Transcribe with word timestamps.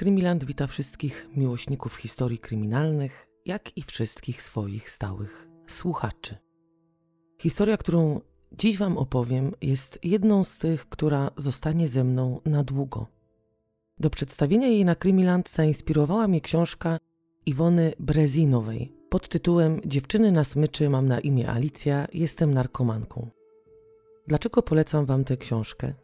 Krymiland 0.00 0.44
wita 0.44 0.66
wszystkich 0.66 1.28
miłośników 1.36 1.96
historii 1.96 2.38
kryminalnych, 2.38 3.26
jak 3.46 3.76
i 3.76 3.82
wszystkich 3.82 4.42
swoich 4.42 4.90
stałych 4.90 5.48
słuchaczy. 5.66 6.36
Historia, 7.38 7.76
którą 7.76 8.20
dziś 8.52 8.78
Wam 8.78 8.98
opowiem, 8.98 9.52
jest 9.62 9.98
jedną 10.02 10.44
z 10.44 10.58
tych, 10.58 10.88
która 10.88 11.30
zostanie 11.36 11.88
ze 11.88 12.04
mną 12.04 12.40
na 12.44 12.64
długo. 12.64 13.06
Do 13.98 14.10
przedstawienia 14.10 14.68
jej 14.68 14.84
na 14.84 14.94
Krymiland 14.94 15.50
zainspirowała 15.50 16.28
mnie 16.28 16.40
książka 16.40 16.98
Iwony 17.46 17.92
Brezinowej 17.98 18.92
pod 19.10 19.28
tytułem 19.28 19.80
Dziewczyny 19.84 20.32
na 20.32 20.44
smyczy, 20.44 20.90
mam 20.90 21.08
na 21.08 21.20
imię 21.20 21.48
Alicja, 21.48 22.06
jestem 22.12 22.54
narkomanką. 22.54 23.30
Dlaczego 24.26 24.62
polecam 24.62 25.04
Wam 25.04 25.24
tę 25.24 25.36
książkę? 25.36 25.94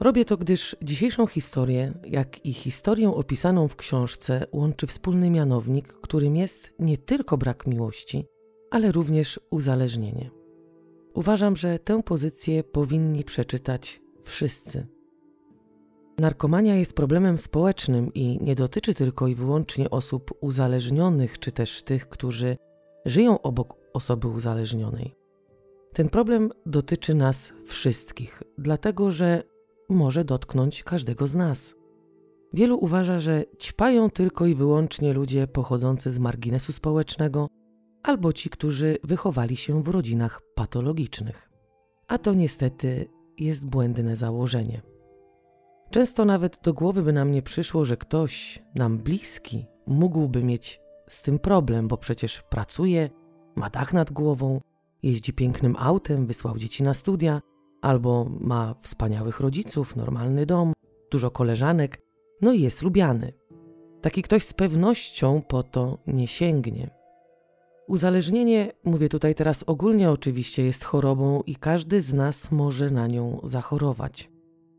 Robię 0.00 0.24
to, 0.24 0.36
gdyż 0.36 0.76
dzisiejszą 0.82 1.26
historię, 1.26 1.92
jak 2.04 2.46
i 2.46 2.52
historię 2.52 3.10
opisaną 3.10 3.68
w 3.68 3.76
książce, 3.76 4.46
łączy 4.52 4.86
wspólny 4.86 5.30
mianownik, 5.30 5.92
którym 5.92 6.36
jest 6.36 6.72
nie 6.78 6.98
tylko 6.98 7.38
brak 7.38 7.66
miłości, 7.66 8.26
ale 8.70 8.92
również 8.92 9.40
uzależnienie. 9.50 10.30
Uważam, 11.14 11.56
że 11.56 11.78
tę 11.78 12.02
pozycję 12.02 12.64
powinni 12.64 13.24
przeczytać 13.24 14.00
wszyscy. 14.22 14.86
Narkomania 16.18 16.74
jest 16.74 16.92
problemem 16.92 17.38
społecznym 17.38 18.14
i 18.14 18.38
nie 18.42 18.54
dotyczy 18.54 18.94
tylko 18.94 19.28
i 19.28 19.34
wyłącznie 19.34 19.90
osób 19.90 20.30
uzależnionych, 20.40 21.38
czy 21.38 21.52
też 21.52 21.82
tych, 21.82 22.08
którzy 22.08 22.56
żyją 23.04 23.42
obok 23.42 23.74
osoby 23.92 24.28
uzależnionej. 24.28 25.14
Ten 25.92 26.08
problem 26.08 26.50
dotyczy 26.66 27.14
nas 27.14 27.52
wszystkich, 27.66 28.42
dlatego 28.58 29.10
że 29.10 29.42
może 29.88 30.24
dotknąć 30.24 30.82
każdego 30.82 31.26
z 31.26 31.34
nas. 31.34 31.74
Wielu 32.52 32.78
uważa, 32.78 33.20
że 33.20 33.44
ćpają 33.60 34.10
tylko 34.10 34.46
i 34.46 34.54
wyłącznie 34.54 35.12
ludzie 35.12 35.46
pochodzący 35.46 36.10
z 36.10 36.18
marginesu 36.18 36.72
społecznego 36.72 37.48
albo 38.02 38.32
ci, 38.32 38.50
którzy 38.50 38.96
wychowali 39.04 39.56
się 39.56 39.82
w 39.82 39.88
rodzinach 39.88 40.40
patologicznych. 40.54 41.50
A 42.08 42.18
to 42.18 42.34
niestety 42.34 43.08
jest 43.38 43.66
błędne 43.66 44.16
założenie. 44.16 44.82
Często 45.90 46.24
nawet 46.24 46.58
do 46.62 46.74
głowy 46.74 47.02
by 47.02 47.12
nam 47.12 47.30
nie 47.30 47.42
przyszło, 47.42 47.84
że 47.84 47.96
ktoś 47.96 48.62
nam 48.74 48.98
bliski 48.98 49.66
mógłby 49.86 50.44
mieć 50.44 50.80
z 51.08 51.22
tym 51.22 51.38
problem, 51.38 51.88
bo 51.88 51.96
przecież 51.96 52.42
pracuje, 52.42 53.10
ma 53.56 53.70
dach 53.70 53.92
nad 53.92 54.12
głową, 54.12 54.60
jeździ 55.02 55.32
pięknym 55.32 55.76
autem, 55.78 56.26
wysłał 56.26 56.58
dzieci 56.58 56.82
na 56.82 56.94
studia, 56.94 57.40
albo 57.86 58.26
ma 58.40 58.74
wspaniałych 58.80 59.40
rodziców, 59.40 59.96
normalny 59.96 60.46
dom, 60.46 60.72
dużo 61.10 61.30
koleżanek, 61.30 62.02
no 62.42 62.52
i 62.52 62.60
jest 62.60 62.82
lubiany. 62.82 63.32
Taki 64.00 64.22
ktoś 64.22 64.44
z 64.44 64.52
pewnością 64.52 65.42
po 65.48 65.62
to 65.62 65.98
nie 66.06 66.26
sięgnie. 66.26 66.90
Uzależnienie, 67.88 68.72
mówię 68.84 69.08
tutaj 69.08 69.34
teraz 69.34 69.64
ogólnie 69.66 70.10
oczywiście, 70.10 70.64
jest 70.64 70.84
chorobą 70.84 71.42
i 71.46 71.56
każdy 71.56 72.00
z 72.00 72.14
nas 72.14 72.50
może 72.50 72.90
na 72.90 73.06
nią 73.06 73.40
zachorować. 73.42 74.30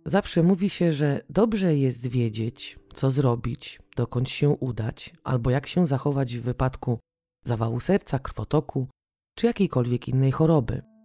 Zawsze 0.06 0.44
mówi 0.44 0.70
się, 0.70 0.92
że 0.92 1.22
dobrze 1.30 1.76
jest 1.76 2.08
wiedzieć, 2.08 2.80
co 2.94 3.10
zrobić, 3.10 3.80
dokąd 3.96 4.30
się 4.30 4.50
udać, 4.50 5.14
albo 5.24 5.50
jak 5.50 5.68
się 5.68 5.86
zachować 5.86 6.38
w 6.38 6.42
wypadku 6.42 7.00
zawału 7.44 7.80
serca, 7.80 8.20
krwotoku 8.20 8.88
czy 9.36 9.48
jakiejkolwiek 9.48 10.08
innej 10.08 10.32
choroby. 10.32 10.97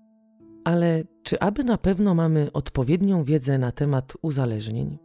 Ale 0.65 1.05
czy 1.23 1.41
aby 1.41 1.65
na 1.65 1.79
pewno 1.79 2.15
mamy 2.15 2.53
odpowiednią 2.53 3.25
wiedzę 3.25 3.59
na 3.59 3.73
temat 3.73 4.13
uzależnień? 4.23 4.99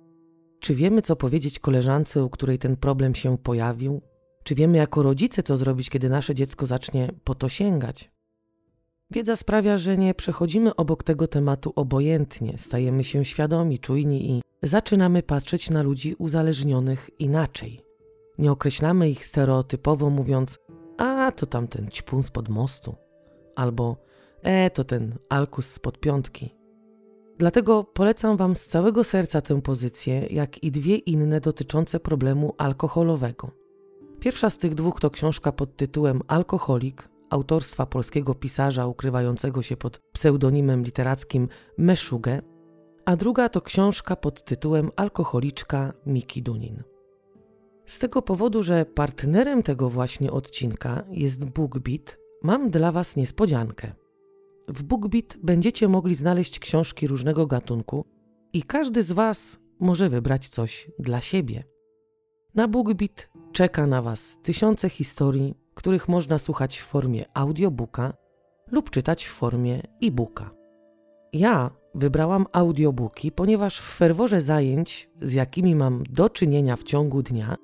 Czy 0.59 0.75
wiemy, 0.75 1.01
co 1.01 1.15
powiedzieć 1.15 1.59
koleżance, 1.59 2.23
u 2.23 2.29
której 2.29 2.59
ten 2.59 2.75
problem 2.75 3.15
się 3.15 3.37
pojawił? 3.37 4.01
Czy 4.43 4.55
wiemy 4.55 4.77
jako 4.77 5.03
rodzice, 5.03 5.43
co 5.43 5.57
zrobić, 5.57 5.89
kiedy 5.89 6.09
nasze 6.09 6.35
dziecko 6.35 6.65
zacznie 6.65 7.11
po 7.23 7.35
to 7.35 7.49
sięgać? 7.49 8.11
Wiedza 9.11 9.35
sprawia, 9.35 9.77
że 9.77 9.97
nie 9.97 10.13
przechodzimy 10.13 10.75
obok 10.75 11.03
tego 11.03 11.27
tematu 11.27 11.73
obojętnie, 11.75 12.57
stajemy 12.57 13.03
się 13.03 13.25
świadomi, 13.25 13.79
czujni 13.79 14.31
i 14.31 14.41
zaczynamy 14.63 15.23
patrzeć 15.23 15.69
na 15.69 15.83
ludzi 15.83 16.15
uzależnionych 16.17 17.09
inaczej. 17.19 17.81
Nie 18.37 18.51
określamy 18.51 19.09
ich 19.09 19.25
stereotypowo, 19.25 20.09
mówiąc: 20.09 20.59
A 20.97 21.31
to 21.31 21.45
tamten 21.45 21.87
ćpun 21.89 22.23
spod 22.23 22.49
mostu, 22.49 22.95
albo 23.55 24.06
E, 24.43 24.69
to 24.69 24.83
ten 24.83 25.15
alkus 25.29 25.65
spod 25.65 25.99
piątki. 25.99 26.55
Dlatego 27.37 27.83
polecam 27.83 28.37
Wam 28.37 28.55
z 28.55 28.67
całego 28.67 29.03
serca 29.03 29.41
tę 29.41 29.61
pozycję, 29.61 30.27
jak 30.29 30.63
i 30.63 30.71
dwie 30.71 30.95
inne 30.95 31.41
dotyczące 31.41 31.99
problemu 31.99 32.53
alkoholowego. 32.57 33.51
Pierwsza 34.19 34.49
z 34.49 34.57
tych 34.57 34.75
dwóch 34.75 34.99
to 34.99 35.09
książka 35.09 35.51
pod 35.51 35.75
tytułem 35.75 36.21
Alkoholik 36.27 37.09
autorstwa 37.29 37.85
polskiego 37.85 38.35
pisarza 38.35 38.87
ukrywającego 38.87 39.61
się 39.61 39.77
pod 39.77 39.99
pseudonimem 40.13 40.83
literackim 40.83 41.47
Meszugę, 41.77 42.41
a 43.05 43.15
druga 43.15 43.49
to 43.49 43.61
książka 43.61 44.15
pod 44.15 44.45
tytułem 44.45 44.91
Alkoholiczka 44.95 45.93
Miki 46.05 46.43
Dunin. 46.43 46.83
Z 47.85 47.99
tego 47.99 48.21
powodu, 48.21 48.63
że 48.63 48.85
partnerem 48.85 49.63
tego 49.63 49.89
właśnie 49.89 50.31
odcinka 50.31 51.03
jest 51.11 51.45
BookBeat, 51.45 52.17
mam 52.43 52.69
dla 52.69 52.91
Was 52.91 53.15
niespodziankę. 53.15 53.91
W 54.67 54.83
BookBeat 54.83 55.37
będziecie 55.43 55.87
mogli 55.87 56.15
znaleźć 56.15 56.59
książki 56.59 57.07
różnego 57.07 57.47
gatunku 57.47 58.05
i 58.53 58.63
każdy 58.63 59.03
z 59.03 59.11
Was 59.11 59.59
może 59.79 60.09
wybrać 60.09 60.49
coś 60.49 60.91
dla 60.99 61.21
siebie. 61.21 61.63
Na 62.55 62.67
BookBeat 62.67 63.29
czeka 63.51 63.87
na 63.87 64.01
Was 64.01 64.37
tysiące 64.43 64.89
historii, 64.89 65.55
których 65.73 66.07
można 66.07 66.37
słuchać 66.37 66.77
w 66.77 66.85
formie 66.85 67.25
audiobooka 67.33 68.13
lub 68.71 68.89
czytać 68.89 69.25
w 69.25 69.31
formie 69.31 69.81
e-booka. 70.03 70.51
Ja 71.33 71.71
wybrałam 71.95 72.45
audiobooki, 72.51 73.31
ponieważ 73.31 73.79
w 73.79 73.95
ferworze 73.95 74.41
zajęć, 74.41 75.09
z 75.21 75.33
jakimi 75.33 75.75
mam 75.75 76.03
do 76.09 76.29
czynienia 76.29 76.75
w 76.75 76.83
ciągu 76.83 77.23
dnia, 77.23 77.55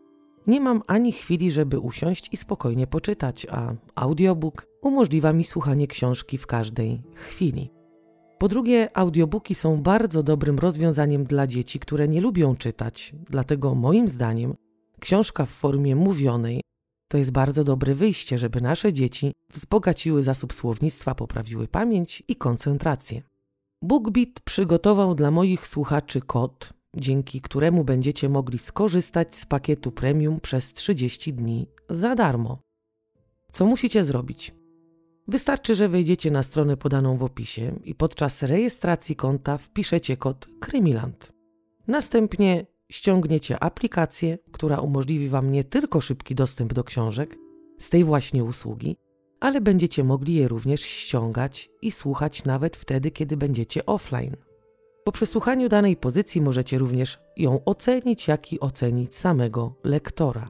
nie 0.47 0.61
mam 0.61 0.83
ani 0.87 1.11
chwili, 1.11 1.51
żeby 1.51 1.79
usiąść 1.79 2.29
i 2.31 2.37
spokojnie 2.37 2.87
poczytać, 2.87 3.47
a 3.51 3.73
audiobook 3.95 4.67
umożliwia 4.81 5.33
mi 5.33 5.43
słuchanie 5.43 5.87
książki 5.87 6.37
w 6.37 6.47
każdej 6.47 7.01
chwili. 7.13 7.69
Po 8.39 8.47
drugie, 8.47 8.97
audiobooki 8.97 9.55
są 9.55 9.77
bardzo 9.81 10.23
dobrym 10.23 10.59
rozwiązaniem 10.59 11.23
dla 11.23 11.47
dzieci, 11.47 11.79
które 11.79 12.07
nie 12.07 12.21
lubią 12.21 12.55
czytać, 12.55 13.15
dlatego 13.29 13.75
moim 13.75 14.07
zdaniem 14.07 14.55
książka 14.99 15.45
w 15.45 15.49
formie 15.49 15.95
mówionej 15.95 16.61
to 17.13 17.17
jest 17.17 17.31
bardzo 17.31 17.63
dobre 17.63 17.95
wyjście, 17.95 18.37
żeby 18.37 18.61
nasze 18.61 18.93
dzieci 18.93 19.33
wzbogaciły 19.51 20.23
zasób 20.23 20.53
słownictwa, 20.53 21.15
poprawiły 21.15 21.67
pamięć 21.67 22.23
i 22.27 22.35
koncentrację. 22.35 23.21
BookBeat 23.81 24.39
przygotował 24.43 25.15
dla 25.15 25.31
moich 25.31 25.67
słuchaczy 25.67 26.21
kod, 26.21 26.73
dzięki 26.95 27.41
któremu 27.41 27.83
będziecie 27.83 28.29
mogli 28.29 28.59
skorzystać 28.59 29.35
z 29.35 29.45
pakietu 29.45 29.91
premium 29.91 30.39
przez 30.39 30.73
30 30.73 31.33
dni 31.33 31.67
za 31.89 32.15
darmo. 32.15 32.59
Co 33.51 33.65
musicie 33.65 34.03
zrobić? 34.05 34.53
Wystarczy, 35.27 35.75
że 35.75 35.89
wejdziecie 35.89 36.31
na 36.31 36.43
stronę 36.43 36.77
podaną 36.77 37.17
w 37.17 37.23
opisie 37.23 37.79
i 37.83 37.95
podczas 37.95 38.43
rejestracji 38.43 39.15
konta 39.15 39.57
wpiszecie 39.57 40.17
kod 40.17 40.47
Krymiland. 40.59 41.31
Następnie 41.87 42.65
ściągniecie 42.91 43.63
aplikację, 43.63 44.37
która 44.51 44.79
umożliwi 44.79 45.29
Wam 45.29 45.51
nie 45.51 45.63
tylko 45.63 46.01
szybki 46.01 46.35
dostęp 46.35 46.73
do 46.73 46.83
książek 46.83 47.37
z 47.79 47.89
tej 47.89 48.03
właśnie 48.03 48.43
usługi, 48.43 48.95
ale 49.39 49.61
będziecie 49.61 50.03
mogli 50.03 50.33
je 50.33 50.47
również 50.47 50.81
ściągać 50.81 51.69
i 51.81 51.91
słuchać 51.91 52.45
nawet 52.45 52.77
wtedy, 52.77 53.11
kiedy 53.11 53.37
będziecie 53.37 53.85
offline. 53.85 54.35
Po 55.03 55.11
przesłuchaniu 55.11 55.69
danej 55.69 55.97
pozycji 55.97 56.41
możecie 56.41 56.77
również 56.77 57.19
ją 57.37 57.65
ocenić, 57.65 58.27
jak 58.27 58.53
i 58.53 58.59
ocenić 58.59 59.15
samego 59.15 59.75
lektora. 59.83 60.49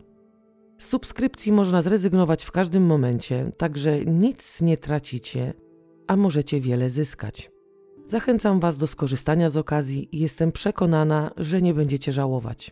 Z 0.77 0.87
subskrypcji 0.87 1.51
można 1.51 1.81
zrezygnować 1.81 2.43
w 2.43 2.51
każdym 2.51 2.85
momencie, 2.85 3.51
także 3.57 4.05
nic 4.05 4.61
nie 4.61 4.77
tracicie, 4.77 5.53
a 6.07 6.15
możecie 6.15 6.61
wiele 6.61 6.89
zyskać. 6.89 7.51
Zachęcam 8.05 8.59
Was 8.59 8.77
do 8.77 8.87
skorzystania 8.87 9.49
z 9.49 9.57
okazji 9.57 10.15
i 10.15 10.19
jestem 10.19 10.51
przekonana, 10.51 11.31
że 11.37 11.61
nie 11.61 11.73
będziecie 11.73 12.11
żałować. 12.11 12.71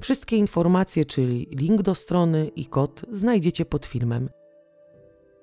Wszystkie 0.00 0.36
informacje, 0.36 1.04
czyli 1.04 1.48
link 1.50 1.82
do 1.82 1.94
strony 1.94 2.48
i 2.56 2.66
kod, 2.66 3.04
znajdziecie 3.10 3.64
pod 3.64 3.86
filmem. 3.86 4.28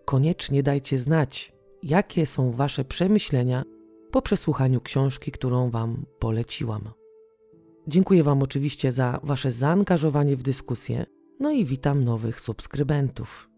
Koniecznie 0.05 0.63
dajcie 0.63 0.97
znać, 0.97 1.53
jakie 1.83 2.25
są 2.25 2.51
Wasze 2.51 2.85
przemyślenia 2.85 3.63
po 4.11 4.21
przesłuchaniu 4.21 4.81
książki, 4.81 5.31
którą 5.31 5.69
Wam 5.69 6.05
poleciłam. 6.19 6.81
Dziękuję 7.87 8.23
Wam 8.23 8.43
oczywiście 8.43 8.91
za 8.91 9.19
Wasze 9.23 9.51
zaangażowanie 9.51 10.37
w 10.37 10.43
dyskusję, 10.43 11.05
no 11.39 11.51
i 11.51 11.65
witam 11.65 12.03
nowych 12.03 12.39
subskrybentów. 12.39 13.49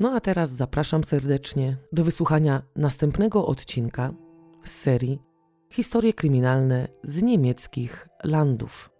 No 0.00 0.12
a 0.12 0.20
teraz 0.20 0.50
zapraszam 0.50 1.04
serdecznie 1.04 1.76
do 1.92 2.04
wysłuchania 2.04 2.62
następnego 2.76 3.46
odcinka 3.46 4.14
z 4.64 4.70
serii 4.70 5.18
Historie 5.72 6.12
kryminalne 6.12 6.88
z 7.04 7.22
niemieckich 7.22 8.08
landów. 8.24 8.95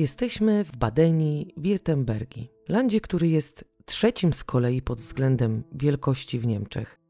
Jesteśmy 0.00 0.64
w 0.64 0.76
Badenii 0.76 1.54
Wirtembergi, 1.56 2.50
landzie, 2.68 3.00
który 3.00 3.28
jest 3.28 3.64
trzecim 3.84 4.32
z 4.32 4.44
kolei 4.44 4.82
pod 4.82 4.98
względem 4.98 5.62
wielkości 5.72 6.38
w 6.38 6.46
Niemczech. 6.46 7.00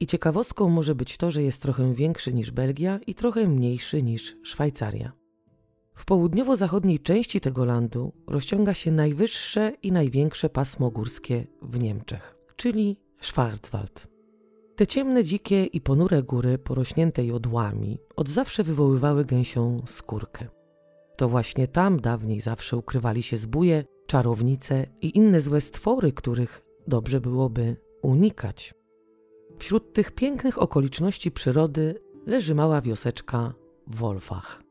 I 0.00 0.06
ciekawostką 0.06 0.68
może 0.68 0.94
być 0.94 1.16
to, 1.16 1.30
że 1.30 1.42
jest 1.42 1.62
trochę 1.62 1.94
większy 1.94 2.34
niż 2.34 2.50
Belgia 2.50 3.00
i 3.06 3.14
trochę 3.14 3.48
mniejszy 3.48 4.02
niż 4.02 4.36
Szwajcaria. 4.42 5.12
W 5.94 6.04
południowo-zachodniej 6.04 6.98
części 6.98 7.40
tego 7.40 7.64
landu 7.64 8.12
rozciąga 8.26 8.74
się 8.74 8.90
najwyższe 8.90 9.72
i 9.82 9.92
największe 9.92 10.50
pasmo 10.50 10.90
górskie 10.90 11.46
w 11.62 11.78
Niemczech, 11.78 12.36
czyli 12.56 12.96
Schwarzwald. 13.20 14.08
Te 14.76 14.86
ciemne, 14.86 15.24
dzikie 15.24 15.64
i 15.64 15.80
ponure 15.80 16.22
góry, 16.22 16.58
porośnięte 16.58 17.26
jodłami, 17.26 17.98
od 18.16 18.28
zawsze 18.28 18.64
wywoływały 18.64 19.24
gęsią 19.24 19.82
skórkę. 19.86 20.59
To 21.20 21.28
właśnie 21.28 21.68
tam 21.68 22.00
dawniej 22.00 22.40
zawsze 22.40 22.76
ukrywali 22.76 23.22
się 23.22 23.36
zbóje, 23.36 23.84
czarownice 24.06 24.86
i 25.00 25.16
inne 25.16 25.40
złe 25.40 25.60
stwory, 25.60 26.12
których 26.12 26.62
dobrze 26.86 27.20
byłoby 27.20 27.76
unikać. 28.02 28.74
Wśród 29.58 29.92
tych 29.92 30.12
pięknych 30.12 30.62
okoliczności 30.62 31.30
przyrody 31.30 31.94
leży 32.26 32.54
mała 32.54 32.80
wioseczka 32.80 33.54
Wolfach. 33.86 34.62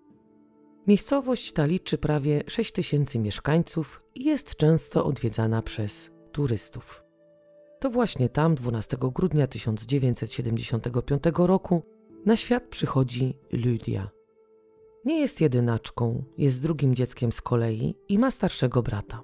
Miejscowość 0.87 1.51
ta 1.53 1.65
liczy 1.65 1.97
prawie 1.97 2.43
6 2.47 2.71
tysięcy 2.71 3.19
mieszkańców 3.19 4.03
i 4.15 4.23
jest 4.23 4.55
często 4.55 5.05
odwiedzana 5.05 5.61
przez 5.61 6.11
turystów. 6.31 7.03
To 7.79 7.89
właśnie 7.89 8.29
tam 8.29 8.55
12 8.55 8.97
grudnia 8.99 9.47
1975 9.47 11.23
roku 11.35 11.83
na 12.25 12.35
świat 12.37 12.63
przychodzi 12.67 13.37
Lydia. 13.51 14.18
Nie 15.05 15.19
jest 15.19 15.41
jedynaczką, 15.41 16.23
jest 16.37 16.61
drugim 16.61 16.95
dzieckiem 16.95 17.31
z 17.31 17.41
kolei 17.41 17.95
i 18.09 18.19
ma 18.19 18.31
starszego 18.31 18.83
brata. 18.83 19.21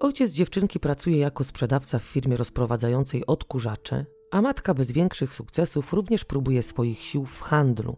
Ojciec 0.00 0.30
dziewczynki 0.30 0.80
pracuje 0.80 1.18
jako 1.18 1.44
sprzedawca 1.44 1.98
w 1.98 2.02
firmie 2.02 2.36
rozprowadzającej 2.36 3.26
odkurzacze, 3.26 4.06
a 4.30 4.42
matka 4.42 4.74
bez 4.74 4.92
większych 4.92 5.34
sukcesów 5.34 5.92
również 5.92 6.24
próbuje 6.24 6.62
swoich 6.62 6.98
sił 6.98 7.26
w 7.26 7.40
handlu. 7.40 7.96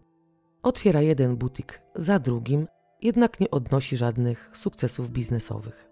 Otwiera 0.63 1.01
jeden 1.01 1.37
butik 1.37 1.81
za 1.95 2.19
drugim, 2.19 2.67
jednak 3.01 3.39
nie 3.39 3.51
odnosi 3.51 3.97
żadnych 3.97 4.49
sukcesów 4.53 5.11
biznesowych. 5.11 5.89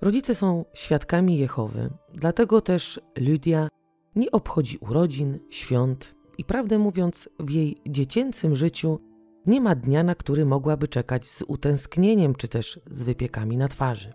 Rodzice 0.00 0.34
są 0.34 0.64
świadkami 0.74 1.38
Jehowy, 1.38 1.90
dlatego 2.14 2.60
też 2.60 3.00
Lydia 3.18 3.68
nie 4.16 4.30
obchodzi 4.30 4.78
urodzin, 4.78 5.38
świąt 5.50 6.14
i 6.38 6.44
prawdę 6.44 6.78
mówiąc, 6.78 7.28
w 7.40 7.50
jej 7.50 7.76
dziecięcym 7.86 8.56
życiu 8.56 9.09
nie 9.46 9.60
ma 9.60 9.74
dnia, 9.74 10.02
na 10.02 10.14
który 10.14 10.46
mogłaby 10.46 10.88
czekać 10.88 11.26
z 11.26 11.42
utęsknieniem 11.42 12.34
czy 12.34 12.48
też 12.48 12.80
z 12.90 13.02
wypiekami 13.02 13.56
na 13.56 13.68
twarzy. 13.68 14.12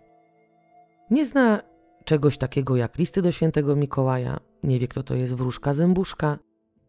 Nie 1.10 1.26
zna 1.26 1.62
czegoś 2.04 2.38
takiego 2.38 2.76
jak 2.76 2.98
listy 2.98 3.22
do 3.22 3.32
świętego 3.32 3.76
Mikołaja, 3.76 4.40
nie 4.62 4.78
wie 4.78 4.88
kto 4.88 5.02
to 5.02 5.14
jest 5.14 5.34
wróżka 5.34 5.72
zębuszka 5.72 6.38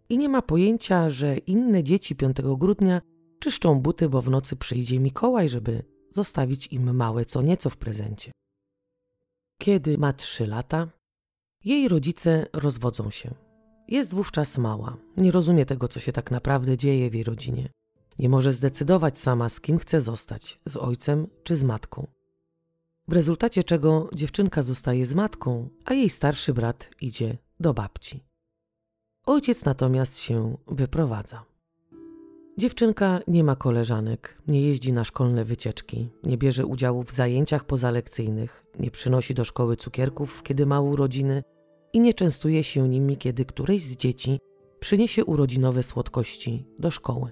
i 0.09 0.17
nie 0.17 0.29
ma 0.29 0.41
pojęcia, 0.41 1.09
że 1.09 1.37
inne 1.37 1.83
dzieci 1.83 2.15
5 2.15 2.37
grudnia 2.57 3.01
czyszczą 3.39 3.79
buty, 3.79 4.09
bo 4.09 4.21
w 4.21 4.29
nocy 4.29 4.55
przyjdzie 4.55 4.99
Mikołaj, 4.99 5.49
żeby 5.49 5.83
zostawić 6.11 6.67
im 6.67 6.95
małe 6.95 7.25
co 7.25 7.41
nieco 7.41 7.69
w 7.69 7.77
prezencie. 7.77 8.31
Kiedy 9.61 9.97
ma 9.97 10.13
trzy 10.13 10.47
lata, 10.47 10.87
jej 11.65 11.87
rodzice 11.87 12.45
rozwodzą 12.53 13.09
się. 13.09 13.33
Jest 13.87 14.13
wówczas 14.13 14.57
mała, 14.57 14.97
nie 15.17 15.31
rozumie 15.31 15.65
tego, 15.65 15.87
co 15.87 15.99
się 15.99 16.11
tak 16.11 16.31
naprawdę 16.31 16.77
dzieje 16.77 17.09
w 17.09 17.13
jej 17.13 17.23
rodzinie. 17.23 17.69
Nie 18.19 18.29
może 18.29 18.53
zdecydować 18.53 19.19
sama, 19.19 19.49
z 19.49 19.61
kim 19.61 19.77
chce 19.77 20.01
zostać 20.01 20.59
z 20.65 20.77
ojcem 20.77 21.27
czy 21.43 21.55
z 21.57 21.63
matką. 21.63 22.07
W 23.07 23.13
rezultacie 23.13 23.63
czego 23.63 24.09
dziewczynka 24.13 24.63
zostaje 24.63 25.05
z 25.05 25.13
matką, 25.13 25.69
a 25.85 25.93
jej 25.93 26.09
starszy 26.09 26.53
brat 26.53 26.89
idzie 27.01 27.37
do 27.59 27.73
babci. 27.73 28.23
Ojciec 29.25 29.65
natomiast 29.65 30.19
się 30.19 30.57
wyprowadza. 30.67 31.45
Dziewczynka 32.57 33.19
nie 33.27 33.43
ma 33.43 33.55
koleżanek, 33.55 34.41
nie 34.47 34.61
jeździ 34.61 34.93
na 34.93 35.03
szkolne 35.03 35.45
wycieczki, 35.45 36.09
nie 36.23 36.37
bierze 36.37 36.65
udziału 36.65 37.03
w 37.03 37.11
zajęciach 37.11 37.63
pozalekcyjnych, 37.63 38.65
nie 38.79 38.91
przynosi 38.91 39.33
do 39.33 39.43
szkoły 39.43 39.75
cukierków, 39.77 40.43
kiedy 40.43 40.65
ma 40.65 40.81
urodziny 40.81 41.43
i 41.93 41.99
nie 41.99 42.13
częstuje 42.13 42.63
się 42.63 42.89
nimi, 42.89 43.17
kiedy 43.17 43.45
któreś 43.45 43.83
z 43.83 43.95
dzieci 43.95 44.39
przyniesie 44.79 45.25
urodzinowe 45.25 45.83
słodkości 45.83 46.65
do 46.79 46.91
szkoły. 46.91 47.31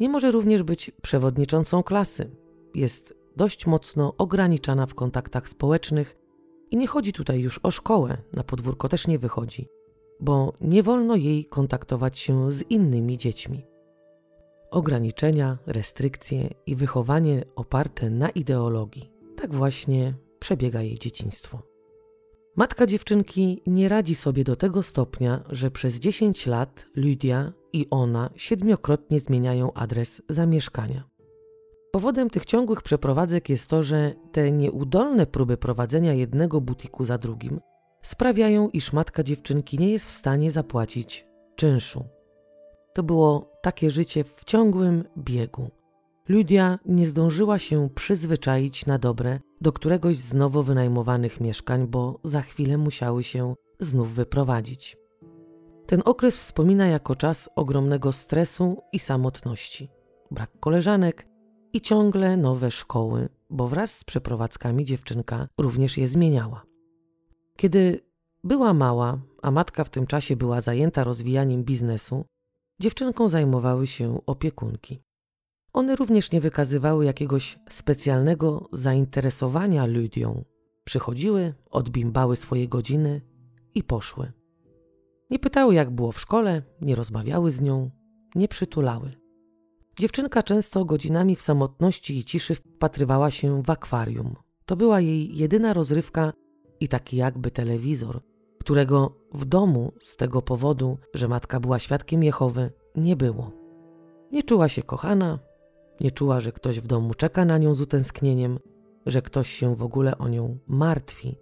Nie 0.00 0.08
może 0.08 0.30
również 0.30 0.62
być 0.62 0.90
przewodniczącą 1.02 1.82
klasy. 1.82 2.30
Jest 2.74 3.14
dość 3.36 3.66
mocno 3.66 4.14
ograniczana 4.18 4.86
w 4.86 4.94
kontaktach 4.94 5.48
społecznych 5.48 6.16
i 6.70 6.76
nie 6.76 6.86
chodzi 6.86 7.12
tutaj 7.12 7.40
już 7.40 7.60
o 7.62 7.70
szkołę, 7.70 8.16
na 8.32 8.44
podwórko 8.44 8.88
też 8.88 9.06
nie 9.06 9.18
wychodzi, 9.18 9.68
bo 10.20 10.52
nie 10.60 10.82
wolno 10.82 11.16
jej 11.16 11.44
kontaktować 11.44 12.18
się 12.18 12.52
z 12.52 12.62
innymi 12.62 13.18
dziećmi. 13.18 13.66
Ograniczenia, 14.70 15.58
restrykcje 15.66 16.48
i 16.66 16.76
wychowanie 16.76 17.44
oparte 17.56 18.10
na 18.10 18.30
ideologii. 18.30 19.12
Tak 19.36 19.54
właśnie 19.54 20.14
przebiega 20.38 20.82
jej 20.82 20.98
dzieciństwo. 20.98 21.73
Matka 22.56 22.86
dziewczynki 22.86 23.62
nie 23.66 23.88
radzi 23.88 24.14
sobie 24.14 24.44
do 24.44 24.56
tego 24.56 24.82
stopnia, 24.82 25.44
że 25.50 25.70
przez 25.70 25.94
10 25.94 26.46
lat 26.46 26.86
Lydia 26.96 27.52
i 27.72 27.86
ona 27.90 28.30
siedmiokrotnie 28.36 29.20
zmieniają 29.20 29.72
adres 29.72 30.22
zamieszkania. 30.28 31.04
Powodem 31.92 32.30
tych 32.30 32.44
ciągłych 32.44 32.82
przeprowadzek 32.82 33.48
jest 33.48 33.70
to, 33.70 33.82
że 33.82 34.14
te 34.32 34.52
nieudolne 34.52 35.26
próby 35.26 35.56
prowadzenia 35.56 36.12
jednego 36.12 36.60
butiku 36.60 37.04
za 37.04 37.18
drugim 37.18 37.60
sprawiają, 38.02 38.68
iż 38.68 38.92
matka 38.92 39.22
dziewczynki 39.22 39.78
nie 39.78 39.90
jest 39.90 40.06
w 40.06 40.10
stanie 40.10 40.50
zapłacić 40.50 41.26
czynszu. 41.56 42.04
To 42.94 43.02
było 43.02 43.50
takie 43.62 43.90
życie 43.90 44.24
w 44.24 44.44
ciągłym 44.44 45.04
biegu. 45.18 45.70
Lydia 46.28 46.78
nie 46.86 47.06
zdążyła 47.06 47.58
się 47.58 47.88
przyzwyczaić 47.94 48.86
na 48.86 48.98
dobre 48.98 49.40
do 49.60 49.72
któregoś 49.72 50.16
z 50.16 50.34
nowo 50.34 50.62
wynajmowanych 50.62 51.40
mieszkań, 51.40 51.86
bo 51.86 52.20
za 52.24 52.42
chwilę 52.42 52.78
musiały 52.78 53.22
się 53.22 53.54
znów 53.78 54.14
wyprowadzić. 54.14 54.96
Ten 55.86 56.02
okres 56.04 56.38
wspomina 56.38 56.86
jako 56.86 57.14
czas 57.14 57.48
ogromnego 57.56 58.12
stresu 58.12 58.82
i 58.92 58.98
samotności. 58.98 59.88
Brak 60.30 60.50
koleżanek, 60.60 61.26
i 61.74 61.80
ciągle 61.80 62.36
nowe 62.36 62.70
szkoły, 62.70 63.28
bo 63.50 63.68
wraz 63.68 63.98
z 63.98 64.04
przeprowadzkami 64.04 64.84
dziewczynka 64.84 65.48
również 65.58 65.98
je 65.98 66.08
zmieniała. 66.08 66.62
Kiedy 67.56 68.00
była 68.44 68.74
mała, 68.74 69.18
a 69.42 69.50
matka 69.50 69.84
w 69.84 69.90
tym 69.90 70.06
czasie 70.06 70.36
była 70.36 70.60
zajęta 70.60 71.04
rozwijaniem 71.04 71.64
biznesu, 71.64 72.24
dziewczynką 72.80 73.28
zajmowały 73.28 73.86
się 73.86 74.20
opiekunki. 74.26 75.03
One 75.74 75.96
również 75.96 76.32
nie 76.32 76.40
wykazywały 76.40 77.04
jakiegoś 77.04 77.58
specjalnego 77.70 78.68
zainteresowania 78.72 79.86
Lydią. 79.86 80.44
Przychodziły, 80.84 81.54
odbimbały 81.70 82.36
swoje 82.36 82.68
godziny 82.68 83.20
i 83.74 83.82
poszły. 83.82 84.32
Nie 85.30 85.38
pytały, 85.38 85.74
jak 85.74 85.90
było 85.90 86.12
w 86.12 86.20
szkole, 86.20 86.62
nie 86.80 86.94
rozmawiały 86.94 87.50
z 87.50 87.60
nią, 87.60 87.90
nie 88.34 88.48
przytulały. 88.48 89.12
Dziewczynka 89.98 90.42
często 90.42 90.84
godzinami 90.84 91.36
w 91.36 91.42
samotności 91.42 92.18
i 92.18 92.24
ciszy 92.24 92.54
wpatrywała 92.54 93.30
się 93.30 93.62
w 93.62 93.70
akwarium. 93.70 94.34
To 94.66 94.76
była 94.76 95.00
jej 95.00 95.36
jedyna 95.36 95.72
rozrywka 95.72 96.32
i 96.80 96.88
taki 96.88 97.16
jakby 97.16 97.50
telewizor, 97.50 98.20
którego 98.60 99.16
w 99.32 99.44
domu 99.44 99.92
z 100.00 100.16
tego 100.16 100.42
powodu, 100.42 100.98
że 101.14 101.28
matka 101.28 101.60
była 101.60 101.78
świadkiem 101.78 102.22
Jehowy, 102.22 102.72
nie 102.96 103.16
było. 103.16 103.52
Nie 104.32 104.42
czuła 104.42 104.68
się 104.68 104.82
kochana, 104.82 105.38
nie 106.00 106.10
czuła, 106.10 106.40
że 106.40 106.52
ktoś 106.52 106.80
w 106.80 106.86
domu 106.86 107.14
czeka 107.14 107.44
na 107.44 107.58
nią 107.58 107.74
z 107.74 107.80
utęsknieniem, 107.80 108.58
że 109.06 109.22
ktoś 109.22 109.50
się 109.50 109.76
w 109.76 109.82
ogóle 109.82 110.18
o 110.18 110.28
nią 110.28 110.58
martwi 110.66 111.36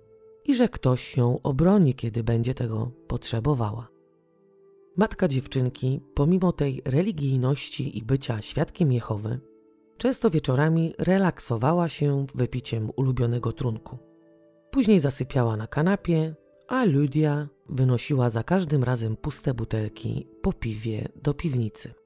i 0.44 0.54
że 0.54 0.68
ktoś 0.68 1.16
ją 1.16 1.42
obroni, 1.42 1.94
kiedy 1.94 2.24
będzie 2.24 2.54
tego 2.54 2.90
potrzebowała. 3.06 3.88
Matka 4.96 5.28
dziewczynki, 5.28 6.00
pomimo 6.14 6.52
tej 6.52 6.82
religijności 6.84 7.98
i 7.98 8.02
bycia 8.02 8.42
świadkiem 8.42 8.92
Jehowy, 8.92 9.40
często 9.98 10.30
wieczorami 10.30 10.94
relaksowała 10.98 11.88
się 11.88 12.26
wypiciem 12.34 12.90
ulubionego 12.96 13.52
trunku. 13.52 13.98
Później 14.70 15.00
zasypiała 15.00 15.56
na 15.56 15.66
kanapie, 15.66 16.34
a 16.68 16.84
Lydia 16.84 17.48
wynosiła 17.68 18.30
za 18.30 18.42
każdym 18.42 18.84
razem 18.84 19.16
puste 19.16 19.54
butelki 19.54 20.26
po 20.42 20.52
piwie 20.52 21.08
do 21.22 21.34
piwnicy. 21.34 22.01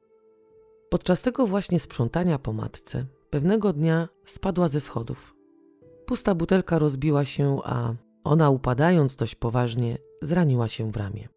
Podczas 0.91 1.23
tego 1.23 1.47
właśnie 1.47 1.81
sprzątania 1.81 2.39
po 2.39 2.53
matce 2.53 3.07
pewnego 3.31 3.73
dnia 3.73 4.09
spadła 4.25 4.69
ze 4.69 4.81
schodów. 4.81 5.35
Pusta 6.07 6.35
butelka 6.35 6.79
rozbiła 6.79 7.25
się, 7.25 7.59
a 7.65 7.95
ona 8.25 8.51
upadając 8.51 9.17
dość 9.17 9.35
poważnie 9.35 9.99
zraniła 10.23 10.69
się 10.69 10.93
w 10.93 10.97
ramię. 10.97 11.29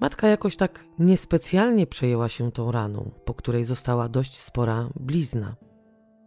Matka 0.00 0.28
jakoś 0.28 0.56
tak 0.56 0.84
niespecjalnie 0.98 1.86
przejęła 1.86 2.28
się 2.28 2.52
tą 2.52 2.72
raną, 2.72 3.10
po 3.24 3.34
której 3.34 3.64
została 3.64 4.08
dość 4.08 4.38
spora 4.40 4.88
blizna. 5.00 5.56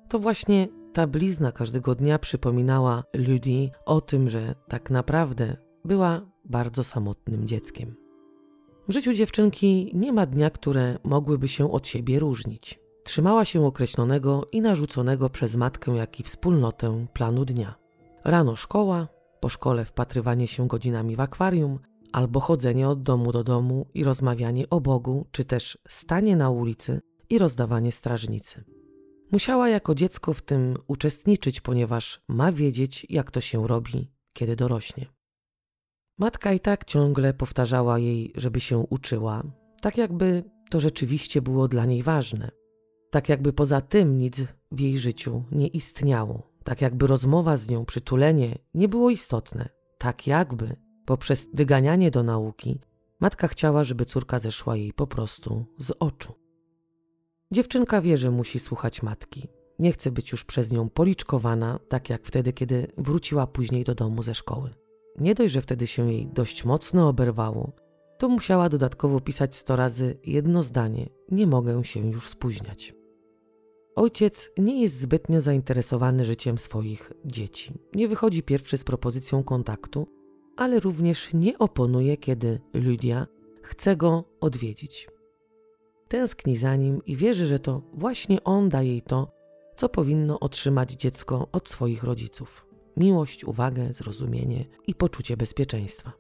To 0.10 0.20
właśnie 0.20 0.68
ta 0.94 1.08
blizna 1.08 1.52
każdego 1.52 1.96
dnia 1.96 2.20
przypominała 2.20 3.04
Ludii 3.14 3.72
o 3.86 4.02
tym, 4.02 4.30
że 4.30 4.56
tak 4.68 4.90
naprawdę 4.90 5.58
była 5.86 6.22
bardzo 6.46 6.84
samotnym 6.84 7.48
dzieckiem. 7.48 8.07
W 8.90 8.94
życiu 8.94 9.14
dziewczynki 9.14 9.92
nie 9.94 10.14
ma 10.14 10.26
dnia, 10.26 10.50
które 10.50 10.98
mogłyby 11.04 11.48
się 11.48 11.72
od 11.72 11.88
siebie 11.88 12.20
różnić. 12.20 12.80
Trzymała 13.04 13.46
się 13.46 13.66
określonego 13.66 14.48
i 14.52 14.62
narzuconego 14.62 15.30
przez 15.30 15.56
matkę, 15.56 15.96
jak 15.96 16.20
i 16.20 16.24
wspólnotę 16.24 17.06
planu 17.14 17.46
dnia. 17.46 17.76
Rano 18.24 18.56
szkoła, 18.56 19.08
po 19.40 19.50
szkole 19.50 19.86
wpatrywanie 19.86 20.48
się 20.48 20.68
godzinami 20.68 21.16
w 21.16 21.20
akwarium, 21.20 21.80
albo 22.12 22.40
chodzenie 22.40 22.90
od 22.90 23.02
domu 23.02 23.32
do 23.32 23.44
domu 23.44 23.86
i 23.94 24.04
rozmawianie 24.04 24.70
o 24.70 24.82
Bogu, 24.82 25.28
czy 25.32 25.46
też 25.46 25.78
stanie 25.88 26.36
na 26.36 26.50
ulicy 26.50 27.02
i 27.30 27.38
rozdawanie 27.38 27.92
strażnicy. 27.92 28.64
Musiała 29.32 29.70
jako 29.70 29.96
dziecko 29.96 30.34
w 30.34 30.42
tym 30.42 30.74
uczestniczyć, 30.88 31.62
ponieważ 31.62 32.22
ma 32.28 32.52
wiedzieć, 32.52 33.06
jak 33.10 33.32
to 33.32 33.42
się 33.42 33.68
robi, 33.68 34.12
kiedy 34.34 34.56
dorośnie. 34.56 35.17
Matka 36.18 36.54
i 36.54 36.60
tak 36.60 36.86
ciągle 36.86 37.34
powtarzała 37.34 38.00
jej, 38.00 38.34
żeby 38.36 38.60
się 38.60 38.78
uczyła, 38.78 39.44
tak 39.82 39.98
jakby 39.98 40.44
to 40.70 40.80
rzeczywiście 40.80 41.42
było 41.42 41.68
dla 41.68 41.86
niej 41.86 42.04
ważne. 42.04 42.52
Tak 43.12 43.30
jakby 43.30 43.54
poza 43.54 43.82
tym 43.82 44.18
nic 44.18 44.44
w 44.72 44.80
jej 44.80 44.98
życiu 44.98 45.44
nie 45.52 45.68
istniało, 45.68 46.52
tak 46.64 46.82
jakby 46.82 47.08
rozmowa 47.08 47.58
z 47.58 47.70
nią, 47.70 47.86
przytulenie 47.86 48.58
nie 48.74 48.88
było 48.88 49.10
istotne, 49.10 49.70
tak 49.98 50.28
jakby 50.28 50.76
poprzez 51.06 51.50
wyganianie 51.54 52.12
do 52.12 52.24
nauki 52.24 52.80
matka 53.20 53.48
chciała, 53.48 53.84
żeby 53.84 54.06
córka 54.06 54.40
zeszła 54.40 54.76
jej 54.76 54.94
po 54.94 55.08
prostu 55.08 55.66
z 55.78 55.92
oczu. 56.00 56.34
Dziewczynka 57.52 58.02
wie, 58.02 58.18
że 58.18 58.32
musi 58.32 58.60
słuchać 58.60 59.04
matki. 59.04 59.48
Nie 59.80 59.92
chce 59.92 60.12
być 60.12 60.32
już 60.32 60.46
przez 60.46 60.72
nią 60.72 60.90
policzkowana, 60.90 61.80
tak 61.90 62.10
jak 62.10 62.26
wtedy, 62.26 62.54
kiedy 62.54 62.88
wróciła 62.98 63.48
później 63.48 63.84
do 63.84 63.96
domu 63.96 64.24
ze 64.24 64.36
szkoły. 64.36 64.87
Nie 65.18 65.36
dość, 65.36 65.54
że 65.54 65.62
wtedy 65.62 65.88
się 65.88 66.12
jej 66.12 66.28
dość 66.28 66.66
mocno 66.66 67.10
oberwało, 67.10 67.72
to 68.18 68.30
musiała 68.30 68.70
dodatkowo 68.70 69.22
pisać 69.22 69.56
sto 69.56 69.76
razy 69.76 70.18
jedno 70.24 70.64
zdanie: 70.64 71.10
Nie 71.32 71.48
mogę 71.48 71.84
się 71.84 72.12
już 72.12 72.30
spóźniać. 72.30 72.94
Ojciec 73.96 74.52
nie 74.58 74.82
jest 74.82 75.00
zbytnio 75.00 75.42
zainteresowany 75.42 76.26
życiem 76.26 76.58
swoich 76.58 77.14
dzieci. 77.26 77.74
Nie 77.96 78.08
wychodzi 78.08 78.44
pierwszy 78.44 78.78
z 78.78 78.84
propozycją 78.84 79.44
kontaktu, 79.44 80.08
ale 80.56 80.80
również 80.80 81.34
nie 81.34 81.58
oponuje, 81.58 82.18
kiedy 82.18 82.60
Lydia 82.74 83.28
chce 83.62 83.96
go 83.96 84.24
odwiedzić. 84.42 85.08
Tęskni 86.08 86.58
za 86.58 86.76
nim 86.76 87.02
i 87.06 87.16
wierzy, 87.16 87.46
że 87.46 87.60
to 87.60 87.82
właśnie 87.94 88.44
on 88.44 88.70
da 88.70 88.82
jej 88.82 89.02
to, 89.02 89.32
co 89.76 89.90
powinno 89.90 90.40
otrzymać 90.40 90.92
dziecko 90.92 91.48
od 91.52 91.70
swoich 91.70 92.04
rodziców: 92.04 92.67
miłość, 92.98 93.46
uwagę, 93.46 93.94
zrozumienie 93.94 94.66
i 94.88 94.96
poczucie 94.96 95.38
bezpieczeństwa. 95.38 96.12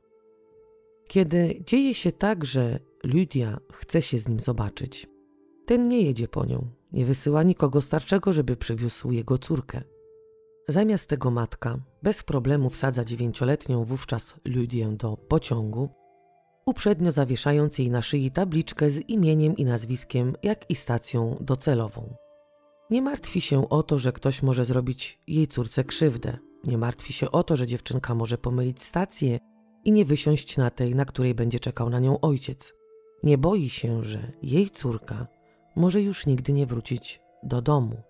Kiedy 1.08 1.64
dzieje 1.66 1.94
się 1.94 2.12
tak, 2.12 2.46
że 2.46 2.80
Lydia 3.04 3.58
chce 3.74 4.02
się 4.02 4.20
z 4.20 4.28
nim 4.28 4.40
zobaczyć, 4.40 5.08
ten 5.66 5.88
nie 5.88 6.02
jedzie 6.02 6.28
po 6.28 6.46
nią, 6.46 6.68
nie 6.92 7.06
wysyła 7.06 7.44
nikogo 7.44 7.82
starszego, 7.82 8.34
żeby 8.34 8.56
przywiózł 8.56 9.12
jego 9.12 9.38
córkę. 9.38 9.82
Zamiast 10.68 11.10
tego 11.10 11.32
matka 11.32 11.80
bez 12.04 12.24
problemu 12.24 12.70
wsadza 12.70 13.06
dziewięcioletnią 13.06 13.84
wówczas 13.84 14.34
Ludię 14.46 14.88
do 14.88 15.18
pociągu, 15.18 15.90
uprzednio 16.66 17.12
zawieszając 17.12 17.80
jej 17.80 17.90
na 17.90 18.02
szyi 18.02 18.32
tabliczkę 18.32 18.90
z 18.90 19.10
imieniem 19.10 19.58
i 19.58 19.66
nazwiskiem, 19.66 20.34
jak 20.44 20.70
i 20.70 20.76
stacją 20.76 21.38
docelową. 21.42 22.16
Nie 22.90 23.02
martwi 23.02 23.42
się 23.42 23.70
o 23.70 23.84
to, 23.84 24.00
że 24.00 24.12
ktoś 24.12 24.44
może 24.44 24.66
zrobić 24.66 25.20
jej 25.28 25.48
córce 25.48 25.84
krzywdę. 25.84 26.38
Nie 26.68 26.78
martwi 26.78 27.14
się 27.14 27.32
o 27.32 27.44
to, 27.44 27.58
że 27.58 27.68
dziewczynka 27.68 28.16
może 28.16 28.38
pomylić 28.38 28.84
stację 28.84 29.40
i 29.84 29.92
nie 29.92 30.06
wysiąść 30.06 30.58
na 30.58 30.70
tej, 30.70 30.96
na 30.96 31.06
której 31.06 31.36
będzie 31.36 31.60
czekał 31.60 31.90
na 31.90 32.00
nią 32.00 32.20
ojciec. 32.20 32.74
Nie 33.24 33.38
boi 33.38 33.70
się, 33.70 34.04
że 34.04 34.32
jej 34.42 34.70
córka 34.70 35.28
może 35.76 36.02
już 36.02 36.26
nigdy 36.26 36.54
nie 36.54 36.66
wrócić 36.66 37.22
do 37.44 37.62
domu. 37.62 38.02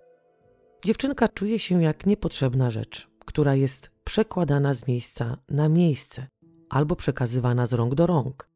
Dziewczynka 0.86 1.28
czuje 1.28 1.60
się 1.60 1.84
jak 1.84 2.06
niepotrzebna 2.06 2.72
rzecz, 2.72 3.08
która 3.26 3.56
jest 3.56 3.92
przekładana 4.04 4.74
z 4.74 4.88
miejsca 4.88 5.38
na 5.50 5.70
miejsce 5.70 6.28
albo 6.70 6.96
przekazywana 6.96 7.66
z 7.66 7.74
rąk 7.74 7.96
do 7.96 8.08
rąk. 8.08 8.50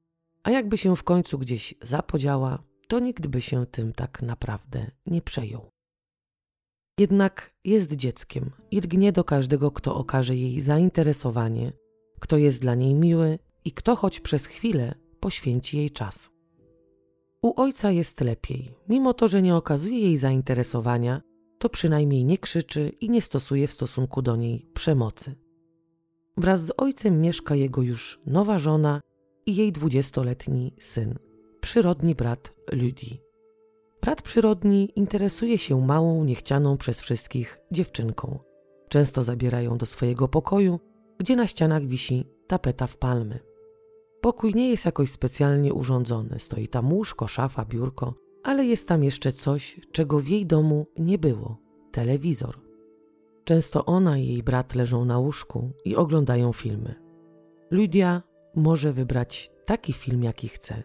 A 0.43 0.51
jakby 0.51 0.77
się 0.77 0.96
w 0.96 1.03
końcu 1.03 1.39
gdzieś 1.39 1.75
zapodziała, 1.81 2.63
to 2.88 3.00
nikt 3.00 3.27
by 3.27 3.41
się 3.41 3.65
tym 3.65 3.93
tak 3.93 4.22
naprawdę 4.22 4.91
nie 5.05 5.22
przejął. 5.22 5.72
Jednak 7.00 7.53
jest 7.63 7.95
dzieckiem 7.95 8.51
i 8.71 8.77
lgnie 8.77 9.12
do 9.12 9.24
każdego, 9.24 9.71
kto 9.71 9.95
okaże 9.95 10.36
jej 10.36 10.62
zainteresowanie, 10.62 11.74
kto 12.19 12.38
jest 12.38 12.62
dla 12.62 12.75
niej 12.75 12.95
miły 12.95 13.39
i 13.65 13.71
kto 13.71 13.95
choć 13.95 14.19
przez 14.19 14.45
chwilę 14.45 14.95
poświęci 15.19 15.77
jej 15.77 15.91
czas. 15.91 16.29
U 17.41 17.62
ojca 17.62 17.91
jest 17.91 18.21
lepiej, 18.21 18.75
mimo 18.89 19.13
to, 19.13 19.27
że 19.27 19.41
nie 19.41 19.55
okazuje 19.55 20.00
jej 20.00 20.17
zainteresowania, 20.17 21.21
to 21.60 21.69
przynajmniej 21.69 22.25
nie 22.25 22.38
krzyczy 22.38 22.91
i 23.01 23.10
nie 23.10 23.21
stosuje 23.21 23.67
w 23.67 23.71
stosunku 23.71 24.21
do 24.21 24.36
niej 24.36 24.65
przemocy. 24.74 25.36
Wraz 26.38 26.65
z 26.65 26.71
ojcem 26.77 27.21
mieszka 27.21 27.55
jego 27.55 27.81
już 27.81 28.19
nowa 28.25 28.60
żona 28.60 29.01
i 29.45 29.55
jej 29.55 29.71
dwudziestoletni 29.71 30.74
syn, 30.79 31.15
przyrodni 31.62 32.15
brat 32.15 32.53
Ludzi. 32.71 33.30
Brat 34.01 34.22
przyrodni 34.22 34.89
interesuje 34.96 35.58
się 35.58 35.81
małą, 35.81 36.24
niechcianą 36.24 36.77
przez 36.77 37.01
wszystkich 37.01 37.60
dziewczynką. 37.72 38.39
Często 38.89 39.24
zabierają 39.24 39.77
do 39.77 39.86
swojego 39.86 40.27
pokoju, 40.27 40.79
gdzie 41.17 41.36
na 41.36 41.48
ścianach 41.48 41.86
wisi 41.86 42.27
tapeta 42.48 42.88
w 42.88 42.98
palmy. 42.98 43.39
Pokój 44.22 44.53
nie 44.55 44.70
jest 44.70 44.86
jakoś 44.86 45.12
specjalnie 45.12 45.74
urządzony. 45.74 46.39
Stoi 46.39 46.67
tam 46.67 46.93
łóżko, 46.93 47.27
szafa, 47.27 47.65
biurko, 47.65 48.13
ale 48.43 48.65
jest 48.65 48.88
tam 48.88 49.03
jeszcze 49.03 49.31
coś, 49.31 49.79
czego 49.91 50.20
w 50.20 50.27
jej 50.27 50.46
domu 50.46 50.88
nie 50.98 51.17
było 51.17 51.58
telewizor. 51.91 52.60
Często 53.43 53.86
ona 53.86 54.17
i 54.17 54.27
jej 54.27 54.43
brat 54.43 54.75
leżą 54.75 55.05
na 55.05 55.20
łóżku 55.20 55.72
i 55.86 55.96
oglądają 55.96 56.53
filmy. 56.53 56.96
Lydia 57.72 58.22
może 58.55 58.93
wybrać 58.93 59.51
taki 59.65 59.93
film, 59.93 60.24
jaki 60.24 60.48
chce, 60.48 60.84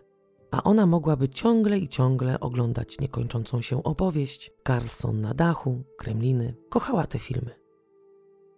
a 0.51 0.63
ona 0.63 0.87
mogłaby 0.87 1.29
ciągle 1.29 1.79
i 1.79 1.89
ciągle 1.89 2.41
oglądać 2.41 2.99
niekończącą 3.01 3.61
się 3.61 3.83
opowieść, 3.83 4.53
Carlson 4.67 5.21
na 5.21 5.35
dachu, 5.35 5.83
Kremliny. 5.99 6.55
Kochała 6.69 7.07
te 7.07 7.19
filmy. 7.19 7.51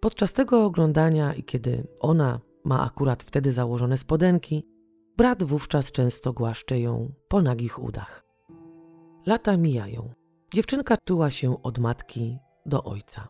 Podczas 0.01 0.33
tego 0.33 0.65
oglądania 0.65 1.35
i 1.35 1.43
kiedy 1.43 1.87
ona 2.01 2.41
ma 2.65 2.87
akurat 2.87 3.23
wtedy 3.23 3.53
założone 3.53 3.99
spodenki, 3.99 4.67
brat 5.17 5.43
wówczas 5.43 5.93
często 5.93 6.33
głaszcze 6.33 6.81
ją 6.81 7.13
po 7.29 7.43
nagich 7.43 7.83
udach. 7.83 8.25
Lata 9.27 9.57
mijają. 9.57 10.11
Dziewczynka 10.55 10.97
tuła 11.05 11.31
się 11.31 11.63
od 11.63 11.79
matki 11.79 12.39
do 12.67 12.85
ojca. 12.85 13.29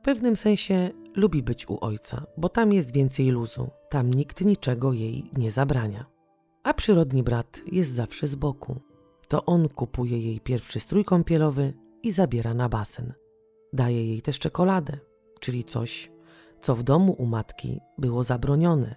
W 0.00 0.04
pewnym 0.04 0.36
sensie 0.36 0.90
lubi 1.16 1.42
być 1.42 1.68
u 1.68 1.78
ojca, 1.80 2.26
bo 2.36 2.48
tam 2.48 2.72
jest 2.72 2.94
więcej 2.94 3.30
luzu, 3.30 3.70
tam 3.90 4.10
nikt 4.10 4.40
niczego 4.40 4.92
jej 4.92 5.30
nie 5.36 5.50
zabrania. 5.50 6.11
A 6.62 6.74
przyrodni 6.74 7.22
brat 7.22 7.62
jest 7.72 7.94
zawsze 7.94 8.26
z 8.26 8.34
boku. 8.34 8.80
To 9.28 9.44
on 9.44 9.68
kupuje 9.68 10.18
jej 10.18 10.40
pierwszy 10.40 10.80
strój 10.80 11.04
kąpielowy 11.04 11.74
i 12.02 12.12
zabiera 12.12 12.54
na 12.54 12.68
basen. 12.68 13.12
Daje 13.72 14.06
jej 14.06 14.22
też 14.22 14.38
czekoladę, 14.38 14.98
czyli 15.40 15.64
coś, 15.64 16.12
co 16.60 16.76
w 16.76 16.82
domu 16.82 17.12
u 17.12 17.26
matki 17.26 17.80
było 17.98 18.22
zabronione. 18.22 18.96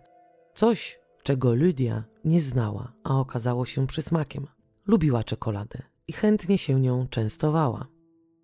Coś, 0.54 1.00
czego 1.24 1.54
Lydia 1.54 2.04
nie 2.26 2.42
znała, 2.42 2.94
a 3.04 3.20
okazało 3.20 3.66
się 3.66 3.88
przysmakiem. 3.88 4.48
Lubiła 4.88 5.24
czekoladę 5.24 5.82
i 6.08 6.14
chętnie 6.14 6.58
się 6.58 6.80
nią 6.80 7.08
częstowała, 7.08 7.88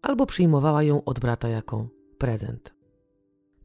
albo 0.02 0.26
przyjmowała 0.26 0.84
ją 0.84 1.04
od 1.04 1.20
brata 1.20 1.50
jako 1.50 1.88
prezent. 2.18 2.74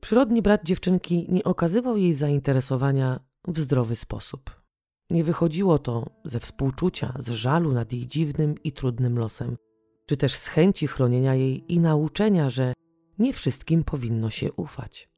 Przyrodni 0.00 0.42
brat 0.42 0.64
dziewczynki 0.64 1.26
nie 1.28 1.44
okazywał 1.44 1.96
jej 1.96 2.12
zainteresowania 2.12 3.20
w 3.48 3.60
zdrowy 3.60 3.96
sposób. 3.96 4.65
Nie 5.10 5.25
wychodziło 5.25 5.78
to 5.78 6.06
ze 6.25 6.40
współczucia, 6.40 7.14
z 7.18 7.30
żalu 7.30 7.72
nad 7.72 7.92
jej 7.92 8.06
dziwnym 8.06 8.54
i 8.64 8.72
trudnym 8.72 9.18
losem, 9.18 9.56
czy 10.06 10.16
też 10.16 10.34
z 10.34 10.46
chęci 10.46 10.86
chronienia 10.86 11.34
jej 11.34 11.72
i 11.72 11.80
nauczenia, 11.80 12.50
że 12.50 12.72
nie 13.18 13.32
wszystkim 13.32 13.84
powinno 13.84 14.30
się 14.30 14.52
ufać. 14.52 15.08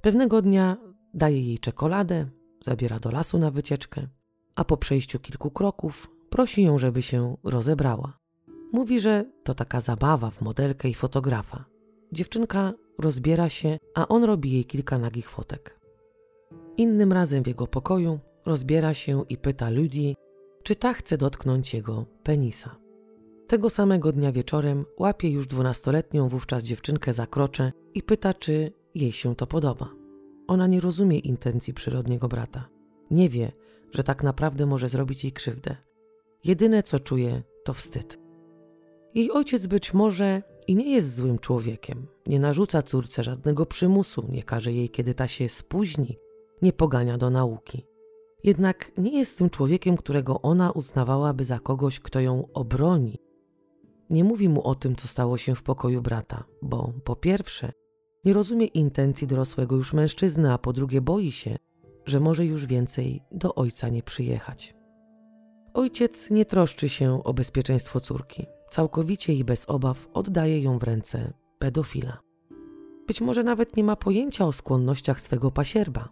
Pewnego 0.00 0.42
dnia 0.42 0.76
daje 1.14 1.42
jej 1.46 1.58
czekoladę, 1.58 2.26
zabiera 2.64 3.00
do 3.00 3.10
lasu 3.10 3.38
na 3.38 3.50
wycieczkę, 3.50 4.08
a 4.54 4.64
po 4.64 4.76
przejściu 4.76 5.18
kilku 5.18 5.50
kroków 5.50 6.10
prosi 6.30 6.62
ją, 6.62 6.78
żeby 6.78 7.02
się 7.02 7.36
rozebrała. 7.44 8.18
Mówi, 8.72 9.00
że 9.00 9.24
to 9.44 9.54
taka 9.54 9.80
zabawa 9.80 10.30
w 10.30 10.42
modelkę 10.42 10.88
i 10.88 10.94
fotografa. 10.94 11.64
Dziewczynka 12.12 12.72
rozbiera 12.98 13.48
się, 13.48 13.78
a 13.94 14.08
on 14.08 14.24
robi 14.24 14.52
jej 14.52 14.64
kilka 14.64 14.98
nagich 14.98 15.30
fotek. 15.30 15.80
Innym 16.76 17.12
razem 17.12 17.42
w 17.42 17.46
jego 17.46 17.66
pokoju 17.66 18.18
rozbiera 18.46 18.94
się 18.94 19.24
i 19.28 19.36
pyta 19.36 19.70
ludzi, 19.70 20.16
czy 20.62 20.76
ta 20.76 20.92
chce 20.92 21.18
dotknąć 21.18 21.74
jego 21.74 22.06
penisa. 22.22 22.76
Tego 23.46 23.70
samego 23.70 24.12
dnia 24.12 24.32
wieczorem 24.32 24.84
łapie 24.98 25.30
już 25.30 25.46
dwunastoletnią 25.46 26.28
wówczas 26.28 26.64
dziewczynkę 26.64 27.12
za 27.12 27.26
krocze 27.26 27.72
i 27.94 28.02
pyta, 28.02 28.34
czy 28.34 28.72
jej 28.94 29.12
się 29.12 29.36
to 29.36 29.46
podoba. 29.46 29.90
Ona 30.46 30.66
nie 30.66 30.80
rozumie 30.80 31.18
intencji 31.18 31.74
przyrodniego 31.74 32.28
brata. 32.28 32.68
Nie 33.10 33.28
wie, 33.28 33.52
że 33.92 34.02
tak 34.02 34.22
naprawdę 34.22 34.66
może 34.66 34.88
zrobić 34.88 35.24
jej 35.24 35.32
krzywdę. 35.32 35.76
Jedyne 36.44 36.82
co 36.82 37.00
czuje, 37.00 37.42
to 37.64 37.74
wstyd. 37.74 38.18
Jej 39.14 39.30
ojciec 39.32 39.66
być 39.66 39.94
może 39.94 40.42
i 40.66 40.76
nie 40.76 40.94
jest 40.94 41.16
złym 41.16 41.38
człowiekiem, 41.38 42.06
nie 42.26 42.40
narzuca 42.40 42.82
córce 42.82 43.24
żadnego 43.24 43.66
przymusu, 43.66 44.26
nie 44.28 44.42
każe 44.42 44.72
jej, 44.72 44.90
kiedy 44.90 45.14
ta 45.14 45.28
się 45.28 45.48
spóźni, 45.48 46.18
nie 46.62 46.72
pogania 46.72 47.18
do 47.18 47.30
nauki. 47.30 47.86
Jednak 48.46 48.92
nie 48.98 49.18
jest 49.18 49.38
tym 49.38 49.50
człowiekiem, 49.50 49.96
którego 49.96 50.42
ona 50.42 50.70
uznawałaby 50.70 51.44
za 51.44 51.58
kogoś, 51.58 52.00
kto 52.00 52.20
ją 52.20 52.48
obroni. 52.52 53.18
Nie 54.10 54.24
mówi 54.24 54.48
mu 54.48 54.62
o 54.62 54.74
tym, 54.74 54.96
co 54.96 55.08
stało 55.08 55.36
się 55.36 55.54
w 55.54 55.62
pokoju 55.62 56.02
brata, 56.02 56.44
bo 56.62 56.92
po 57.04 57.16
pierwsze, 57.16 57.72
nie 58.24 58.32
rozumie 58.32 58.66
intencji 58.66 59.26
dorosłego 59.26 59.76
już 59.76 59.92
mężczyzny, 59.92 60.52
a 60.52 60.58
po 60.58 60.72
drugie 60.72 61.00
boi 61.00 61.32
się, 61.32 61.56
że 62.04 62.20
może 62.20 62.46
już 62.46 62.66
więcej 62.66 63.22
do 63.32 63.54
ojca 63.54 63.88
nie 63.88 64.02
przyjechać. 64.02 64.74
Ojciec 65.74 66.30
nie 66.30 66.44
troszczy 66.44 66.88
się 66.88 67.24
o 67.24 67.34
bezpieczeństwo 67.34 68.00
córki. 68.00 68.46
Całkowicie 68.70 69.34
i 69.34 69.44
bez 69.44 69.64
obaw 69.68 70.08
oddaje 70.12 70.60
ją 70.60 70.78
w 70.78 70.82
ręce 70.82 71.32
pedofila. 71.58 72.18
Być 73.06 73.20
może 73.20 73.44
nawet 73.44 73.76
nie 73.76 73.84
ma 73.84 73.96
pojęcia 73.96 74.46
o 74.46 74.52
skłonnościach 74.52 75.20
swego 75.20 75.50
pasierba. 75.50 76.08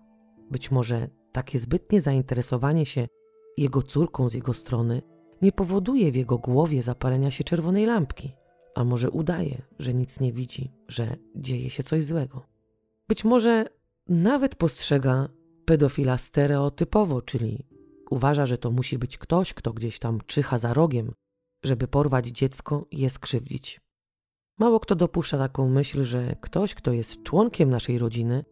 Być 0.50 0.70
może 0.70 1.08
takie 1.34 1.58
zbytnie 1.58 2.00
zainteresowanie 2.00 2.86
się 2.86 3.08
jego 3.56 3.82
córką 3.82 4.28
z 4.30 4.34
jego 4.34 4.54
strony 4.54 5.02
nie 5.42 5.52
powoduje 5.52 6.12
w 6.12 6.16
jego 6.16 6.38
głowie 6.38 6.82
zapalenia 6.82 7.30
się 7.30 7.44
czerwonej 7.44 7.86
lampki, 7.86 8.32
a 8.74 8.84
może 8.84 9.10
udaje, 9.10 9.62
że 9.78 9.94
nic 9.94 10.20
nie 10.20 10.32
widzi, 10.32 10.72
że 10.88 11.16
dzieje 11.36 11.70
się 11.70 11.82
coś 11.82 12.04
złego. 12.04 12.46
Być 13.08 13.24
może 13.24 13.66
nawet 14.08 14.54
postrzega 14.54 15.28
pedofila 15.64 16.18
stereotypowo, 16.18 17.22
czyli 17.22 17.66
uważa, 18.10 18.46
że 18.46 18.58
to 18.58 18.70
musi 18.70 18.98
być 18.98 19.18
ktoś, 19.18 19.54
kto 19.54 19.72
gdzieś 19.72 19.98
tam 19.98 20.18
czyha 20.26 20.58
za 20.58 20.74
rogiem, 20.74 21.12
żeby 21.64 21.88
porwać 21.88 22.26
dziecko 22.26 22.86
i 22.90 22.98
je 23.00 23.10
skrzywdzić. 23.10 23.80
Mało 24.58 24.80
kto 24.80 24.94
dopuszcza 24.94 25.38
taką 25.38 25.68
myśl, 25.68 26.04
że 26.04 26.36
ktoś, 26.40 26.74
kto 26.74 26.92
jest 26.92 27.22
członkiem 27.22 27.70
naszej 27.70 27.98
rodziny, 27.98 28.44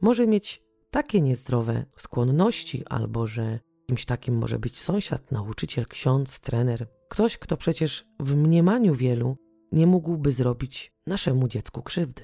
może 0.00 0.26
mieć 0.26 0.69
takie 0.90 1.20
niezdrowe 1.20 1.84
skłonności, 1.96 2.82
albo 2.86 3.26
że 3.26 3.58
kimś 3.86 4.04
takim 4.04 4.38
może 4.38 4.58
być 4.58 4.80
sąsiad, 4.80 5.32
nauczyciel, 5.32 5.86
ksiądz, 5.86 6.40
trener, 6.40 6.86
ktoś, 7.08 7.38
kto 7.38 7.56
przecież 7.56 8.06
w 8.20 8.34
mniemaniu 8.34 8.94
wielu 8.94 9.36
nie 9.72 9.86
mógłby 9.86 10.32
zrobić 10.32 10.92
naszemu 11.06 11.48
dziecku 11.48 11.82
krzywdy. 11.82 12.22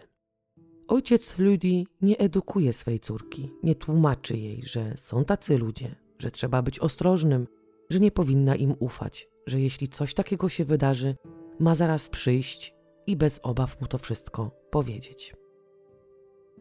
Ojciec 0.89 1.39
Ludi 1.39 1.87
nie 2.03 2.19
edukuje 2.19 2.73
swej 2.73 3.01
córki, 3.01 3.51
nie 3.63 3.75
tłumaczy 3.75 4.37
jej, 4.37 4.63
że 4.63 4.95
są 4.97 5.25
tacy 5.25 5.59
ludzie, 5.59 5.97
że 6.19 6.31
trzeba 6.31 6.63
być 6.63 6.79
ostrożnym, 6.79 7.47
że 7.91 8.01
nie 8.01 8.11
powinna 8.11 8.57
im 8.57 8.75
ufać, 8.79 9.29
że 9.47 9.61
jeśli 9.61 9.89
coś 9.89 10.15
takiego 10.15 10.49
się 10.49 10.65
wydarzy, 10.65 11.17
ma 11.61 11.75
zaraz 11.75 12.09
przyjść 12.09 12.75
i 13.07 13.17
bez 13.17 13.41
obaw 13.43 13.81
mu 13.81 13.87
to 13.87 13.99
wszystko 13.99 14.51
powiedzieć. 14.71 15.35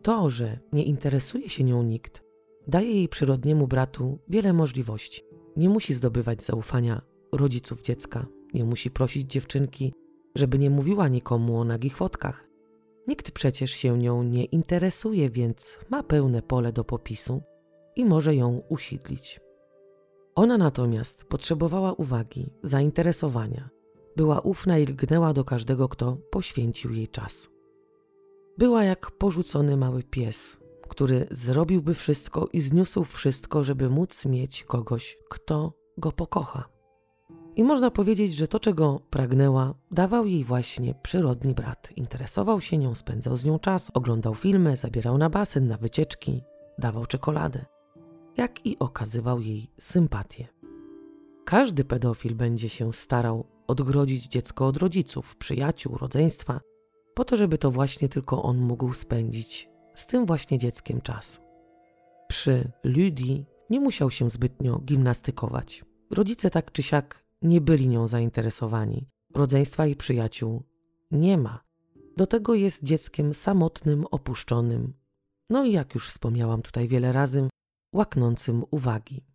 To, 0.06 0.30
że 0.30 0.60
nie 0.74 0.84
interesuje 0.84 1.50
się 1.50 1.64
nią 1.64 1.84
nikt, 1.84 2.24
daje 2.68 2.92
jej 2.92 3.10
przyrodniemu 3.10 3.68
bratu 3.68 4.20
wiele 4.30 4.54
możliwości. 4.54 5.24
Nie 5.58 5.70
musi 5.70 5.94
zdobywać 5.94 6.44
zaufania 6.44 7.02
rodziców 7.32 7.82
dziecka, 7.82 8.26
nie 8.54 8.64
musi 8.64 8.92
prosić 8.92 9.32
dziewczynki, 9.32 9.94
żeby 10.36 10.60
nie 10.60 10.70
mówiła 10.70 11.08
nikomu 11.08 11.58
o 11.60 11.64
nagich 11.64 11.98
fotkach. 11.98 12.48
Nikt 13.08 13.32
przecież 13.32 13.72
się 13.72 13.98
nią 13.98 14.24
nie 14.24 14.46
interesuje, 14.46 15.30
więc 15.30 15.78
ma 15.90 16.04
pełne 16.04 16.42
pole 16.42 16.74
do 16.74 16.84
popisu 16.84 17.42
i 17.96 18.06
może 18.06 18.36
ją 18.36 18.62
usidlić. 18.70 19.40
Ona 20.36 20.58
natomiast 20.58 21.24
potrzebowała 21.24 21.94
uwagi, 21.94 22.50
zainteresowania. 22.64 23.70
Była 24.16 24.40
ufna 24.40 24.78
i 24.78 24.86
lgnęła 24.86 25.34
do 25.34 25.44
każdego, 25.44 25.90
kto 25.90 26.18
poświęcił 26.32 26.94
jej 26.94 27.08
czas. 27.08 27.55
Była 28.58 28.84
jak 28.84 29.12
porzucony 29.12 29.78
mały 29.78 30.04
pies, 30.04 30.58
który 30.90 31.28
zrobiłby 31.32 31.94
wszystko 31.94 32.48
i 32.54 32.62
zniósł 32.62 33.04
wszystko, 33.04 33.64
żeby 33.64 33.90
móc 33.90 34.26
mieć 34.26 34.64
kogoś, 34.64 35.18
kto 35.30 35.74
go 35.98 36.12
pokocha. 36.12 36.70
I 37.56 37.64
można 37.64 37.92
powiedzieć, 37.92 38.34
że 38.34 38.48
to, 38.48 38.60
czego 38.60 39.02
pragnęła, 39.10 39.74
dawał 39.92 40.26
jej 40.26 40.44
właśnie 40.44 40.96
przyrodni 41.04 41.54
brat. 41.54 41.90
Interesował 41.96 42.62
się 42.62 42.78
nią, 42.78 42.96
spędzał 42.96 43.38
z 43.38 43.46
nią 43.46 43.60
czas, 43.60 43.92
oglądał 43.94 44.36
filmy, 44.36 44.76
zabierał 44.76 45.18
na 45.18 45.30
basen, 45.30 45.68
na 45.68 45.78
wycieczki, 45.78 46.44
dawał 46.78 47.06
czekoladę 47.06 47.66
jak 48.38 48.66
i 48.66 48.80
okazywał 48.80 49.42
jej 49.42 49.72
sympatię. 49.80 50.48
Każdy 51.46 51.86
pedofil 51.86 52.36
będzie 52.36 52.70
się 52.70 52.94
starał 52.94 53.46
odgrodzić 53.68 54.28
dziecko 54.28 54.68
od 54.68 54.78
rodziców, 54.78 55.36
przyjaciół, 55.36 55.98
rodzeństwa, 55.98 56.60
po 57.16 57.26
to, 57.26 57.38
żeby 57.38 57.58
to 57.58 57.72
właśnie 57.72 58.10
tylko 58.10 58.44
on 58.44 58.58
mógł 58.58 58.94
spędzić 58.94 59.70
z 59.96 60.06
tym 60.06 60.26
właśnie 60.26 60.58
dzieckiem 60.58 61.02
czas. 61.02 61.42
Przy 62.28 62.72
Ludii 62.84 63.46
nie 63.70 63.80
musiał 63.80 64.12
się 64.12 64.30
zbytnio 64.30 64.80
gimnastykować. 64.80 65.86
Rodzice 66.12 66.50
tak 66.50 66.72
czy 66.72 66.84
siak 66.84 67.26
nie 67.42 67.62
byli 67.62 67.88
nią 67.88 68.08
zainteresowani. 68.08 69.08
Rodzeństwa 69.36 69.88
i 69.88 69.96
przyjaciół 69.96 70.64
nie 71.12 71.38
ma. 71.38 71.64
Do 72.18 72.28
tego 72.28 72.56
jest 72.56 72.84
dzieckiem 72.84 73.34
samotnym, 73.34 74.06
opuszczonym. 74.12 74.94
No 75.50 75.66
i 75.66 75.72
jak 75.72 75.96
już 75.96 76.10
wspomniałam 76.10 76.62
tutaj 76.62 76.88
wiele 76.88 77.12
razy, 77.14 77.50
łaknącym 77.94 78.64
uwagi. 78.72 79.26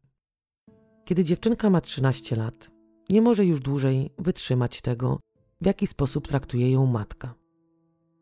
Kiedy 1.05 1.25
dziewczynka 1.25 1.71
ma 1.71 1.81
13 1.81 2.37
lat, 2.37 2.71
nie 3.09 3.23
może 3.23 3.45
już 3.45 3.61
dłużej 3.61 4.11
wytrzymać 4.19 4.81
tego, 4.81 5.21
w 5.61 5.67
jaki 5.67 5.87
sposób 5.87 6.29
traktuje 6.29 6.71
ją 6.71 6.87
matka. 6.87 7.40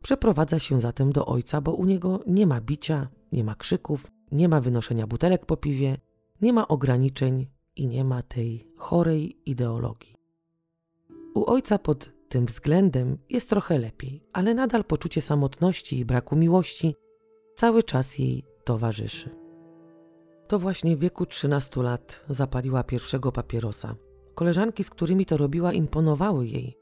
Przeprowadza 0.03 0.59
się 0.59 0.81
zatem 0.81 1.13
do 1.13 1.27
ojca, 1.27 1.61
bo 1.61 1.73
u 1.73 1.85
niego 1.85 2.21
nie 2.27 2.47
ma 2.47 2.61
bicia, 2.61 3.09
nie 3.33 3.45
ma 3.45 3.55
krzyków, 3.55 4.11
nie 4.33 4.49
ma 4.49 4.61
wynoszenia 4.61 5.07
butelek 5.07 5.47
po 5.47 5.57
piwie, 5.57 5.99
nie 6.41 6.53
ma 6.53 6.69
ograniczeń 6.69 7.47
i 7.77 7.87
nie 7.87 8.05
ma 8.05 8.23
tej 8.23 8.69
chorej 8.77 9.37
ideologii. 9.47 10.15
U 11.35 11.45
ojca 11.45 11.79
pod 11.79 12.11
tym 12.29 12.47
względem 12.47 13.19
jest 13.31 13.51
trochę 13.51 13.79
lepiej, 13.79 14.23
ale 14.33 14.55
nadal 14.55 14.85
poczucie 14.85 15.23
samotności 15.23 15.99
i 15.99 16.05
braku 16.05 16.37
miłości 16.37 16.95
cały 17.55 17.83
czas 17.83 18.19
jej 18.19 18.45
towarzyszy. 18.65 19.31
To 20.49 20.59
właśnie 20.59 20.97
w 20.97 21.01
wieku 21.01 21.27
13 21.27 21.83
lat 21.83 22.25
zapaliła 22.29 22.85
pierwszego 22.85 23.33
papierosa. 23.33 23.97
Koleżanki, 24.35 24.85
z 24.85 24.91
którymi 24.91 25.27
to 25.27 25.37
robiła, 25.37 25.73
imponowały 25.73 26.47
jej. 26.47 26.79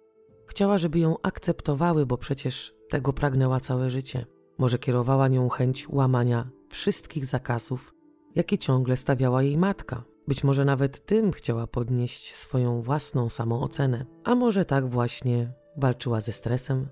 Chciała, 0.47 0.79
żeby 0.79 0.99
ją 0.99 1.17
akceptowały, 1.23 2.07
bo 2.07 2.19
przecież 2.19 2.76
tego 2.89 3.13
pragnęła 3.13 3.61
całe 3.61 3.91
życie. 3.91 4.27
Może 4.59 4.79
kierowała 4.79 5.29
nią 5.29 5.49
chęć 5.49 5.89
łamania 5.89 6.51
wszystkich 6.69 7.27
zakazów, 7.27 7.95
jakie 8.35 8.59
ciągle 8.59 8.97
stawiała 8.97 9.43
jej 9.43 9.59
matka. 9.59 10.05
Być 10.29 10.45
może 10.45 10.65
nawet 10.65 11.07
tym 11.07 11.33
chciała 11.33 11.67
podnieść 11.67 12.35
swoją 12.35 12.83
własną 12.83 13.31
samoocenę, 13.31 14.07
a 14.25 14.35
może 14.35 14.65
tak 14.65 14.91
właśnie 14.91 15.53
walczyła 15.77 16.21
ze 16.21 16.33
stresem. 16.33 16.89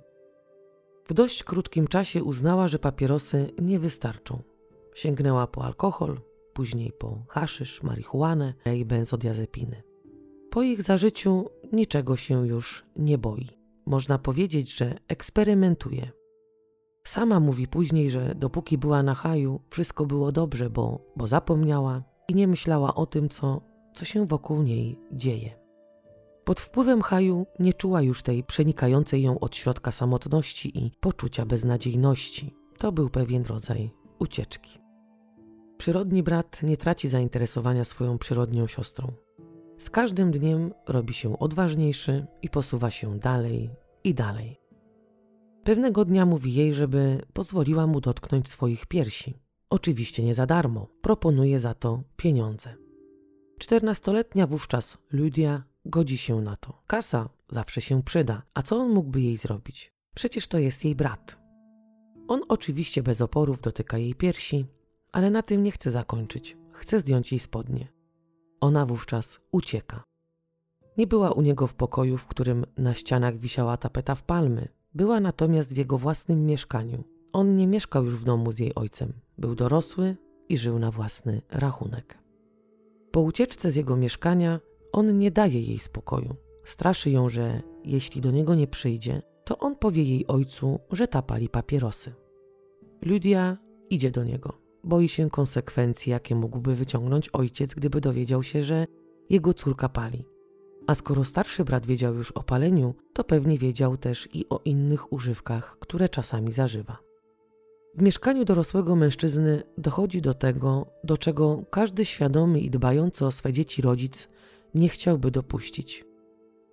W 1.09 1.15
dość 1.15 1.45
krótkim 1.45 1.87
czasie 1.87 2.25
uznała, 2.25 2.69
że 2.69 2.79
papierosy 2.79 3.51
nie 3.63 3.79
wystarczą. 3.79 4.43
Sięgnęła 4.95 5.47
po 5.47 5.65
alkohol, 5.65 6.21
później 6.53 6.93
po 6.93 7.25
haszysz, 7.29 7.83
marihuanę 7.83 8.55
i 8.75 8.85
benzodiazepiny. 8.85 9.83
Po 10.51 10.63
ich 10.63 10.83
zażyciu 10.83 11.51
niczego 11.73 12.17
się 12.17 12.47
już 12.47 12.85
nie 12.97 13.19
boi. 13.19 13.64
Można 13.87 14.19
powiedzieć, 14.19 14.77
że 14.77 14.95
eksperymentuje. 15.09 16.11
Sama 17.07 17.41
mówi 17.41 17.69
później, 17.69 18.11
że 18.11 18.35
dopóki 18.35 18.79
była 18.79 19.03
na 19.03 19.15
haju, 19.15 19.61
wszystko 19.71 20.07
było 20.07 20.33
dobrze, 20.33 20.71
bo, 20.71 21.01
bo 21.17 21.27
zapomniała 21.27 22.03
i 22.29 22.35
nie 22.35 22.49
myślała 22.49 22.95
o 22.95 23.07
tym, 23.07 23.29
co, 23.29 23.61
co 23.95 24.05
się 24.05 24.27
wokół 24.27 24.63
niej 24.63 24.99
dzieje. 25.13 25.65
Pod 26.45 26.61
wpływem 26.61 27.03
haju 27.03 27.47
nie 27.59 27.73
czuła 27.73 28.03
już 28.03 28.23
tej 28.23 28.45
przenikającej 28.45 29.23
ją 29.23 29.41
od 29.41 29.57
środka 29.57 29.91
samotności 29.91 30.79
i 30.79 30.91
poczucia 31.01 31.47
beznadziejności. 31.47 32.55
To 32.79 32.93
był 32.93 33.11
pewien 33.11 33.43
rodzaj 33.43 33.91
ucieczki. 34.19 34.79
Przyrodni 35.79 36.23
brat 36.23 36.63
nie 36.63 36.77
traci 36.77 37.09
zainteresowania 37.09 37.85
swoją 37.85 38.19
przyrodnią 38.19 38.67
siostrą. 38.67 39.13
Z 39.79 39.91
każdym 39.91 40.31
dniem 40.31 40.73
robi 40.87 41.15
się 41.15 41.39
odważniejszy 41.39 42.27
i 42.43 42.49
posuwa 42.49 42.91
się 42.91 43.19
dalej 43.19 43.71
i 44.05 44.15
dalej. 44.15 44.61
Pewnego 45.65 46.05
dnia 46.05 46.27
mówi 46.27 46.55
jej, 46.55 46.75
żeby 46.75 47.23
pozwoliła 47.33 47.87
mu 47.87 48.01
dotknąć 48.01 48.49
swoich 48.49 48.87
piersi. 48.87 49.39
Oczywiście 49.71 50.23
nie 50.23 50.35
za 50.35 50.47
darmo, 50.47 50.89
proponuje 51.03 51.61
za 51.61 51.75
to 51.75 52.03
pieniądze. 52.17 52.75
Czternastoletnia 53.59 54.47
wówczas 54.47 54.99
Ludia 55.13 55.63
godzi 55.85 56.19
się 56.19 56.41
na 56.41 56.57
to. 56.57 56.83
Kasa 56.87 57.29
zawsze 57.51 57.81
się 57.81 58.03
przyda, 58.03 58.43
a 58.55 58.63
co 58.63 58.77
on 58.77 58.91
mógłby 58.91 59.21
jej 59.21 59.37
zrobić? 59.37 59.93
Przecież 60.15 60.49
to 60.49 60.59
jest 60.59 60.85
jej 60.85 60.95
brat. 60.95 61.39
On 62.29 62.41
oczywiście 62.49 63.03
bez 63.03 63.21
oporów 63.21 63.61
dotyka 63.61 63.99
jej 63.99 64.15
piersi, 64.15 64.67
ale 65.13 65.31
na 65.31 65.43
tym 65.43 65.63
nie 65.63 65.73
chce 65.73 65.91
zakończyć. 65.91 66.57
Chce 66.73 67.01
zdjąć 67.01 67.33
jej 67.33 67.39
spodnie. 67.39 67.89
Ona 68.65 68.87
wówczas 68.87 69.41
ucieka. 69.53 70.05
Nie 70.99 71.07
była 71.07 71.31
u 71.31 71.43
niego 71.43 71.67
w 71.67 71.75
pokoju, 71.75 72.19
w 72.19 72.27
którym 72.27 72.67
na 72.77 72.95
ścianach 72.95 73.39
wisiała 73.39 73.77
tapeta 73.77 74.15
w 74.15 74.23
palmy. 74.23 74.69
Była 74.95 75.21
natomiast 75.21 75.75
w 75.75 75.77
jego 75.77 75.99
własnym 75.99 76.47
mieszkaniu. 76.47 77.05
On 77.33 77.57
nie 77.57 77.67
mieszkał 77.67 78.05
już 78.05 78.21
w 78.21 78.25
domu 78.25 78.53
z 78.53 78.59
jej 78.59 78.75
ojcem. 78.75 79.13
Był 79.39 79.55
dorosły 79.55 80.17
i 80.49 80.59
żył 80.59 80.79
na 80.79 80.91
własny 80.91 81.43
rachunek. 81.51 82.19
Po 83.11 83.21
ucieczce 83.21 83.71
z 83.71 83.77
jego 83.77 83.97
mieszkania 83.97 84.61
on 84.93 85.19
nie 85.19 85.31
daje 85.31 85.61
jej 85.61 85.79
spokoju. 85.79 86.35
Straszy 86.65 87.11
ją, 87.11 87.29
że 87.29 87.63
jeśli 87.85 88.21
do 88.21 88.31
niego 88.31 88.55
nie 88.55 88.67
przyjdzie, 88.67 89.23
to 89.45 89.59
on 89.59 89.77
powie 89.77 90.03
jej 90.03 90.27
ojcu, 90.27 90.81
że 90.91 91.09
ta 91.09 91.23
pali 91.23 91.49
papierosy. 91.49 92.15
Lydia 93.03 93.57
idzie 93.91 94.11
do 94.11 94.25
niego. 94.25 94.64
Boi 94.85 95.09
się 95.09 95.31
konsekwencji, 95.31 96.11
jakie 96.13 96.35
mógłby 96.35 96.75
wyciągnąć 96.75 97.29
ojciec, 97.33 97.75
gdyby 97.75 98.01
dowiedział 98.01 98.43
się, 98.43 98.63
że 98.63 98.87
jego 99.31 99.55
córka 99.55 99.89
pali. 99.89 100.25
A 100.87 100.95
skoro 100.95 101.25
starszy 101.25 101.65
brat 101.65 101.87
wiedział 101.87 102.15
już 102.15 102.31
o 102.31 102.43
paleniu, 102.43 102.95
to 103.13 103.25
pewnie 103.25 103.59
wiedział 103.59 103.97
też 103.97 104.29
i 104.33 104.49
o 104.49 104.61
innych 104.65 105.13
używkach, 105.13 105.77
które 105.81 106.09
czasami 106.09 106.53
zażywa. 106.53 106.99
W 107.95 108.03
mieszkaniu 108.03 108.45
dorosłego 108.45 108.97
mężczyzny 108.97 109.63
dochodzi 109.79 110.21
do 110.21 110.35
tego, 110.35 110.87
do 111.05 111.17
czego 111.17 111.65
każdy 111.71 112.05
świadomy 112.05 112.61
i 112.61 112.71
dbający 112.71 113.27
o 113.27 113.31
swe 113.31 113.53
dzieci 113.53 113.83
rodzic 113.83 114.29
nie 114.75 114.89
chciałby 114.89 115.31
dopuścić. 115.31 116.05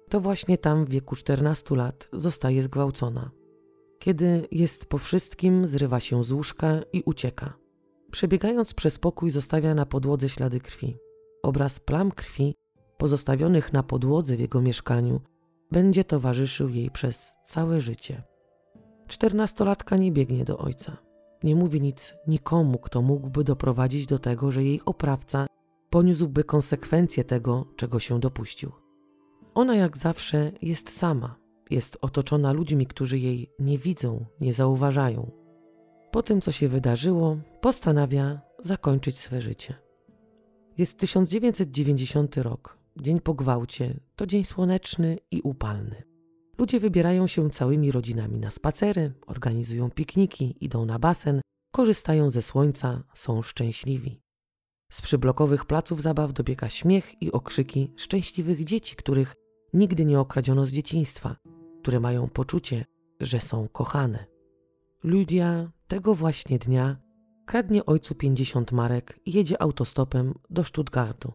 To 0.10 0.19
właśnie 0.19 0.58
tam 0.58 0.86
w 0.86 0.89
wieku 0.89 1.15
14 1.15 1.76
lat 1.76 2.10
zostaje 2.13 2.63
zgwałcona. 2.63 3.32
Kiedy 4.00 4.47
jest 4.52 4.86
po 4.86 4.97
wszystkim, 4.97 5.67
zrywa 5.67 6.00
się 6.00 6.24
z 6.24 6.32
łóżka 6.32 6.82
i 6.93 7.04
ucieka. 7.06 7.61
Przebiegając 8.12 8.74
przez 8.74 9.00
pokój, 9.00 9.32
zostawia 9.32 9.76
na 9.76 9.86
podłodze 9.86 10.30
ślady 10.30 10.60
krwi. 10.60 10.97
Obraz 11.43 11.80
plam 11.80 12.12
krwi 12.12 12.56
pozostawionych 12.97 13.74
na 13.74 13.84
podłodze 13.84 14.36
w 14.36 14.39
jego 14.39 14.62
mieszkaniu 14.62 15.21
będzie 15.71 16.04
towarzyszył 16.04 16.69
jej 16.69 16.91
przez 16.91 17.34
całe 17.45 17.82
życie. 17.82 18.24
Czternastolatka 19.08 19.97
nie 19.97 20.12
biegnie 20.12 20.45
do 20.45 20.58
ojca. 20.58 20.97
Nie 21.43 21.56
mówi 21.56 21.82
nic 21.82 22.13
nikomu, 22.28 22.78
kto 22.80 23.02
mógłby 23.02 23.43
doprowadzić 23.43 24.06
do 24.06 24.19
tego, 24.19 24.52
że 24.52 24.63
jej 24.63 24.82
oprawca 24.86 25.47
poniósłby 25.89 26.43
konsekwencje 26.43 27.24
tego, 27.24 27.65
czego 27.76 28.00
się 28.00 28.19
dopuścił. 28.19 28.71
Ona 29.54 29.76
jak 29.76 29.97
zawsze 29.97 30.52
jest 30.62 30.97
sama, 30.97 31.36
jest 31.69 31.97
otoczona 32.02 32.52
ludźmi, 32.52 32.88
którzy 32.88 33.19
jej 33.19 33.50
nie 33.60 33.78
widzą, 33.78 34.26
nie 34.41 34.54
zauważają. 34.54 35.40
Po 36.12 36.24
tym, 36.24 36.41
co 36.41 36.52
się 36.52 36.67
wydarzyło, 36.67 37.38
postanawia 37.62 38.41
zakończyć 38.60 39.19
swe 39.19 39.41
życie. 39.41 39.74
Jest 40.78 40.97
1990 40.97 42.38
rok, 42.38 42.78
dzień 43.02 43.19
po 43.19 43.34
gwałcie, 43.34 44.00
to 44.15 44.26
dzień 44.26 44.43
słoneczny 44.43 45.17
i 45.32 45.41
upalny. 45.41 46.04
Ludzie 46.58 46.80
wybierają 46.80 47.28
się 47.28 47.50
całymi 47.50 47.91
rodzinami 47.91 48.39
na 48.39 48.52
spacery, 48.52 49.13
organizują 49.28 49.89
pikniki, 49.89 50.56
idą 50.62 50.86
na 50.86 51.00
basen, 51.00 51.41
korzystają 51.71 52.30
ze 52.30 52.41
słońca, 52.41 53.04
są 53.13 53.41
szczęśliwi. 53.41 54.21
Z 54.91 55.02
przyblokowych 55.02 55.65
placów 55.65 56.02
zabaw 56.02 56.34
dobiega 56.34 56.69
śmiech 56.69 57.21
i 57.21 57.32
okrzyki 57.32 57.91
szczęśliwych 57.95 58.63
dzieci, 58.63 58.95
których 58.95 59.36
nigdy 59.74 60.06
nie 60.06 60.19
okradziono 60.19 60.65
z 60.65 60.71
dzieciństwa, 60.71 61.36
które 61.82 62.00
mają 62.00 62.30
poczucie, 62.30 62.86
że 63.19 63.41
są 63.41 63.67
kochane. 63.67 64.26
Ludia 65.04 65.71
tego 65.91 66.15
właśnie 66.15 66.60
dnia 66.60 66.97
kradnie 67.45 67.86
ojcu 67.86 68.15
50 68.15 68.71
marek 68.71 69.19
i 69.25 69.32
jedzie 69.32 69.62
autostopem 69.62 70.34
do 70.49 70.63
Stuttgartu. 70.63 71.34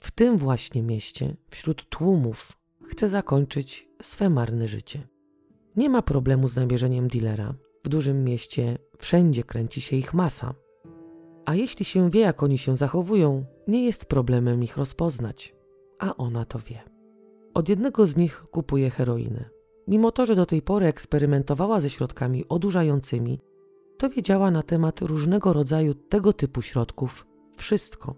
W 0.00 0.10
tym 0.10 0.36
właśnie 0.36 0.82
mieście, 0.82 1.36
wśród 1.50 1.88
tłumów, 1.88 2.58
chce 2.84 3.08
zakończyć 3.08 3.88
swe 4.02 4.30
marne 4.30 4.68
życie. 4.68 5.08
Nie 5.76 5.90
ma 5.90 6.02
problemu 6.02 6.48
z 6.48 6.56
nabierzeniem 6.56 7.08
dealera. 7.08 7.54
W 7.84 7.88
dużym 7.88 8.24
mieście 8.24 8.78
wszędzie 8.98 9.42
kręci 9.42 9.80
się 9.80 9.96
ich 9.96 10.14
masa. 10.14 10.54
A 11.46 11.54
jeśli 11.54 11.84
się 11.84 12.10
wie, 12.10 12.20
jak 12.20 12.42
oni 12.42 12.58
się 12.58 12.76
zachowują, 12.76 13.44
nie 13.68 13.84
jest 13.84 14.04
problemem 14.04 14.64
ich 14.64 14.76
rozpoznać. 14.76 15.54
A 15.98 16.16
ona 16.16 16.44
to 16.44 16.58
wie. 16.58 16.82
Od 17.54 17.68
jednego 17.68 18.06
z 18.06 18.16
nich 18.16 18.44
kupuje 18.50 18.90
heroinę. 18.90 19.44
Mimo 19.88 20.12
to, 20.12 20.26
że 20.26 20.34
do 20.34 20.46
tej 20.46 20.62
pory 20.62 20.86
eksperymentowała 20.86 21.80
ze 21.80 21.90
środkami 21.90 22.48
odurzającymi, 22.48 23.40
to 23.98 24.10
wiedziała 24.10 24.50
na 24.50 24.62
temat 24.62 25.00
różnego 25.00 25.52
rodzaju 25.52 25.94
tego 25.94 26.32
typu 26.32 26.62
środków 26.62 27.26
wszystko. 27.56 28.14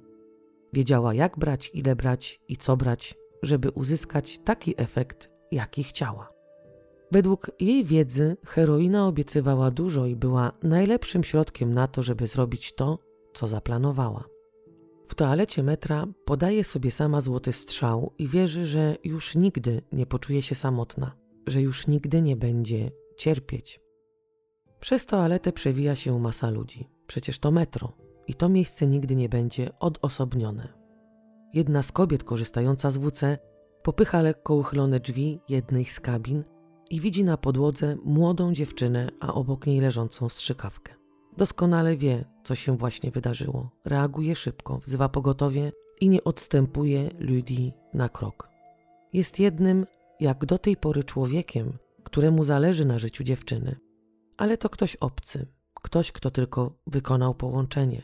Wiedziała, 0.72 1.14
jak 1.14 1.38
brać, 1.38 1.70
ile 1.74 1.96
brać 1.96 2.40
i 2.48 2.56
co 2.56 2.76
brać, 2.76 3.14
żeby 3.42 3.70
uzyskać 3.70 4.38
taki 4.38 4.74
efekt, 4.76 5.30
jaki 5.52 5.82
chciała. 5.82 6.32
Według 7.12 7.50
jej 7.60 7.84
wiedzy 7.84 8.36
heroina 8.46 9.06
obiecywała 9.06 9.70
dużo 9.70 10.06
i 10.06 10.16
była 10.16 10.52
najlepszym 10.62 11.24
środkiem 11.24 11.74
na 11.74 11.88
to, 11.88 12.02
żeby 12.02 12.26
zrobić 12.26 12.74
to, 12.74 12.98
co 13.34 13.48
zaplanowała. 13.48 14.24
W 15.08 15.14
toalecie 15.14 15.62
metra 15.62 16.06
podaje 16.24 16.64
sobie 16.64 16.90
sama 16.90 17.20
złoty 17.20 17.52
strzał 17.52 18.12
i 18.18 18.28
wierzy, 18.28 18.66
że 18.66 18.96
już 19.04 19.34
nigdy 19.34 19.82
nie 19.92 20.06
poczuje 20.06 20.42
się 20.42 20.54
samotna, 20.54 21.12
że 21.46 21.62
już 21.62 21.86
nigdy 21.86 22.22
nie 22.22 22.36
będzie 22.36 22.90
cierpieć. 23.16 23.80
Przez 24.80 25.06
toaletę 25.06 25.52
przewija 25.52 25.94
się 25.96 26.20
masa 26.20 26.50
ludzi. 26.50 26.88
Przecież 27.06 27.38
to 27.38 27.50
metro 27.50 27.92
i 28.26 28.34
to 28.34 28.48
miejsce 28.48 28.86
nigdy 28.86 29.16
nie 29.16 29.28
będzie 29.28 29.78
odosobnione. 29.78 30.68
Jedna 31.54 31.82
z 31.82 31.92
kobiet 31.92 32.24
korzystająca 32.24 32.90
z 32.90 32.98
WC 32.98 33.38
popycha 33.82 34.22
lekko 34.22 34.54
uchylone 34.54 35.00
drzwi 35.00 35.40
jednej 35.48 35.84
z 35.84 36.00
kabin 36.00 36.44
i 36.90 37.00
widzi 37.00 37.24
na 37.24 37.36
podłodze 37.36 37.96
młodą 38.04 38.52
dziewczynę, 38.52 39.08
a 39.20 39.34
obok 39.34 39.66
niej 39.66 39.80
leżącą 39.80 40.28
strzykawkę. 40.28 40.94
Doskonale 41.36 41.96
wie, 41.96 42.24
co 42.44 42.54
się 42.54 42.76
właśnie 42.76 43.10
wydarzyło. 43.10 43.70
Reaguje 43.84 44.36
szybko, 44.36 44.78
wzywa 44.78 45.08
pogotowie 45.08 45.72
i 46.00 46.08
nie 46.08 46.24
odstępuje 46.24 47.10
ludzi 47.18 47.72
na 47.94 48.08
krok. 48.08 48.48
Jest 49.12 49.38
jednym, 49.38 49.86
jak 50.20 50.46
do 50.46 50.58
tej 50.58 50.76
pory 50.76 51.04
człowiekiem, 51.04 51.78
któremu 52.04 52.44
zależy 52.44 52.84
na 52.84 52.98
życiu 52.98 53.24
dziewczyny. 53.24 53.76
Ale 54.38 54.58
to 54.58 54.70
ktoś 54.70 54.96
obcy, 54.96 55.46
ktoś, 55.74 56.12
kto 56.12 56.30
tylko 56.30 56.78
wykonał 56.86 57.34
połączenie, 57.34 58.02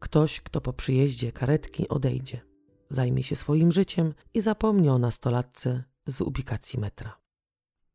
ktoś, 0.00 0.40
kto 0.40 0.60
po 0.60 0.72
przyjeździe 0.72 1.32
karetki 1.32 1.88
odejdzie 1.88 2.54
zajmie 2.94 3.22
się 3.22 3.36
swoim 3.36 3.72
życiem 3.72 4.14
i 4.34 4.40
zapomni 4.40 4.88
o 4.88 4.98
nastolatce 4.98 5.84
z 6.06 6.20
ubikacji 6.20 6.80
metra. 6.80 7.18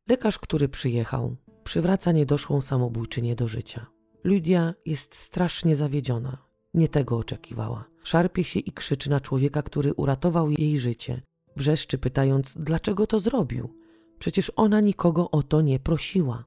Lekarz, 0.08 0.38
który 0.38 0.68
przyjechał, 0.68 1.36
przywraca 1.64 2.12
niedoszłą 2.12 2.60
samobójczynię 2.60 3.36
do 3.36 3.48
życia. 3.48 3.86
Ludia 4.24 4.74
jest 4.86 5.14
strasznie 5.14 5.76
zawiedziona. 5.76 6.38
Nie 6.74 6.88
tego 6.88 7.18
oczekiwała. 7.18 7.84
Szarpie 8.02 8.44
się 8.44 8.60
i 8.60 8.72
krzyczy 8.72 9.10
na 9.10 9.20
człowieka, 9.20 9.62
który 9.62 9.94
uratował 9.94 10.50
jej 10.50 10.78
życie. 10.78 11.22
Wrzeszczy 11.56 11.98
pytając, 11.98 12.54
dlaczego 12.58 13.06
to 13.06 13.20
zrobił. 13.20 13.76
Przecież 14.18 14.52
ona 14.56 14.80
nikogo 14.80 15.30
o 15.30 15.42
to 15.42 15.60
nie 15.60 15.80
prosiła. 15.80 16.44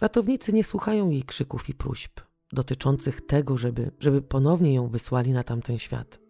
Ratownicy 0.00 0.52
nie 0.52 0.64
słuchają 0.64 1.10
jej 1.10 1.22
krzyków 1.22 1.68
i 1.68 1.74
próśb 1.74 2.20
dotyczących 2.52 3.26
tego, 3.26 3.56
żeby, 3.56 3.90
żeby 4.00 4.22
ponownie 4.22 4.74
ją 4.74 4.88
wysłali 4.88 5.32
na 5.32 5.42
tamten 5.42 5.78
świat. 5.78 6.20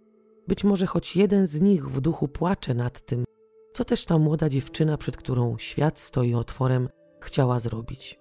Być 0.49 0.65
może 0.65 0.87
choć 0.87 1.17
jeden 1.17 1.47
z 1.47 1.61
nich 1.61 1.89
w 1.89 2.01
duchu 2.01 2.29
płacze 2.29 2.75
nad 2.75 3.01
tym, 3.07 3.25
co 3.73 3.85
też 3.85 4.05
ta 4.05 4.19
młoda 4.19 4.49
dziewczyna, 4.49 4.97
przed 4.97 5.17
którą 5.17 5.59
świat 5.59 6.01
stoi 6.01 6.35
otworem, 6.35 6.89
chciała 7.21 7.59
zrobić. 7.59 8.21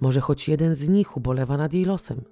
Może 0.00 0.20
choć 0.20 0.48
jeden 0.48 0.74
z 0.74 0.88
nich 0.88 1.16
ubolewa 1.16 1.56
nad 1.56 1.72
jej 1.72 1.84
losem. 1.84 2.24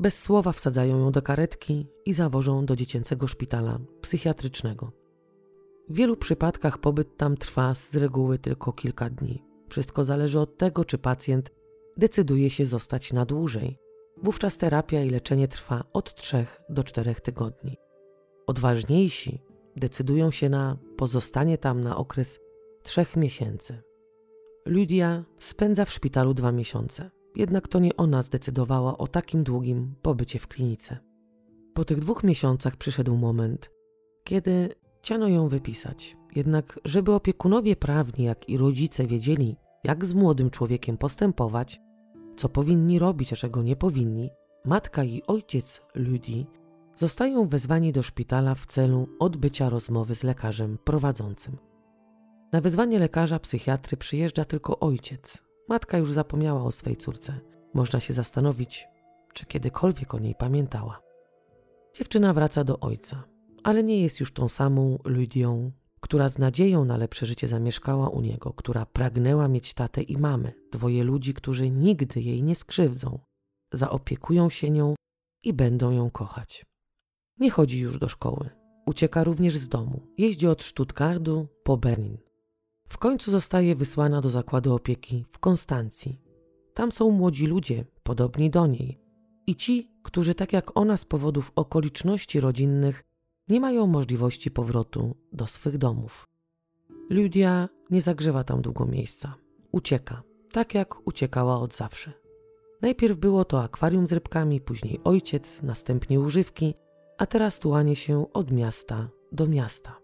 Bez 0.00 0.22
słowa 0.22 0.52
wsadzają 0.52 0.98
ją 0.98 1.12
do 1.12 1.22
karetki 1.22 1.86
i 2.06 2.12
zawożą 2.12 2.66
do 2.66 2.76
dziecięcego 2.76 3.26
szpitala 3.26 3.78
psychiatrycznego. 4.00 4.92
W 5.88 5.94
wielu 5.94 6.16
przypadkach 6.16 6.78
pobyt 6.78 7.16
tam 7.16 7.36
trwa 7.36 7.74
z 7.74 7.94
reguły 7.94 8.38
tylko 8.38 8.72
kilka 8.72 9.10
dni. 9.10 9.44
Wszystko 9.68 10.04
zależy 10.04 10.40
od 10.40 10.58
tego, 10.58 10.84
czy 10.84 10.98
pacjent 10.98 11.57
decyduje 11.98 12.50
się 12.50 12.66
zostać 12.66 13.12
na 13.12 13.24
dłużej. 13.24 13.78
Wówczas 14.22 14.56
terapia 14.56 15.02
i 15.02 15.10
leczenie 15.10 15.48
trwa 15.48 15.84
od 15.92 16.14
3 16.14 16.46
do 16.68 16.84
4 16.84 17.14
tygodni. 17.14 17.76
Odważniejsi 18.46 19.42
decydują 19.76 20.30
się 20.30 20.48
na 20.48 20.76
pozostanie 20.96 21.58
tam 21.58 21.80
na 21.80 21.96
okres 21.96 22.40
trzech 22.82 23.16
miesięcy. 23.16 23.82
Lydia 24.66 25.24
spędza 25.38 25.84
w 25.84 25.90
szpitalu 25.90 26.34
dwa 26.34 26.52
miesiące, 26.52 27.10
jednak 27.36 27.68
to 27.68 27.78
nie 27.78 27.96
ona 27.96 28.22
zdecydowała 28.22 28.98
o 28.98 29.06
takim 29.06 29.42
długim 29.42 29.94
pobycie 30.02 30.38
w 30.38 30.48
klinice. 30.48 30.98
Po 31.74 31.84
tych 31.84 31.98
dwóch 31.98 32.24
miesiącach 32.24 32.76
przyszedł 32.76 33.16
moment, 33.16 33.70
kiedy 34.24 34.68
chciano 34.98 35.28
ją 35.28 35.48
wypisać. 35.48 36.16
Jednak, 36.36 36.80
żeby 36.84 37.12
opiekunowie 37.12 37.76
prawni, 37.76 38.24
jak 38.24 38.48
i 38.48 38.58
rodzice 38.58 39.06
wiedzieli, 39.06 39.56
jak 39.84 40.04
z 40.04 40.14
młodym 40.14 40.50
człowiekiem 40.50 40.98
postępować, 40.98 41.80
co 42.38 42.48
powinni 42.48 42.98
robić, 42.98 43.32
a 43.32 43.36
czego 43.36 43.62
nie 43.62 43.76
powinni, 43.76 44.30
matka 44.64 45.04
i 45.04 45.22
ojciec 45.26 45.80
Ludii 45.94 46.46
zostają 46.94 47.48
wezwani 47.48 47.92
do 47.92 48.02
szpitala 48.02 48.54
w 48.54 48.66
celu 48.66 49.08
odbycia 49.18 49.68
rozmowy 49.68 50.14
z 50.14 50.22
lekarzem 50.22 50.78
prowadzącym. 50.84 51.56
Na 52.52 52.60
wezwanie 52.60 52.98
lekarza 52.98 53.38
psychiatry 53.38 53.96
przyjeżdża 53.96 54.44
tylko 54.44 54.78
ojciec. 54.78 55.38
Matka 55.68 55.98
już 55.98 56.12
zapomniała 56.12 56.62
o 56.62 56.70
swej 56.70 56.96
córce. 56.96 57.40
Można 57.74 58.00
się 58.00 58.14
zastanowić, 58.14 58.88
czy 59.34 59.46
kiedykolwiek 59.46 60.14
o 60.14 60.18
niej 60.18 60.34
pamiętała. 60.34 61.00
Dziewczyna 61.94 62.32
wraca 62.32 62.64
do 62.64 62.80
ojca, 62.80 63.24
ale 63.64 63.84
nie 63.84 64.02
jest 64.02 64.20
już 64.20 64.32
tą 64.32 64.48
samą 64.48 64.98
Ludią, 65.04 65.72
która 66.00 66.28
z 66.28 66.38
nadzieją 66.38 66.84
na 66.84 66.96
lepsze 66.96 67.26
życie 67.26 67.48
zamieszkała 67.48 68.08
u 68.08 68.20
niego, 68.20 68.52
która 68.52 68.86
pragnęła 68.86 69.48
mieć 69.48 69.74
tatę 69.74 70.02
i 70.02 70.16
mamę, 70.16 70.52
dwoje 70.72 71.04
ludzi, 71.04 71.34
którzy 71.34 71.70
nigdy 71.70 72.20
jej 72.20 72.42
nie 72.42 72.54
skrzywdzą, 72.54 73.20
zaopiekują 73.72 74.50
się 74.50 74.70
nią 74.70 74.94
i 75.44 75.52
będą 75.52 75.90
ją 75.90 76.10
kochać. 76.10 76.66
Nie 77.38 77.50
chodzi 77.50 77.80
już 77.80 77.98
do 77.98 78.08
szkoły. 78.08 78.50
Ucieka 78.86 79.24
również 79.24 79.56
z 79.56 79.68
domu. 79.68 80.06
Jeździ 80.18 80.46
od 80.46 80.62
Stuttgartu 80.62 81.48
po 81.64 81.76
Berlin. 81.76 82.18
W 82.88 82.98
końcu 82.98 83.30
zostaje 83.30 83.76
wysłana 83.76 84.20
do 84.20 84.30
zakładu 84.30 84.74
opieki 84.74 85.24
w 85.32 85.38
Konstancji. 85.38 86.20
Tam 86.74 86.92
są 86.92 87.10
młodzi 87.10 87.46
ludzie, 87.46 87.84
podobni 88.02 88.50
do 88.50 88.66
niej, 88.66 89.00
i 89.46 89.56
ci, 89.56 89.90
którzy 90.02 90.34
tak 90.34 90.52
jak 90.52 90.76
ona 90.76 90.96
z 90.96 91.04
powodów 91.04 91.52
okoliczności 91.54 92.40
rodzinnych 92.40 93.04
nie 93.48 93.60
mają 93.60 93.86
możliwości 93.86 94.50
powrotu 94.50 95.16
do 95.32 95.46
swych 95.46 95.78
domów. 95.78 96.28
Ludia 97.10 97.68
nie 97.90 98.00
zagrzewa 98.00 98.44
tam 98.44 98.62
długo 98.62 98.86
miejsca. 98.86 99.34
Ucieka, 99.72 100.22
tak 100.52 100.74
jak 100.74 101.06
uciekała 101.08 101.60
od 101.60 101.74
zawsze. 101.74 102.12
Najpierw 102.82 103.18
było 103.18 103.44
to 103.44 103.62
akwarium 103.62 104.06
z 104.06 104.12
rybkami, 104.12 104.60
później 104.60 105.00
ojciec, 105.04 105.62
następnie 105.62 106.20
używki, 106.20 106.74
a 107.18 107.26
teraz 107.26 107.58
tułanie 107.58 107.96
się 107.96 108.32
od 108.32 108.50
miasta 108.50 109.08
do 109.32 109.46
miasta. 109.46 109.96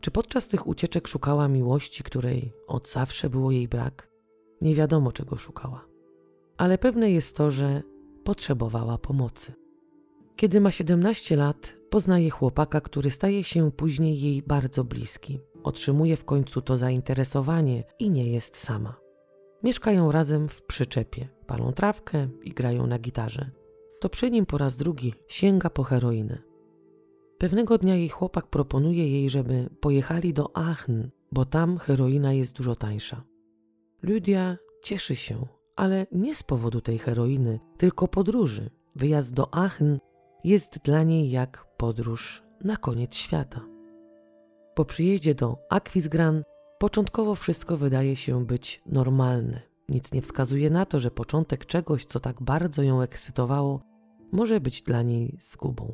Czy 0.00 0.10
podczas 0.10 0.48
tych 0.48 0.66
ucieczek 0.66 1.08
szukała 1.08 1.48
miłości, 1.48 2.02
której 2.04 2.52
od 2.66 2.88
zawsze 2.88 3.30
było 3.30 3.50
jej 3.50 3.68
brak? 3.68 4.10
Nie 4.60 4.74
wiadomo, 4.74 5.12
czego 5.12 5.36
szukała. 5.36 5.86
Ale 6.56 6.78
pewne 6.78 7.10
jest 7.10 7.36
to, 7.36 7.50
że 7.50 7.82
potrzebowała 8.24 8.98
pomocy. 8.98 9.65
Kiedy 10.36 10.60
ma 10.60 10.70
17 10.70 11.36
lat, 11.36 11.76
poznaje 11.90 12.30
chłopaka, 12.30 12.80
który 12.80 13.10
staje 13.10 13.44
się 13.44 13.72
później 13.72 14.20
jej 14.20 14.42
bardzo 14.42 14.84
bliski. 14.84 15.40
Otrzymuje 15.62 16.16
w 16.16 16.24
końcu 16.24 16.62
to 16.62 16.76
zainteresowanie 16.76 17.84
i 17.98 18.10
nie 18.10 18.32
jest 18.32 18.56
sama. 18.56 18.96
Mieszkają 19.62 20.12
razem 20.12 20.48
w 20.48 20.62
przyczepie, 20.62 21.28
palą 21.46 21.72
trawkę 21.72 22.28
i 22.44 22.50
grają 22.50 22.86
na 22.86 22.98
gitarze. 22.98 23.50
To 24.00 24.08
przy 24.08 24.30
nim 24.30 24.46
po 24.46 24.58
raz 24.58 24.76
drugi 24.76 25.14
sięga 25.28 25.70
po 25.70 25.82
heroinę. 25.82 26.42
Pewnego 27.38 27.78
dnia 27.78 27.96
jej 27.96 28.08
chłopak 28.08 28.46
proponuje 28.46 29.10
jej, 29.10 29.30
żeby 29.30 29.70
pojechali 29.80 30.32
do 30.32 30.56
Aachen, 30.56 31.10
bo 31.32 31.44
tam 31.44 31.78
heroina 31.78 32.32
jest 32.32 32.52
dużo 32.52 32.74
tańsza. 32.74 33.24
Ludia 34.02 34.56
cieszy 34.82 35.16
się, 35.16 35.46
ale 35.76 36.06
nie 36.12 36.34
z 36.34 36.42
powodu 36.42 36.80
tej 36.80 36.98
heroiny, 36.98 37.60
tylko 37.76 38.08
podróży. 38.08 38.70
Wyjazd 38.96 39.34
do 39.34 39.54
Aachen 39.54 39.98
jest 40.44 40.78
dla 40.84 41.02
niej 41.02 41.30
jak 41.30 41.66
podróż 41.76 42.42
na 42.64 42.76
koniec 42.76 43.14
świata. 43.14 43.60
Po 44.74 44.84
przyjeździe 44.84 45.34
do 45.34 45.58
Aquisgran 45.70 46.42
początkowo 46.78 47.34
wszystko 47.34 47.76
wydaje 47.76 48.16
się 48.16 48.46
być 48.46 48.82
normalne. 48.86 49.60
Nic 49.88 50.12
nie 50.12 50.22
wskazuje 50.22 50.70
na 50.70 50.86
to, 50.86 50.98
że 50.98 51.10
początek 51.10 51.66
czegoś, 51.66 52.04
co 52.04 52.20
tak 52.20 52.42
bardzo 52.42 52.82
ją 52.82 53.00
ekscytowało, 53.00 53.80
może 54.32 54.60
być 54.60 54.82
dla 54.82 55.02
niej 55.02 55.38
zgubą. 55.40 55.92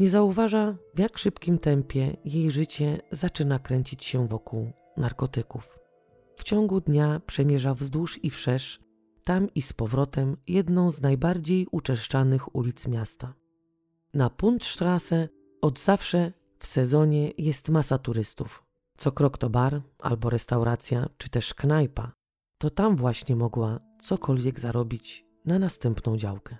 Nie 0.00 0.10
zauważa, 0.10 0.76
w 0.94 0.98
jak 0.98 1.18
szybkim 1.18 1.58
tempie 1.58 2.16
jej 2.24 2.50
życie 2.50 2.98
zaczyna 3.10 3.58
kręcić 3.58 4.04
się 4.04 4.28
wokół 4.28 4.72
narkotyków. 4.96 5.78
W 6.36 6.44
ciągu 6.44 6.80
dnia 6.80 7.20
przemierza 7.26 7.74
wzdłuż 7.74 8.24
i 8.24 8.30
wszerz, 8.30 8.80
tam 9.24 9.48
i 9.54 9.62
z 9.62 9.72
powrotem 9.72 10.36
jedną 10.46 10.90
z 10.90 11.00
najbardziej 11.00 11.66
uczeszczanych 11.70 12.56
ulic 12.56 12.88
miasta. 12.88 13.34
Na 14.14 14.30
Puntstraße 14.30 15.28
od 15.62 15.80
zawsze 15.80 16.32
w 16.58 16.66
sezonie 16.66 17.32
jest 17.38 17.68
masa 17.68 17.98
turystów. 17.98 18.64
Co 18.96 19.12
krok 19.12 19.38
to 19.38 19.50
bar 19.50 19.82
albo 19.98 20.30
restauracja, 20.30 21.08
czy 21.18 21.30
też 21.30 21.54
knajpa. 21.54 22.12
To 22.58 22.70
tam 22.70 22.96
właśnie 22.96 23.36
mogła 23.36 23.80
cokolwiek 24.00 24.60
zarobić 24.60 25.24
na 25.44 25.58
następną 25.58 26.16
działkę. 26.16 26.56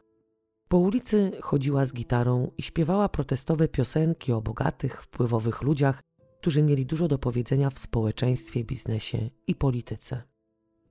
Po 0.68 0.78
ulicy 0.78 1.32
chodziła 1.40 1.86
z 1.86 1.92
gitarą 1.92 2.50
i 2.58 2.62
śpiewała 2.62 3.08
protestowe 3.08 3.68
piosenki 3.68 4.32
o 4.32 4.42
bogatych, 4.42 5.02
wpływowych 5.02 5.62
ludziach, 5.62 6.00
którzy 6.40 6.62
mieli 6.62 6.86
dużo 6.86 7.08
do 7.08 7.18
powiedzenia 7.18 7.70
w 7.70 7.78
społeczeństwie, 7.78 8.64
biznesie 8.64 9.30
i 9.46 9.54
polityce. 9.54 10.22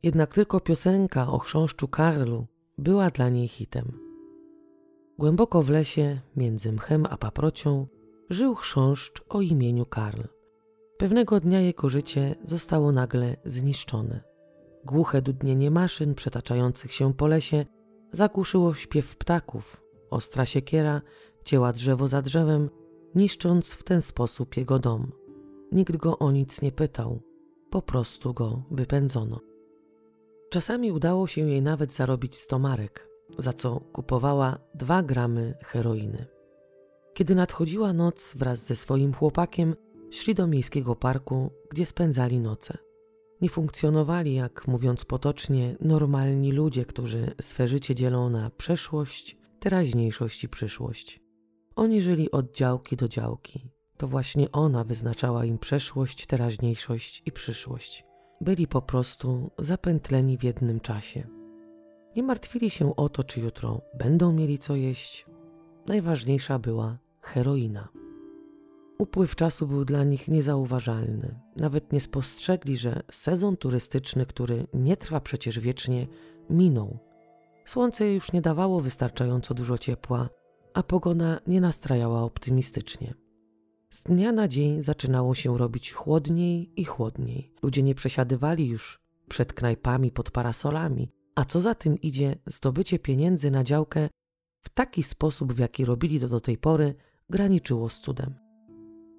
Jednak 0.04 0.34
tylko 0.34 0.60
piosenka 0.60 1.28
o 1.28 1.40
chrząszczu 1.40 1.88
Karlu 1.88 2.48
była 2.78 3.10
dla 3.10 3.30
niej 3.30 3.48
hitem. 3.48 4.07
Głęboko 5.20 5.64
w 5.64 5.70
lesie, 5.70 6.20
między 6.36 6.72
mchem 6.72 7.06
a 7.10 7.18
paprocią, 7.18 7.88
żył 8.30 8.56
chrząszcz 8.56 9.24
o 9.30 9.42
imieniu 9.42 9.86
Karl. 9.86 10.22
Pewnego 10.98 11.40
dnia 11.40 11.62
jego 11.62 11.90
życie 11.90 12.36
zostało 12.44 12.92
nagle 12.92 13.36
zniszczone. 13.46 14.24
Głuche 14.86 15.22
dudnienie 15.22 15.72
maszyn 15.72 16.16
przetaczających 16.16 16.92
się 16.92 17.14
po 17.14 17.28
lesie 17.28 17.66
zagłuszyło 18.12 18.74
śpiew 18.74 19.16
ptaków. 19.16 19.82
Ostra 20.10 20.46
siekiera 20.46 21.02
cięła 21.46 21.74
drzewo 21.74 22.08
za 22.08 22.22
drzewem, 22.22 22.70
niszcząc 23.16 23.74
w 23.74 23.84
ten 23.84 24.02
sposób 24.02 24.58
jego 24.58 24.80
dom. 24.80 25.12
Nikt 25.72 25.98
go 25.98 26.20
o 26.20 26.32
nic 26.32 26.62
nie 26.62 26.72
pytał, 26.72 27.22
po 27.70 27.82
prostu 27.82 28.34
go 28.34 28.64
wypędzono. 28.72 29.40
Czasami 30.50 30.92
udało 30.92 31.28
się 31.28 31.42
jej 31.42 31.62
nawet 31.62 31.94
zarobić 31.94 32.36
stomarek, 32.36 33.10
za 33.38 33.54
co 33.54 33.80
kupowała 33.80 34.58
dwa 34.76 35.04
gramy 35.04 35.54
heroiny. 35.64 36.26
Kiedy 37.14 37.36
nadchodziła 37.36 37.94
noc 37.94 38.34
wraz 38.36 38.66
ze 38.66 38.76
swoim 38.76 39.14
chłopakiem, 39.14 39.76
szli 40.12 40.36
do 40.36 40.48
miejskiego 40.48 40.96
parku, 40.96 41.52
gdzie 41.72 41.86
spędzali 41.86 42.40
noce. 42.40 42.78
Nie 43.42 43.50
funkcjonowali, 43.50 44.34
jak 44.34 44.68
mówiąc 44.68 45.06
potocznie, 45.06 45.76
normalni 45.82 46.52
ludzie, 46.52 46.86
którzy 46.86 47.36
swe 47.42 47.68
życie 47.68 47.96
dzielą 47.96 48.30
na 48.30 48.50
przeszłość, 48.50 49.38
teraźniejszość 49.60 50.44
i 50.44 50.50
przyszłość. 50.50 51.22
Oni 51.76 52.02
żyli 52.02 52.32
od 52.32 52.56
działki 52.56 52.96
do 52.96 53.08
działki. 53.08 53.72
To 53.98 54.08
właśnie 54.08 54.52
ona 54.52 54.84
wyznaczała 54.84 55.46
im 55.46 55.58
przeszłość, 55.58 56.26
teraźniejszość 56.26 57.22
i 57.26 57.32
przyszłość. 57.32 58.06
Byli 58.42 58.68
po 58.68 58.82
prostu 58.82 59.52
zapętleni 59.60 60.38
w 60.38 60.44
jednym 60.44 60.80
czasie. 60.80 61.37
Nie 62.18 62.24
martwili 62.24 62.70
się 62.70 62.96
o 62.96 63.10
to, 63.10 63.24
czy 63.24 63.42
jutro 63.42 63.82
będą 63.94 64.34
mieli 64.34 64.60
co 64.60 64.76
jeść. 64.76 65.26
Najważniejsza 65.88 66.60
była 66.60 66.98
heroina. 67.22 67.88
Upływ 68.98 69.36
czasu 69.36 69.68
był 69.68 69.86
dla 69.86 70.04
nich 70.04 70.28
niezauważalny. 70.28 71.40
Nawet 71.56 71.94
nie 71.94 72.02
spostrzegli, 72.02 72.78
że 72.78 73.02
sezon 73.12 73.58
turystyczny, 73.58 74.26
który 74.26 74.68
nie 74.74 74.98
trwa 74.98 75.20
przecież 75.20 75.60
wiecznie, 75.60 76.08
minął. 76.50 77.00
Słońce 77.66 78.14
już 78.14 78.34
nie 78.34 78.42
dawało 78.42 78.82
wystarczająco 78.82 79.54
dużo 79.54 79.78
ciepła, 79.78 80.30
a 80.74 80.84
pogoda 80.84 81.40
nie 81.48 81.62
nastrajała 81.62 82.24
optymistycznie. 82.24 83.14
Z 83.90 84.04
dnia 84.04 84.32
na 84.32 84.48
dzień 84.48 84.82
zaczynało 84.82 85.34
się 85.34 85.58
robić 85.58 85.92
chłodniej 85.92 86.82
i 86.82 86.86
chłodniej. 86.86 87.54
Ludzie 87.64 87.84
nie 87.84 87.96
przesiadywali 87.96 88.68
już 88.68 89.00
przed 89.28 89.54
knajpami 89.54 90.12
pod 90.12 90.32
parasolami, 90.32 91.17
a 91.38 91.46
co 91.46 91.60
za 91.60 91.76
tym 91.76 92.02
idzie, 92.02 92.36
zdobycie 92.46 93.00
pieniędzy 93.00 93.52
na 93.52 93.64
działkę 93.64 94.10
w 94.62 94.70
taki 94.70 95.04
sposób, 95.04 95.54
w 95.54 95.60
jaki 95.60 95.86
robili 95.86 96.20
to 96.20 96.28
do 96.28 96.40
tej 96.40 96.58
pory, 96.58 96.96
graniczyło 97.30 97.90
z 97.90 98.00
cudem. 98.00 98.36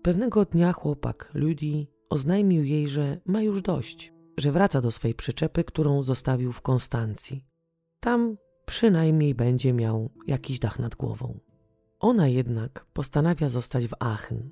Pewnego 0.02 0.44
dnia 0.44 0.72
chłopak 0.72 1.31
Ludzi 1.35 1.90
oznajmił 2.11 2.64
jej, 2.64 2.88
że 2.88 3.20
ma 3.26 3.42
już 3.42 3.62
dość, 3.62 4.12
że 4.38 4.52
wraca 4.52 4.81
do 4.81 4.90
swej 4.90 5.14
przyczepy, 5.14 5.64
którą 5.64 6.02
zostawił 6.02 6.52
w 6.52 6.61
Konstancji. 6.61 7.44
Tam 8.00 8.37
przynajmniej 8.66 9.35
będzie 9.35 9.72
miał 9.72 10.11
jakiś 10.26 10.59
dach 10.59 10.78
nad 10.78 10.94
głową. 10.94 11.38
Ona 12.00 12.28
jednak 12.28 12.87
postanawia 12.92 13.48
zostać 13.48 13.87
w 13.87 13.94
Aachen. 14.00 14.50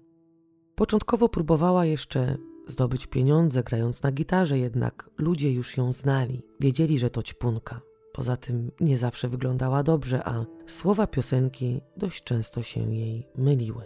Początkowo 0.74 1.28
próbowała 1.28 1.84
jeszcze 1.84 2.36
zdobyć 2.66 3.06
pieniądze 3.06 3.62
grając 3.62 4.02
na 4.02 4.12
gitarze, 4.12 4.58
jednak 4.58 5.10
ludzie 5.18 5.52
już 5.52 5.76
ją 5.76 5.92
znali, 5.92 6.42
wiedzieli, 6.60 6.98
że 6.98 7.10
to 7.10 7.22
ćpunka. 7.22 7.80
Poza 8.12 8.36
tym 8.36 8.70
nie 8.80 8.96
zawsze 8.96 9.28
wyglądała 9.28 9.82
dobrze, 9.82 10.28
a 10.28 10.46
słowa 10.66 11.06
piosenki 11.06 11.80
dość 11.96 12.24
często 12.24 12.62
się 12.62 12.94
jej 12.94 13.28
myliły. 13.36 13.82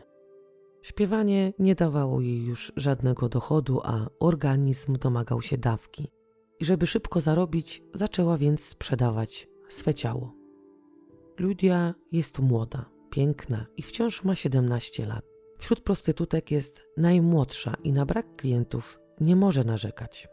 Śpiewanie 0.82 1.52
nie 1.58 1.74
dawało 1.74 2.20
jej 2.20 2.44
już 2.44 2.72
żadnego 2.76 3.28
dochodu, 3.28 3.80
a 3.84 4.06
organizm 4.20 4.98
domagał 4.98 5.42
się 5.42 5.58
dawki. 5.58 6.08
I 6.60 6.64
żeby 6.64 6.86
szybko 6.86 7.20
zarobić, 7.20 7.82
zaczęła 7.94 8.38
więc 8.38 8.64
sprzedawać 8.64 9.48
swe 9.68 9.94
ciało. 9.94 10.34
Ludia 11.38 11.94
jest 12.12 12.38
młoda, 12.38 12.84
piękna 13.10 13.66
i 13.76 13.82
wciąż 13.82 14.24
ma 14.24 14.34
17 14.34 15.06
lat. 15.06 15.29
Wśród 15.60 15.80
prostytutek 15.80 16.50
jest 16.50 16.82
najmłodsza 16.96 17.74
i 17.84 17.92
na 17.92 18.06
brak 18.06 18.36
klientów 18.36 19.00
nie 19.20 19.36
może 19.36 19.64
narzekać. 19.64 20.28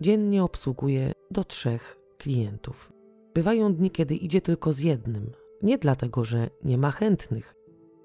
Dziennie 0.00 0.44
obsługuje 0.44 1.12
do 1.30 1.44
trzech 1.44 1.98
klientów. 2.18 2.92
Bywają 3.34 3.74
dni, 3.74 3.90
kiedy 3.90 4.14
idzie 4.14 4.40
tylko 4.40 4.72
z 4.72 4.80
jednym. 4.80 5.32
Nie 5.62 5.78
dlatego, 5.78 6.24
że 6.24 6.50
nie 6.64 6.78
ma 6.78 6.90
chętnych, 6.90 7.54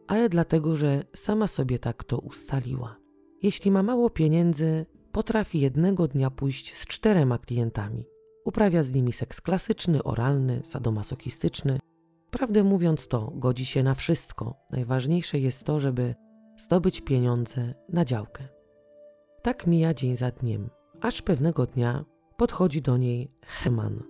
ale 0.07 0.29
dlatego, 0.29 0.75
że 0.75 1.03
sama 1.15 1.47
sobie 1.47 1.79
tak 1.79 2.03
to 2.03 2.19
ustaliła. 2.19 2.97
Jeśli 3.43 3.71
ma 3.71 3.83
mało 3.83 4.09
pieniędzy, 4.09 4.85
potrafi 5.11 5.59
jednego 5.59 6.07
dnia 6.07 6.31
pójść 6.31 6.75
z 6.75 6.85
czterema 6.85 7.37
klientami. 7.37 8.05
Uprawia 8.45 8.83
z 8.83 8.91
nimi 8.91 9.13
seks 9.13 9.41
klasyczny, 9.41 10.03
oralny, 10.03 10.61
sadomasochistyczny. 10.63 11.79
Prawdę 12.31 12.63
mówiąc, 12.63 13.07
to 13.07 13.31
godzi 13.35 13.65
się 13.65 13.83
na 13.83 13.95
wszystko. 13.95 14.55
Najważniejsze 14.71 15.39
jest 15.39 15.63
to, 15.63 15.79
żeby 15.79 16.15
zdobyć 16.57 17.01
pieniądze 17.01 17.73
na 17.89 18.05
działkę. 18.05 18.47
Tak 19.41 19.67
mija 19.67 19.93
dzień 19.93 20.17
za 20.17 20.31
dniem, 20.31 20.69
aż 21.01 21.21
pewnego 21.21 21.65
dnia 21.65 22.05
podchodzi 22.37 22.81
do 22.81 22.97
niej 22.97 23.31
Herman, 23.45 24.03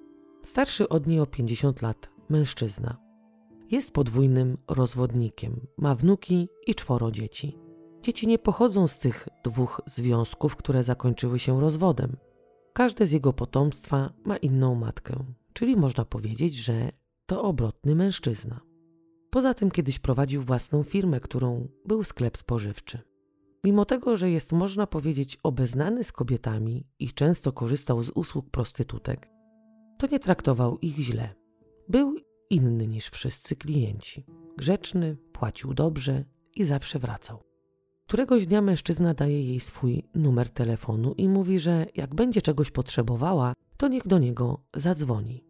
starszy 0.44 0.90
od 0.90 1.08
niej 1.08 1.20
o 1.20 1.26
50 1.26 1.82
lat 1.82 2.10
mężczyzna. 2.30 2.98
Jest 3.72 3.92
podwójnym 3.92 4.58
rozwodnikiem, 4.68 5.68
ma 5.78 5.96
wnuki 5.96 6.50
i 6.68 6.76
czworo 6.76 7.12
dzieci. 7.12 7.58
Dzieci 8.02 8.28
nie 8.28 8.40
pochodzą 8.40 8.88
z 8.88 9.00
tych 9.00 9.28
dwóch 9.44 9.82
związków, 9.86 10.56
które 10.56 10.84
zakończyły 10.84 11.40
się 11.40 11.62
rozwodem. 11.62 12.18
Każde 12.74 13.06
z 13.06 13.12
jego 13.12 13.34
potomstwa 13.34 14.14
ma 14.26 14.38
inną 14.38 14.76
matkę, 14.76 15.24
czyli 15.54 15.76
można 15.76 16.06
powiedzieć, 16.06 16.56
że 16.56 16.92
to 17.26 17.44
obrotny 17.44 17.96
mężczyzna. 17.96 18.67
Poza 19.30 19.54
tym 19.54 19.72
kiedyś 19.72 20.00
prowadził 20.00 20.42
własną 20.44 20.84
firmę, 20.84 21.20
którą 21.20 21.68
był 21.86 22.04
sklep 22.04 22.38
spożywczy. 22.38 23.00
Mimo 23.64 23.86
tego, 23.86 24.18
że 24.18 24.32
jest 24.32 24.52
można 24.52 24.88
powiedzieć 24.88 25.38
obeznany 25.44 26.04
z 26.04 26.12
kobietami 26.12 26.88
i 27.00 27.12
często 27.12 27.52
korzystał 27.52 28.04
z 28.04 28.10
usług 28.10 28.50
prostytutek, 28.50 29.30
to 29.98 30.08
nie 30.08 30.20
traktował 30.20 30.78
ich 30.78 30.96
źle. 30.98 31.30
Był 31.90 32.16
inny 32.50 32.88
niż 32.88 33.10
wszyscy 33.10 33.56
klienci. 33.56 34.26
Grzeczny, 34.58 35.18
płacił 35.32 35.74
dobrze 35.74 36.24
i 36.56 36.64
zawsze 36.64 37.00
wracał. 37.00 37.44
Któregoś 38.08 38.48
dnia 38.48 38.62
mężczyzna 38.62 39.14
daje 39.14 39.44
jej 39.44 39.60
swój 39.60 40.04
numer 40.16 40.50
telefonu 40.50 41.14
i 41.18 41.30
mówi, 41.30 41.60
że 41.60 41.86
jak 41.96 42.16
będzie 42.16 42.42
czegoś 42.42 42.72
potrzebowała, 42.72 43.54
to 43.78 43.88
niech 43.88 44.08
do 44.08 44.20
niego 44.20 44.62
zadzwoni. 44.76 45.44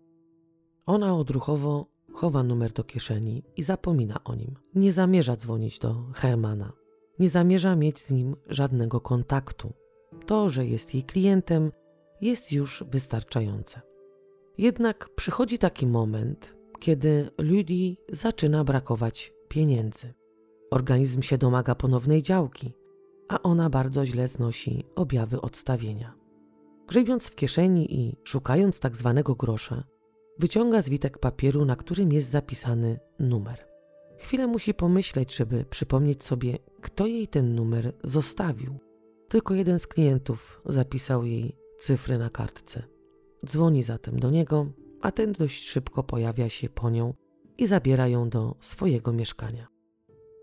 Ona 0.85 1.15
odruchowo 1.15 1.96
chowa 2.17 2.43
numer 2.43 2.71
do 2.71 2.83
kieszeni 2.83 3.43
i 3.55 3.63
zapomina 3.63 4.23
o 4.23 4.35
nim. 4.35 4.55
Nie 4.75 4.91
zamierza 4.91 5.35
dzwonić 5.35 5.79
do 5.79 6.03
Hermana. 6.13 6.71
Nie 7.19 7.29
zamierza 7.29 7.75
mieć 7.75 7.99
z 7.99 8.11
nim 8.11 8.35
żadnego 8.49 9.01
kontaktu. 9.01 9.73
To, 10.25 10.49
że 10.49 10.65
jest 10.65 10.93
jej 10.93 11.03
klientem, 11.03 11.71
jest 12.21 12.51
już 12.51 12.83
wystarczające. 12.91 13.81
Jednak 14.57 15.09
przychodzi 15.15 15.57
taki 15.59 15.87
moment, 15.87 16.55
kiedy 16.79 17.29
Ludii 17.37 17.97
zaczyna 18.11 18.63
brakować 18.63 19.33
pieniędzy. 19.47 20.13
Organizm 20.71 21.21
się 21.21 21.37
domaga 21.37 21.75
ponownej 21.75 22.23
działki, 22.23 22.73
a 23.27 23.41
ona 23.41 23.69
bardzo 23.69 24.05
źle 24.05 24.27
znosi 24.27 24.83
objawy 24.95 25.41
odstawienia. 25.41 26.13
Grzebiąc 26.87 27.29
w 27.29 27.35
kieszeni 27.35 27.95
i 27.99 28.17
szukając 28.23 28.79
tak 28.79 28.95
zwanego 28.95 29.35
grosza, 29.35 29.83
wyciąga 30.39 30.81
zwitek 30.81 31.17
papieru, 31.17 31.65
na 31.65 31.75
którym 31.75 32.11
jest 32.11 32.29
zapisany 32.29 32.99
numer. 33.19 33.67
Chwilę 34.17 34.47
musi 34.47 34.73
pomyśleć, 34.73 35.35
żeby 35.35 35.65
przypomnieć 35.65 36.23
sobie, 36.23 36.57
kto 36.81 37.05
jej 37.05 37.27
ten 37.27 37.55
numer 37.55 37.93
zostawił. 38.03 38.79
Tylko 39.27 39.53
jeden 39.53 39.79
z 39.79 39.87
klientów 39.87 40.61
zapisał 40.65 41.25
jej 41.25 41.55
cyfry 41.79 42.17
na 42.17 42.29
kartce. 42.29 42.83
Dzwoni 43.45 43.83
zatem 43.83 44.19
do 44.19 44.29
niego, 44.29 44.65
a 45.01 45.11
ten 45.11 45.31
dość 45.31 45.69
szybko 45.69 46.03
pojawia 46.03 46.49
się 46.49 46.69
po 46.69 46.89
nią 46.89 47.13
i 47.57 47.67
zabiera 47.67 48.07
ją 48.07 48.29
do 48.29 48.55
swojego 48.59 49.13
mieszkania. 49.13 49.67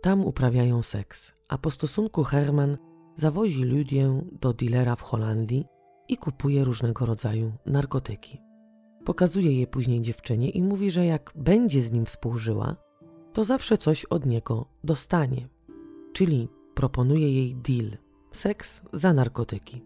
Tam 0.03 0.25
uprawiają 0.25 0.83
seks, 0.83 1.33
a 1.49 1.59
po 1.59 1.71
stosunku 1.71 2.25
Herman 2.25 2.77
zawozi 3.17 3.65
Ludię 3.65 4.23
do 4.41 4.53
dilera 4.53 4.97
w 4.97 5.03
Holandii 5.03 5.67
i 6.09 6.17
kupuje 6.17 6.65
różnego 6.65 7.07
rodzaju 7.07 7.53
narkotyki. 7.67 8.41
Pokazuje 9.05 9.61
je 9.61 9.67
później 9.67 10.03
dziewczynie 10.03 10.51
i 10.51 10.63
mówi, 10.63 10.91
że 10.91 11.07
jak 11.07 11.33
będzie 11.37 11.81
z 11.81 11.93
nim 11.93 12.07
współżyła, 12.07 12.77
to 13.33 13.45
zawsze 13.45 13.79
coś 13.79 14.05
od 14.05 14.27
niego 14.27 14.67
dostanie. 14.85 15.49
Czyli 16.13 16.49
proponuje 16.75 17.33
jej 17.33 17.55
deal 17.55 17.91
seks 18.33 18.83
za 18.93 19.13
narkotyki. 19.13 19.85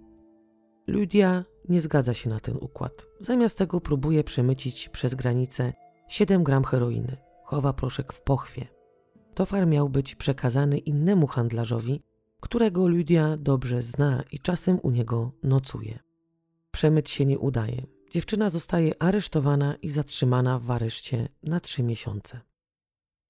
Ludia 0.86 1.44
nie 1.68 1.80
zgadza 1.80 2.14
się 2.14 2.30
na 2.30 2.40
ten 2.40 2.56
układ. 2.60 3.06
Zamiast 3.20 3.58
tego 3.58 3.80
próbuje 3.80 4.24
przemycić 4.24 4.88
przez 4.88 5.14
granicę 5.14 5.72
7 6.08 6.44
gram 6.44 6.64
heroiny. 6.64 7.16
Chowa 7.44 7.72
proszek 7.72 8.12
w 8.12 8.22
pochwie. 8.22 8.66
Towar 9.34 9.66
miał 9.66 9.88
być 9.88 10.14
przekazany 10.14 10.78
innemu 10.78 11.26
handlarzowi, 11.26 12.02
którego 12.40 12.88
Ludia 12.88 13.36
dobrze 13.36 13.82
zna 13.82 14.22
i 14.32 14.38
czasem 14.38 14.78
u 14.82 14.90
niego 14.90 15.32
nocuje. 15.42 15.98
Przemyt 16.70 17.10
się 17.10 17.26
nie 17.26 17.38
udaje. 17.38 17.97
Dziewczyna 18.10 18.50
zostaje 18.50 19.02
aresztowana 19.02 19.74
i 19.74 19.88
zatrzymana 19.88 20.58
w 20.58 20.70
areszcie 20.70 21.28
na 21.42 21.60
trzy 21.60 21.82
miesiące. 21.82 22.40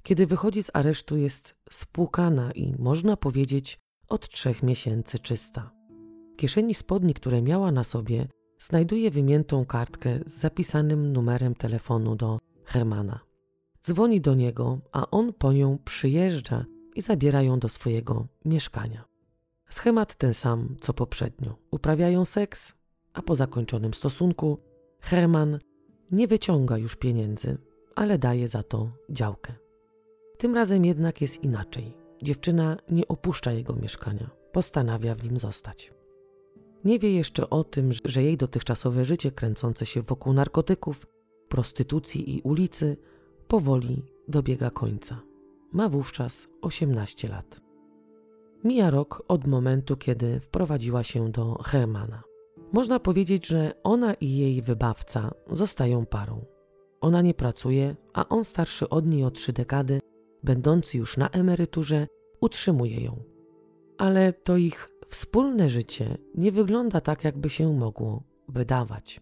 Kiedy 0.03 0.27
wychodzi 0.27 0.62
z 0.62 0.71
aresztu, 0.75 1.17
jest 1.17 1.55
spłukana 1.71 2.53
i 2.53 2.75
można 2.79 3.17
powiedzieć 3.17 3.79
od 4.09 4.29
trzech 4.29 4.62
miesięcy 4.62 5.19
czysta 5.19 5.79
kieszeni 6.38 6.75
spodni, 6.75 7.14
które 7.14 7.43
miała 7.43 7.73
na 7.73 7.85
sobie, 7.85 8.29
znajduje 8.59 9.11
wymiętą 9.11 9.67
kartkę 9.67 10.21
z 10.27 10.33
zapisanym 10.41 11.12
numerem 11.12 11.55
telefonu 11.55 12.17
do 12.17 12.38
Hermana. 12.64 13.21
Dzwoni 13.83 14.21
do 14.21 14.35
niego, 14.35 14.79
a 14.93 15.11
on 15.11 15.33
po 15.33 15.53
nią 15.53 15.79
przyjeżdża 15.85 16.64
i 16.95 17.03
zabiera 17.03 17.43
ją 17.43 17.59
do 17.59 17.69
swojego 17.69 18.27
mieszkania. 18.45 19.05
Schemat 19.71 20.14
ten 20.14 20.35
sam 20.35 20.77
co 20.81 20.95
poprzednio. 20.95 21.57
Uprawiają 21.71 22.25
seks, 22.25 22.75
a 23.18 23.22
po 23.22 23.35
zakończonym 23.35 23.94
stosunku 23.94 24.59
Herman 25.00 25.59
nie 26.11 26.28
wyciąga 26.28 26.78
już 26.78 26.96
pieniędzy, 26.96 27.59
ale 27.94 28.18
daje 28.18 28.48
za 28.48 28.62
to 28.62 28.90
działkę. 29.11 29.52
Tym 30.38 30.54
razem 30.54 30.85
jednak 30.85 31.20
jest 31.20 31.44
inaczej. 31.44 31.96
Dziewczyna 32.22 32.76
nie 32.90 33.09
opuszcza 33.09 33.52
jego 33.52 33.74
mieszkania, 33.74 34.31
postanawia 34.52 35.14
w 35.14 35.24
nim 35.24 35.38
zostać. 35.38 35.92
Nie 36.85 36.98
wie 36.98 37.12
jeszcze 37.12 37.50
o 37.50 37.64
tym, 37.64 37.92
że 38.04 38.22
jej 38.22 38.37
dotychczasowe 38.37 39.04
życie 39.04 39.33
kręcące 39.33 39.87
się 39.87 40.02
wokół 40.02 40.33
narkotyków, 40.33 41.07
prostytucji 41.48 42.37
i 42.37 42.40
ulicy 42.40 42.96
powoli 43.48 44.02
dobiega 44.29 44.71
końca. 44.71 45.21
Ma 45.73 45.88
wówczas 45.88 46.48
18 46.62 47.29
lat. 47.29 47.60
Mija 48.64 48.90
rok 48.90 49.23
od 49.29 49.46
momentu, 49.46 49.96
kiedy 49.96 50.40
wprowadziła 50.40 51.02
się 51.02 51.33
do 51.33 51.54
Hermana. 51.62 52.27
Można 52.73 53.00
powiedzieć, 53.00 53.46
że 53.46 53.73
ona 53.83 54.14
i 54.14 54.37
jej 54.37 54.62
wybawca 54.62 55.31
zostają 55.46 56.06
parą. 56.06 56.44
Ona 57.00 57.23
nie 57.23 57.35
pracuje, 57.35 57.96
a 58.12 58.29
on 58.29 58.44
starszy 58.44 58.88
od 58.88 59.06
niej 59.06 59.25
o 59.25 59.31
trzy 59.31 59.52
dekady, 59.52 60.00
będący 60.42 60.98
już 60.98 61.16
na 61.16 61.29
emeryturze, 61.29 62.06
utrzymuje 62.40 63.04
ją. 63.04 63.23
Ale 63.98 64.33
to 64.33 64.56
ich 64.56 64.98
Wspólne 65.08 65.69
życie 65.69 66.19
nie 66.35 66.52
wygląda 66.52 67.00
tak, 67.00 67.25
jakby 67.25 67.50
się 67.50 67.73
mogło 67.73 68.23
wydawać. 68.48 69.21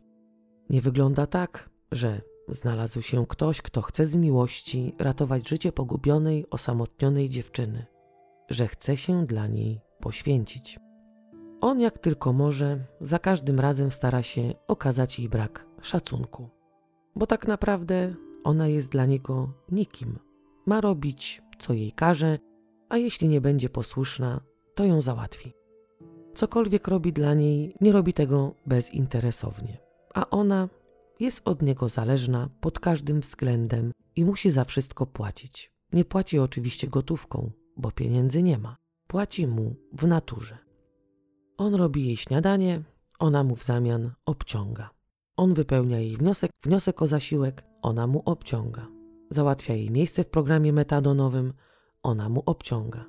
Nie 0.71 0.81
wygląda 0.81 1.27
tak, 1.27 1.71
że 1.93 2.21
znalazł 2.49 3.03
się 3.03 3.27
ktoś, 3.27 3.63
kto 3.63 3.83
chce 3.83 4.07
z 4.07 4.17
miłości 4.17 4.95
ratować 4.99 5.49
życie 5.49 5.73
pogubionej, 5.73 6.47
osamotnionej 6.51 7.29
dziewczyny, 7.29 7.87
że 8.51 8.69
chce 8.69 8.97
się 8.97 9.27
dla 9.27 9.47
niej 9.47 9.81
poświęcić. 10.01 10.79
On 11.61 11.81
jak 11.81 11.99
tylko 11.99 12.33
może, 12.33 12.85
za 13.01 13.19
każdym 13.19 13.61
razem 13.61 13.91
stara 13.91 14.23
się 14.23 14.55
okazać 14.69 15.19
jej 15.19 15.29
brak 15.29 15.67
szacunku, 15.81 16.49
bo 17.17 17.27
tak 17.27 17.47
naprawdę 17.49 18.15
ona 18.45 18.69
jest 18.69 18.89
dla 18.89 19.07
niego 19.07 19.53
nikim. 19.73 20.19
Ma 20.67 20.81
robić, 20.81 21.43
co 21.59 21.73
jej 21.73 21.93
każe, 21.93 22.39
a 22.89 22.97
jeśli 22.97 23.29
nie 23.29 23.41
będzie 23.41 23.69
posłuszna, 23.69 24.41
to 24.75 24.85
ją 24.85 25.01
załatwi. 25.03 25.53
Cokolwiek 26.35 26.89
robi 26.89 27.13
dla 27.13 27.35
niej, 27.35 27.77
nie 27.81 27.93
robi 27.93 28.13
tego 28.13 28.55
bezinteresownie, 28.67 29.79
a 30.15 30.31
ona 30.31 30.69
jest 31.21 31.49
od 31.49 31.63
niego 31.63 31.89
zależna 31.89 32.51
pod 32.61 32.81
każdym 32.81 33.21
względem 33.21 33.93
i 34.17 34.25
musi 34.25 34.51
za 34.51 34.65
wszystko 34.65 35.07
płacić. 35.07 35.73
Nie 35.93 36.05
płaci 36.05 36.39
oczywiście 36.39 36.89
gotówką, 36.89 37.51
bo 37.77 37.91
pieniędzy 37.91 38.43
nie 38.43 38.59
ma. 38.59 38.77
płaci 39.07 39.47
mu 39.47 39.75
w 39.93 40.07
naturze. 40.07 40.66
On 41.59 41.75
robi 41.75 42.07
jej 42.07 42.17
śniadanie, 42.17 42.83
ona 43.19 43.45
mu 43.45 43.57
w 43.57 43.65
zamian 43.65 44.13
obciąga. 44.27 44.91
On 45.37 45.55
wypełnia 45.55 45.99
jej 45.99 46.17
wniosek, 46.17 46.51
wniosek 46.63 47.03
o 47.03 47.07
zasiłek, 47.07 47.65
ona 47.83 48.07
mu 48.07 48.23
obciąga. 48.25 48.87
Załatwia 49.31 49.75
jej 49.75 49.91
miejsce 49.91 50.25
w 50.25 50.29
programie 50.29 50.73
metadonowym, 50.73 51.53
ona 52.03 52.29
mu 52.29 52.43
obciąga. 52.47 53.05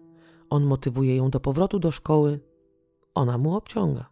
On 0.49 0.63
motywuje 0.63 1.15
ją 1.15 1.29
do 1.29 1.39
powrotu 1.39 1.79
do 1.79 1.91
szkoły, 1.91 2.39
ona 3.15 3.37
mu 3.37 3.55
obciąga. 3.55 4.09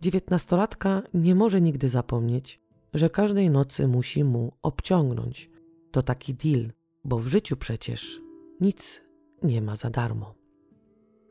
Dziewiętnastolatka 0.00 1.02
nie 1.14 1.34
może 1.34 1.60
nigdy 1.60 1.88
zapomnieć, 1.88 2.60
że 2.94 3.10
każdej 3.10 3.50
nocy 3.50 3.88
musi 3.88 4.24
mu 4.24 4.52
obciągnąć. 4.62 5.50
To 5.90 6.02
taki 6.02 6.34
deal, 6.34 6.72
bo 7.04 7.18
w 7.18 7.26
życiu 7.26 7.56
przecież 7.56 8.20
nic 8.60 9.02
nie 9.42 9.62
ma 9.62 9.76
za 9.76 9.90
darmo. 9.90 10.34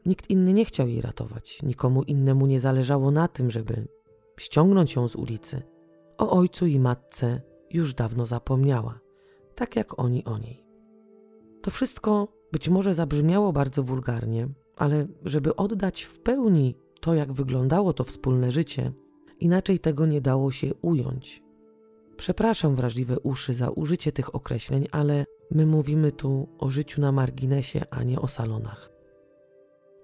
Nikt 0.06 0.30
inny 0.30 0.54
nie 0.54 0.66
chciał 0.66 0.88
jej 0.88 1.02
ratować, 1.02 1.64
nikomu 1.64 2.04
innemu 2.04 2.46
nie 2.46 2.60
zależało 2.60 3.12
na 3.12 3.28
tym, 3.28 3.52
żeby 3.52 3.88
ściągnąć 4.40 4.96
ją 4.96 5.08
z 5.08 5.16
ulicy. 5.16 5.62
O 6.18 6.32
ojcu 6.32 6.66
i 6.66 6.80
matce 6.80 7.42
już 7.70 7.94
dawno 7.94 8.26
zapomniała, 8.26 9.00
tak 9.56 9.76
jak 9.76 10.00
oni 10.00 10.26
o 10.26 10.38
niej. 10.38 10.66
To 11.62 11.72
wszystko 11.72 12.28
być 12.52 12.70
może 12.70 12.94
zabrzmiało 12.94 13.54
bardzo 13.54 13.84
wulgarnie, 13.84 14.50
ale 14.76 15.08
żeby 15.26 15.56
oddać 15.56 16.04
w 16.04 16.20
pełni 16.20 16.76
to, 17.00 17.14
jak 17.14 17.34
wyglądało 17.34 17.94
to 17.94 18.04
wspólne 18.04 18.52
życie, 18.52 18.92
inaczej 19.40 19.80
tego 19.80 20.06
nie 20.06 20.22
dało 20.22 20.52
się 20.52 20.74
ująć. 20.74 21.44
Przepraszam 22.18 22.76
wrażliwe 22.76 23.20
uszy 23.20 23.54
za 23.54 23.70
użycie 23.70 24.12
tych 24.12 24.36
określeń, 24.36 24.88
ale 24.92 25.26
my 25.52 25.66
mówimy 25.66 26.12
tu 26.12 26.48
o 26.60 26.70
życiu 26.70 27.02
na 27.02 27.12
marginesie, 27.12 27.82
a 27.90 28.04
nie 28.04 28.20
o 28.20 28.28
salonach. 28.28 28.93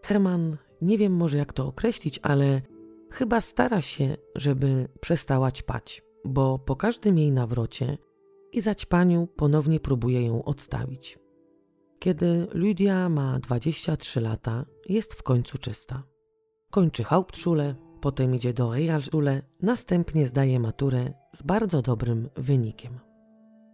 Herman, 0.10 0.58
nie 0.82 0.98
wiem 0.98 1.14
może 1.14 1.38
jak 1.38 1.54
to 1.54 1.68
określić, 1.68 2.20
ale 2.24 2.62
chyba 3.12 3.42
stara 3.42 3.82
się, 3.82 4.18
żeby 4.36 4.88
przestała 5.02 5.52
ćpać, 5.52 6.02
bo 6.26 6.60
po 6.60 6.76
każdym 6.76 7.18
jej 7.18 7.32
nawrocie 7.32 7.98
i 8.52 8.62
zaćpaniu 8.62 9.28
ponownie 9.28 9.80
próbuje 9.80 10.22
ją 10.26 10.44
odstawić. 10.44 11.20
Kiedy 12.00 12.48
Lydia 12.54 13.10
ma 13.10 13.40
23 13.40 14.22
lata, 14.22 14.66
jest 14.86 15.14
w 15.14 15.24
końcu 15.24 15.58
czysta. 15.58 16.04
Kończy 16.72 17.04
Hauptschule, 17.04 17.76
potem 18.02 18.36
idzie 18.36 18.54
do 18.54 18.74
Realschule, 18.74 19.42
następnie 19.62 20.28
zdaje 20.28 20.60
maturę 20.60 21.14
z 21.36 21.44
bardzo 21.44 21.82
dobrym 21.82 22.30
wynikiem. 22.36 23.00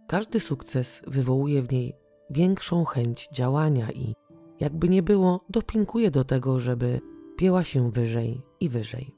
Każdy 0.08 0.40
sukces 0.40 1.02
wywołuje 1.06 1.62
w 1.62 1.72
niej 1.72 1.96
większą 2.30 2.84
chęć 2.84 3.28
działania 3.32 3.92
i, 3.92 4.14
jakby 4.60 4.88
nie 4.88 5.02
było, 5.02 5.44
dopinguje 5.50 6.10
do 6.10 6.24
tego, 6.24 6.60
żeby 6.60 7.00
pięła 7.36 7.64
się 7.64 7.90
wyżej 7.90 8.42
i 8.60 8.68
wyżej. 8.68 9.14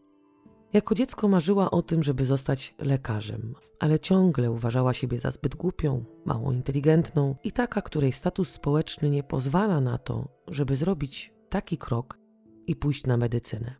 Jako 0.72 0.94
dziecko 0.94 1.28
marzyła 1.28 1.70
o 1.70 1.82
tym, 1.82 2.02
żeby 2.02 2.26
zostać 2.26 2.74
lekarzem, 2.78 3.54
ale 3.80 4.00
ciągle 4.00 4.50
uważała 4.50 4.92
siebie 4.92 5.18
za 5.18 5.30
zbyt 5.30 5.54
głupią, 5.54 6.04
mało 6.24 6.52
inteligentną 6.52 7.36
i 7.44 7.52
taka, 7.52 7.82
której 7.82 8.12
status 8.12 8.50
społeczny 8.50 9.10
nie 9.10 9.22
pozwala 9.22 9.80
na 9.80 9.98
to, 9.98 10.28
żeby 10.48 10.76
zrobić 10.76 11.32
taki 11.48 11.78
krok 11.78 12.18
i 12.66 12.76
pójść 12.76 13.06
na 13.06 13.16
medycynę. 13.16 13.74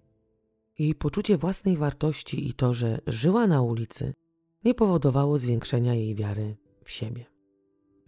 Jej 0.79 0.95
poczucie 0.95 1.39
własnej 1.39 1.77
wartości 1.77 2.49
i 2.49 2.55
to, 2.55 2.75
że 2.75 2.99
żyła 3.07 3.47
na 3.47 3.63
ulicy, 3.63 4.15
nie 4.65 4.75
powodowało 4.75 5.39
zwiększenia 5.39 5.95
jej 5.95 6.15
wiary 6.15 6.57
w 6.85 6.91
siebie. 6.91 7.27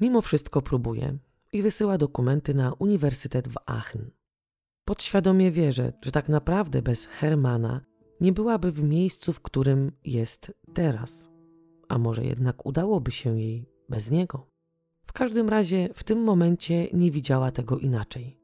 Mimo 0.00 0.20
wszystko 0.20 0.62
próbuje 0.62 1.18
i 1.52 1.62
wysyła 1.62 1.98
dokumenty 1.98 2.54
na 2.54 2.72
Uniwersytet 2.72 3.48
w 3.48 3.54
Aachen. 3.66 4.10
Podświadomie 4.84 5.50
wierzę, 5.50 5.92
że 6.02 6.10
tak 6.10 6.28
naprawdę 6.28 6.82
bez 6.82 7.06
Hermana 7.06 7.80
nie 8.20 8.32
byłaby 8.32 8.72
w 8.72 8.82
miejscu, 8.82 9.32
w 9.32 9.40
którym 9.40 9.92
jest 10.04 10.52
teraz. 10.74 11.30
A 11.88 11.98
może 11.98 12.24
jednak 12.24 12.66
udałoby 12.66 13.10
się 13.10 13.40
jej 13.40 13.66
bez 13.88 14.10
niego? 14.10 14.46
W 15.06 15.12
każdym 15.12 15.48
razie 15.48 15.88
w 15.94 16.04
tym 16.04 16.22
momencie 16.22 16.88
nie 16.92 17.10
widziała 17.10 17.50
tego 17.50 17.78
inaczej. 17.78 18.40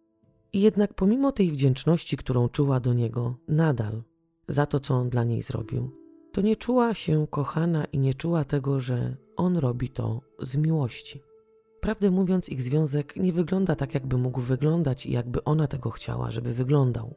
I 0.53 0.61
jednak 0.61 0.95
pomimo 0.95 1.33
tej 1.33 1.51
wdzięczności, 1.51 2.17
którą 2.17 2.49
czuła 2.49 2.81
do 2.81 2.95
niego, 2.95 3.37
nadal 3.49 4.03
za 4.49 4.67
to, 4.67 4.81
co 4.81 4.95
on 4.95 5.11
dla 5.11 5.25
niej 5.25 5.43
zrobił, 5.43 5.91
to 6.33 6.41
nie 6.41 6.57
czuła 6.57 6.95
się 6.95 7.27
kochana 7.31 7.85
i 7.85 7.99
nie 7.99 8.15
czuła 8.15 8.45
tego, 8.45 8.81
że 8.81 9.17
on 9.37 9.57
robi 9.57 9.89
to 9.91 10.21
z 10.41 10.57
miłości. 10.57 11.23
Prawdę 11.87 12.11
mówiąc, 12.11 12.49
ich 12.49 12.62
związek 12.62 13.16
nie 13.16 13.32
wygląda 13.32 13.74
tak, 13.74 13.95
jakby 13.95 14.18
mógł 14.18 14.41
wyglądać 14.41 15.07
i 15.07 15.12
jakby 15.12 15.45
ona 15.45 15.66
tego 15.66 15.91
chciała, 15.91 16.30
żeby 16.30 16.55
wyglądał. 16.55 17.14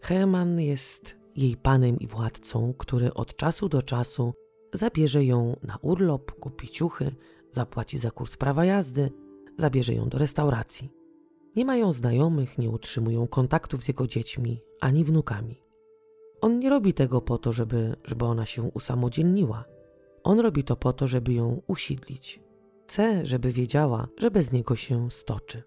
Herman 0.00 0.60
jest 0.60 1.16
jej 1.36 1.56
panem 1.56 1.98
i 1.98 2.06
władcą, 2.06 2.74
który 2.78 3.14
od 3.14 3.36
czasu 3.36 3.68
do 3.68 3.82
czasu 3.82 4.34
zabierze 4.74 5.24
ją 5.24 5.56
na 5.62 5.78
urlop, 5.82 6.32
kupi 6.32 6.68
ciuchy, 6.68 7.14
zapłaci 7.52 7.98
za 7.98 8.10
kurs 8.10 8.36
prawa 8.36 8.64
jazdy, 8.64 9.10
zabierze 9.56 9.94
ją 9.94 10.08
do 10.08 10.18
restauracji. 10.18 10.90
Nie 11.56 11.64
mają 11.64 11.92
znajomych, 11.92 12.58
nie 12.58 12.70
utrzymują 12.70 13.26
kontaktów 13.26 13.84
z 13.84 13.88
jego 13.88 14.06
dziećmi 14.06 14.60
ani 14.80 15.04
wnukami. 15.04 15.62
On 16.40 16.58
nie 16.58 16.70
robi 16.70 16.94
tego 16.94 17.20
po 17.20 17.38
to, 17.38 17.52
żeby, 17.52 17.96
żeby 18.04 18.24
ona 18.24 18.44
się 18.44 18.62
usamodzielniła. 18.62 19.64
On 20.22 20.40
robi 20.40 20.64
to 20.64 20.76
po 20.76 20.92
to, 20.92 21.06
żeby 21.06 21.32
ją 21.32 21.62
usidlić. 21.66 22.47
Chce, 22.88 23.26
żeby 23.26 23.52
wiedziała, 23.52 24.08
że 24.16 24.30
bez 24.30 24.52
niego 24.52 24.76
się 24.76 25.10
stoczy. 25.10 25.62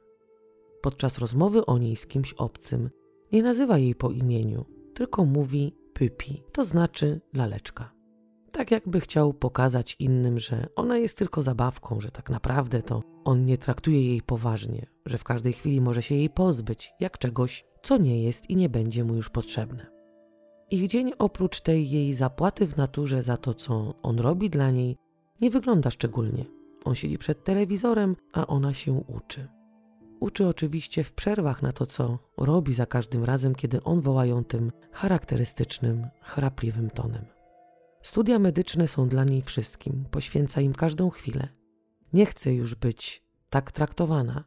Podczas 0.81 1.17
rozmowy 1.17 1.65
o 1.65 1.77
niej 1.77 1.95
z 1.95 2.07
kimś 2.07 2.33
obcym 2.33 2.89
nie 3.31 3.43
nazywa 3.43 3.77
jej 3.77 3.95
po 3.95 4.11
imieniu, 4.11 4.65
tylko 4.93 5.25
mówi 5.25 5.75
pypi, 5.93 6.43
to 6.51 6.63
znaczy 6.63 7.21
laleczka. 7.33 7.91
Tak 8.51 8.71
jakby 8.71 8.99
chciał 8.99 9.33
pokazać 9.33 9.95
innym, 9.99 10.39
że 10.39 10.67
ona 10.75 10.97
jest 10.97 11.17
tylko 11.17 11.43
zabawką, 11.43 12.01
że 12.01 12.11
tak 12.11 12.29
naprawdę 12.29 12.81
to 12.81 13.03
on 13.23 13.45
nie 13.45 13.57
traktuje 13.57 14.07
jej 14.07 14.21
poważnie, 14.21 14.85
że 15.05 15.17
w 15.17 15.23
każdej 15.23 15.53
chwili 15.53 15.81
może 15.81 16.01
się 16.01 16.15
jej 16.15 16.29
pozbyć, 16.29 16.93
jak 16.99 17.17
czegoś, 17.17 17.65
co 17.83 17.97
nie 17.97 18.23
jest 18.23 18.49
i 18.49 18.55
nie 18.55 18.69
będzie 18.69 19.03
mu 19.03 19.15
już 19.15 19.29
potrzebne. 19.29 19.87
Ich 20.71 20.87
dzień 20.87 21.11
oprócz 21.19 21.61
tej 21.61 21.89
jej 21.89 22.13
zapłaty 22.13 22.67
w 22.67 22.77
naturze 22.77 23.23
za 23.23 23.37
to, 23.37 23.53
co 23.53 23.93
on 24.01 24.19
robi 24.19 24.49
dla 24.49 24.71
niej, 24.71 24.97
nie 25.41 25.49
wygląda 25.49 25.91
szczególnie. 25.91 26.60
On 26.85 26.95
siedzi 26.95 27.17
przed 27.17 27.43
telewizorem, 27.43 28.15
a 28.33 28.47
ona 28.47 28.73
się 28.73 28.93
uczy. 28.93 29.47
Uczy 30.19 30.47
oczywiście 30.47 31.03
w 31.03 31.13
przerwach 31.13 31.61
na 31.61 31.71
to, 31.71 31.85
co 31.85 32.19
robi 32.37 32.73
za 32.73 32.85
każdym 32.85 33.23
razem, 33.23 33.55
kiedy 33.55 33.83
on 33.83 34.01
woła 34.01 34.25
ją 34.25 34.43
tym 34.43 34.71
charakterystycznym, 34.91 36.07
chrapliwym 36.21 36.89
tonem. 36.89 37.25
Studia 38.01 38.39
medyczne 38.39 38.87
są 38.87 39.09
dla 39.09 39.23
niej 39.23 39.41
wszystkim, 39.41 40.05
poświęca 40.11 40.61
im 40.61 40.73
każdą 40.73 41.09
chwilę. 41.09 41.47
Nie 42.13 42.25
chce 42.25 42.53
już 42.53 42.75
być 42.75 43.23
tak 43.49 43.71
traktowana, 43.71 44.43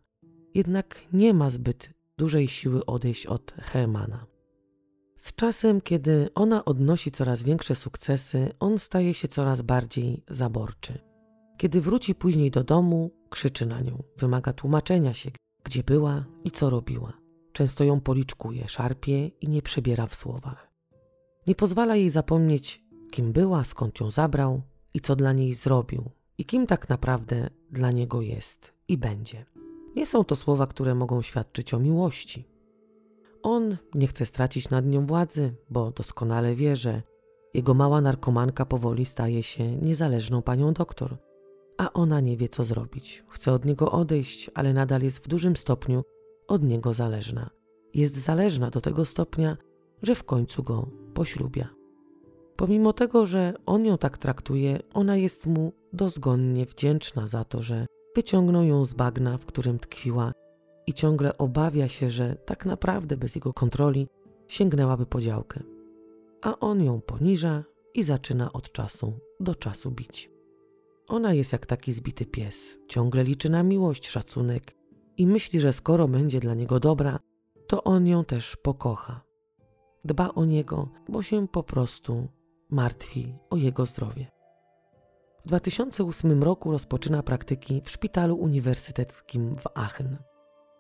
jednak 0.55 1.07
nie 1.12 1.35
ma 1.35 1.51
zbyt 1.51 1.91
dużej 2.18 2.49
siły 2.49 2.87
odejść 2.87 3.26
od 3.26 3.53
Hermana. 3.53 4.26
Z 5.16 5.35
czasem, 5.35 5.80
kiedy 5.80 6.28
ona 6.35 6.64
odnosi 6.64 7.11
coraz 7.11 7.43
większe 7.43 7.74
sukcesy, 7.74 8.53
on 8.61 8.78
staje 8.78 9.14
się 9.14 9.28
coraz 9.28 9.62
bardziej 9.62 10.24
zaborczy. 10.28 11.14
Kiedy 11.57 11.81
wróci 11.81 12.15
później 12.15 12.51
do 12.51 12.65
domu, 12.65 13.11
krzyczy 13.31 13.67
na 13.67 13.81
nią, 13.81 14.03
wymaga 14.17 14.53
tłumaczenia 14.53 15.15
się, 15.15 15.31
gdzie 15.65 15.83
była 15.83 16.25
i 16.45 16.51
co 16.51 16.71
robiła. 16.71 17.13
Często 17.53 17.85
ją 17.85 18.01
policzkuje, 18.01 18.69
szarpie 18.69 19.27
i 19.27 19.49
nie 19.49 19.63
przebiera 19.63 20.07
w 20.07 20.15
słowach. 20.15 20.71
Nie 21.47 21.55
pozwala 21.55 21.97
jej 21.97 22.11
zapomnieć, 22.11 22.85
kim 23.11 23.33
była, 23.33 23.65
skąd 23.65 24.01
ją 24.01 24.11
zabrał 24.11 24.63
i 24.95 25.01
co 25.01 25.17
dla 25.17 25.33
niej 25.33 25.55
zrobił, 25.55 26.11
i 26.39 26.45
kim 26.45 26.67
tak 26.67 26.89
naprawdę 26.89 27.51
dla 27.71 27.91
niego 27.91 28.23
jest 28.23 28.75
i 28.89 28.99
będzie. 28.99 29.45
Nie 29.97 30.07
są 30.07 30.25
to 30.25 30.37
słowa, 30.37 30.67
które 30.67 30.95
mogą 30.95 31.23
świadczyć 31.23 31.75
o 31.75 31.79
miłości. 31.79 32.49
On 33.43 33.77
nie 33.95 34.07
chce 34.07 34.27
stracić 34.27 34.71
nad 34.71 34.87
nią 34.87 35.07
władzy, 35.07 35.55
bo 35.71 35.91
doskonale 35.91 36.55
wie, 36.55 36.77
że 36.77 37.03
jego 37.55 37.75
mała 37.75 38.01
narkomanka 38.01 38.67
powoli 38.67 39.05
staje 39.05 39.43
się 39.43 39.77
niezależną 39.77 40.43
panią 40.43 40.73
doktor, 40.73 41.17
a 41.79 41.93
ona 41.93 42.20
nie 42.20 42.37
wie, 42.37 42.49
co 42.49 42.64
zrobić. 42.64 43.25
Chce 43.29 43.53
od 43.53 43.64
niego 43.64 43.93
odejść, 43.93 44.51
ale 44.55 44.72
nadal 44.72 45.03
jest 45.03 45.18
w 45.18 45.29
dużym 45.29 45.57
stopniu 45.57 46.03
od 46.49 46.62
niego 46.62 46.95
zależna. 46.95 47.51
Jest 47.95 48.16
zależna 48.16 48.70
do 48.70 48.81
tego 48.81 49.05
stopnia, 49.05 49.57
że 50.03 50.14
w 50.14 50.25
końcu 50.25 50.62
go 50.62 50.89
poślubia. 51.14 51.68
Pomimo 52.57 52.93
tego, 52.93 53.27
że 53.27 53.55
on 53.66 53.85
ją 53.85 53.99
tak 53.99 54.18
traktuje, 54.18 54.79
ona 54.95 55.16
jest 55.16 55.47
mu 55.47 55.72
dozgonnie 55.93 56.66
wdzięczna 56.66 57.27
za 57.27 57.45
to, 57.45 57.62
że 57.62 57.87
wyciągnął 58.16 58.64
ją 58.64 58.85
z 58.85 58.95
bagna, 58.95 59.39
w 59.39 59.47
którym 59.47 59.79
tkwiła 59.79 60.33
i 60.87 60.95
ciągle 60.95 61.39
obawia 61.39 61.89
się, 61.89 62.11
że 62.11 62.35
tak 62.35 62.66
naprawdę 62.66 63.16
bez 63.16 63.35
jego 63.35 63.53
kontroli 63.53 64.07
sięgnęłaby 64.49 65.07
po 65.07 65.20
działkę. 65.20 65.62
A 66.43 66.59
on 66.59 66.85
ją 66.85 67.01
poniża 67.01 67.64
i 67.95 68.03
zaczyna 68.03 68.53
od 68.53 68.72
czasu 68.72 69.12
do 69.41 69.55
czasu 69.55 69.91
bić. 69.91 70.34
Ona 71.09 71.35
jest 71.35 71.53
jak 71.53 71.67
taki 71.67 71.93
zbity 71.93 72.27
pies, 72.27 72.77
ciągle 72.89 73.25
liczy 73.25 73.51
na 73.51 73.63
miłość, 73.63 74.09
szacunek 74.09 74.77
i 75.17 75.27
myśli, 75.27 75.61
że 75.61 75.73
skoro 75.73 76.09
będzie 76.09 76.41
dla 76.41 76.55
niego 76.55 76.81
dobra, 76.81 77.19
to 77.67 77.85
on 77.85 78.07
ją 78.07 78.25
też 78.25 78.57
pokocha. 78.57 79.21
Dba 80.05 80.29
o 80.29 80.45
niego, 80.45 80.89
bo 81.09 81.23
się 81.23 81.49
po 81.49 81.63
prostu 81.63 82.29
martwi 82.71 83.35
o 83.51 83.57
jego 83.57 83.87
zdrowie. 83.87 84.27
W 85.45 85.49
2008 85.49 86.43
roku 86.43 86.73
rozpoczyna 86.73 87.23
praktyki 87.23 87.83
w 87.85 87.91
szpitalu 87.91 88.37
uniwersyteckim 88.37 89.57
w 89.57 89.67
Aachen. 89.75 90.17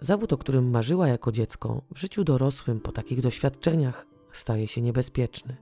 Zawód, 0.00 0.32
o 0.32 0.38
którym 0.38 0.70
marzyła 0.70 1.08
jako 1.08 1.32
dziecko, 1.32 1.82
w 1.94 1.98
życiu 1.98 2.24
dorosłym 2.24 2.80
po 2.80 2.92
takich 2.92 3.20
doświadczeniach 3.20 4.06
staje 4.32 4.66
się 4.66 4.80
niebezpieczny. 4.82 5.56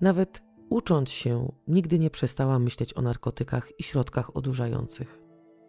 Nawet 0.00 0.42
ucząc 0.70 1.10
się, 1.10 1.52
nigdy 1.68 1.98
nie 1.98 2.10
przestała 2.10 2.58
myśleć 2.58 2.94
o 2.94 3.02
narkotykach 3.02 3.80
i 3.80 3.82
środkach 3.82 4.36
odurzających. 4.36 5.20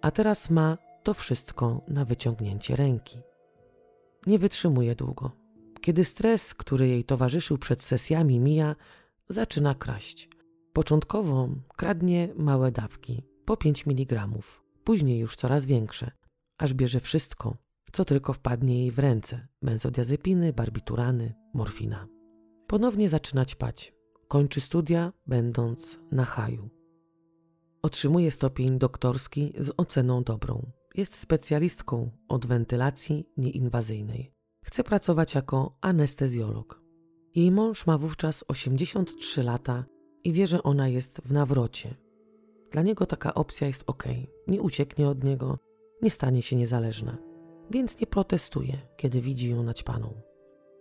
A 0.02 0.12
teraz 0.12 0.50
ma 0.50 0.78
to 1.04 1.14
wszystko 1.14 1.82
na 1.88 2.06
wyciągnięcie 2.06 2.76
ręki. 2.76 3.20
Nie 4.28 4.39
wytrzymuje 4.39 4.96
długo. 4.96 5.32
Kiedy 5.82 6.06
stres, 6.06 6.54
który 6.54 6.88
jej 6.88 7.04
towarzyszył 7.04 7.58
przed 7.58 7.84
sesjami, 7.84 8.39
mija, 8.39 8.76
zaczyna 9.30 9.76
kraść. 9.76 10.30
Początkowo 10.74 11.50
kradnie 11.78 12.30
małe 12.36 12.72
dawki, 12.72 13.24
po 13.46 13.58
5 13.58 13.88
mg, 13.88 14.28
później 14.84 15.20
już 15.20 15.36
coraz 15.36 15.66
większe, 15.66 16.12
aż 16.58 16.74
bierze 16.74 17.00
wszystko, 17.00 17.58
co 17.91 18.06
tylko 18.06 18.34
wpadnie 18.34 18.80
jej 18.80 18.91
w 18.91 19.00
ręce: 19.00 19.48
benzodiazepiny, 19.62 20.54
barbiturany, 20.54 21.34
morfina. 21.54 22.08
Ponownie 22.68 23.10
zaczyna 23.10 23.46
ćpać. 23.46 23.95
Kończy 24.28 24.61
studia, 24.61 25.13
będąc 25.28 25.99
na 26.11 26.26
haju. 26.26 26.69
Otrzymuje 27.82 28.32
stopień 28.32 28.80
doktorski 28.80 29.53
z 29.59 29.71
oceną 29.78 30.23
dobrą. 30.23 30.71
Jest 30.95 31.15
specjalistką 31.15 32.11
od 32.28 32.45
wentylacji 32.45 33.30
nieinwazyjnej. 33.38 34.34
Chce 34.63 34.84
pracować 34.84 35.36
jako 35.36 35.78
anestezjolog. 35.82 36.82
Jej 37.36 37.51
mąż 37.51 37.88
ma 37.88 37.97
wówczas 37.97 38.45
83 38.47 39.43
lata 39.43 39.86
i 40.23 40.34
wie, 40.34 40.47
że 40.47 40.63
ona 40.63 40.88
jest 40.88 41.21
w 41.26 41.32
nawrocie. 41.32 41.95
Dla 42.71 42.82
niego 42.82 43.05
taka 43.05 43.34
opcja 43.34 43.67
jest 43.67 43.84
ok, 43.88 44.03
nie 44.47 44.61
ucieknie 44.61 45.09
od 45.09 45.23
niego, 45.23 45.57
nie 46.01 46.09
stanie 46.09 46.41
się 46.41 46.55
niezależna, 46.55 47.17
więc 47.71 47.99
nie 47.99 48.07
protestuje, 48.07 48.78
kiedy 48.97 49.21
widzi 49.21 49.49
ją 49.49 49.63
naćpaną. 49.63 50.21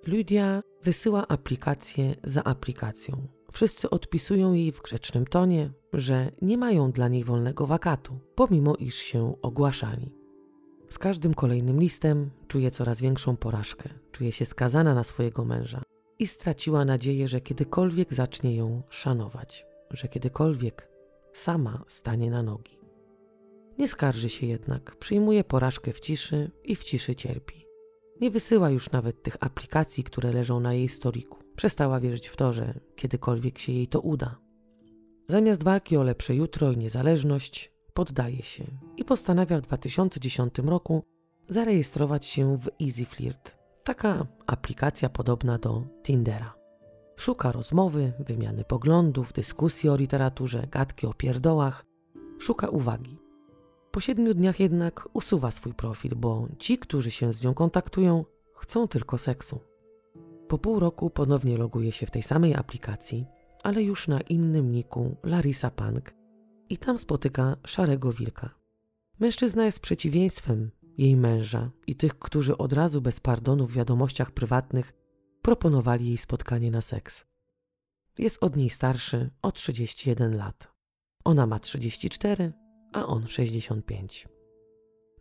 Lydia 0.07 0.63
wysyła 0.83 1.29
aplikację 1.29 2.15
za 2.25 2.45
aplikacją. 2.45 3.29
Wszyscy 3.53 3.91
odpisują 3.91 4.53
jej 4.53 4.73
w 4.73 4.83
grzecznym 4.83 5.27
tonie, 5.27 5.71
że 5.93 6.31
nie 6.43 6.59
mają 6.59 6.93
dla 6.93 7.09
niej 7.09 7.25
wolnego 7.25 7.67
wakatu, 7.67 8.19
pomimo 8.35 8.75
iż 8.75 8.95
się 8.95 9.35
ogłaszali. 9.43 10.13
Z 10.89 10.99
każdym 10.99 11.35
kolejnym 11.35 11.81
listem 11.81 12.31
czuje 12.49 12.71
coraz 12.71 13.01
większą 13.01 13.37
porażkę, 13.37 13.89
czuje 14.13 14.33
się 14.33 14.45
skazana 14.45 14.95
na 14.95 15.05
swojego 15.05 15.45
męża 15.45 15.83
i 16.19 16.27
straciła 16.27 16.85
nadzieję, 16.85 17.29
że 17.29 17.41
kiedykolwiek 17.41 18.15
zacznie 18.15 18.57
ją 18.57 18.83
szanować, 18.89 19.67
że 19.91 20.09
kiedykolwiek 20.09 20.89
sama 21.33 21.85
stanie 21.87 22.31
na 22.31 22.43
nogi. 22.43 22.79
Nie 23.79 23.89
skarży 23.89 24.29
się 24.29 24.47
jednak, 24.47 24.97
przyjmuje 24.97 25.45
porażkę 25.45 25.93
w 25.93 26.01
ciszy 26.01 26.51
i 26.65 26.77
w 26.77 26.85
ciszy 26.85 27.15
cierpi. 27.15 27.64
Nie 28.21 28.31
wysyła 28.31 28.71
już 28.71 28.91
nawet 28.91 29.23
tych 29.23 29.37
aplikacji, 29.41 30.05
które 30.05 30.33
leżą 30.33 30.61
na 30.61 30.75
jej 30.75 30.89
stoliku. 30.89 31.39
Przestała 31.57 32.01
wierzyć 32.01 32.29
w 32.29 32.37
to, 32.37 32.53
że 32.53 32.75
kiedykolwiek 32.97 33.59
się 33.59 33.73
jej 33.73 33.89
to 33.89 34.01
uda. 34.01 34.37
Zamiast 35.29 35.65
walki 35.65 35.97
o 35.97 36.03
lepsze 36.03 36.35
jutro 36.35 36.73
i 36.73 36.77
niezależność, 36.77 37.73
poddaje 37.95 38.43
się 38.43 38.65
i 38.97 39.05
postanawia 39.05 39.59
w 39.59 39.63
2010 39.63 40.59
roku 40.59 41.03
zarejestrować 41.49 42.27
się 42.27 42.59
w 42.59 42.69
Easy 42.83 43.05
Flirt, 43.05 43.59
taka 43.85 44.27
aplikacja 44.47 45.09
podobna 45.09 45.59
do 45.59 45.83
Tindera. 46.03 46.55
Szuka 47.17 47.53
rozmowy, 47.53 48.13
wymiany 48.19 48.65
poglądów, 48.65 49.33
dyskusji 49.33 49.89
o 49.89 49.97
literaturze, 49.97 50.67
gadki 50.71 51.07
o 51.07 51.15
pierdołach, 51.15 51.85
szuka 52.39 52.69
uwagi. 52.69 53.24
Po 53.95 54.01
siedmiu 54.01 54.35
dniach 54.35 54.61
jednak 54.61 55.09
usuwa 55.13 55.51
swój 55.51 55.75
profil, 55.75 56.15
bo 56.17 56.49
ci, 56.59 56.79
którzy 56.79 57.11
się 57.11 57.33
z 57.33 57.43
nią 57.45 57.55
kontaktują, 57.55 58.25
chcą 58.55 58.89
tylko 58.89 59.19
seksu. 59.19 59.61
Po 60.49 60.59
pół 60.59 60.81
roku 60.81 61.11
ponownie 61.11 61.59
loguje 61.59 61.93
się 61.93 62.07
w 62.07 62.11
tej 62.11 62.23
samej 62.23 62.55
aplikacji, 62.55 63.27
ale 63.63 63.83
już 63.83 64.09
na 64.09 64.21
innym 64.21 64.73
niku 64.73 65.17
Larisa 65.23 65.71
Punk 65.71 66.15
i 66.69 66.79
tam 66.79 66.99
spotyka 66.99 67.57
szarego 67.67 68.13
wilka. 68.13 68.51
Mężczyzna 69.21 69.65
jest 69.65 69.81
przeciwieństwem 69.81 70.71
jej 70.99 71.17
męża 71.17 71.71
i 71.87 71.97
tych, 71.97 72.19
którzy 72.19 72.59
od 72.59 72.73
razu 72.73 73.01
bez 73.01 73.21
pardonu 73.21 73.67
w 73.67 73.73
wiadomościach 73.73 74.31
prywatnych 74.31 74.93
proponowali 75.43 76.07
jej 76.07 76.17
spotkanie 76.17 76.71
na 76.71 76.81
seks. 76.81 77.25
Jest 78.19 78.43
od 78.43 78.57
niej 78.57 78.71
starszy 78.71 79.31
o 79.43 79.53
31 79.53 80.37
lat. 80.37 80.73
Ona 81.25 81.47
ma 81.47 81.59
34, 81.59 82.64
a 82.95 83.07
on 83.07 83.27
65. 83.27 84.29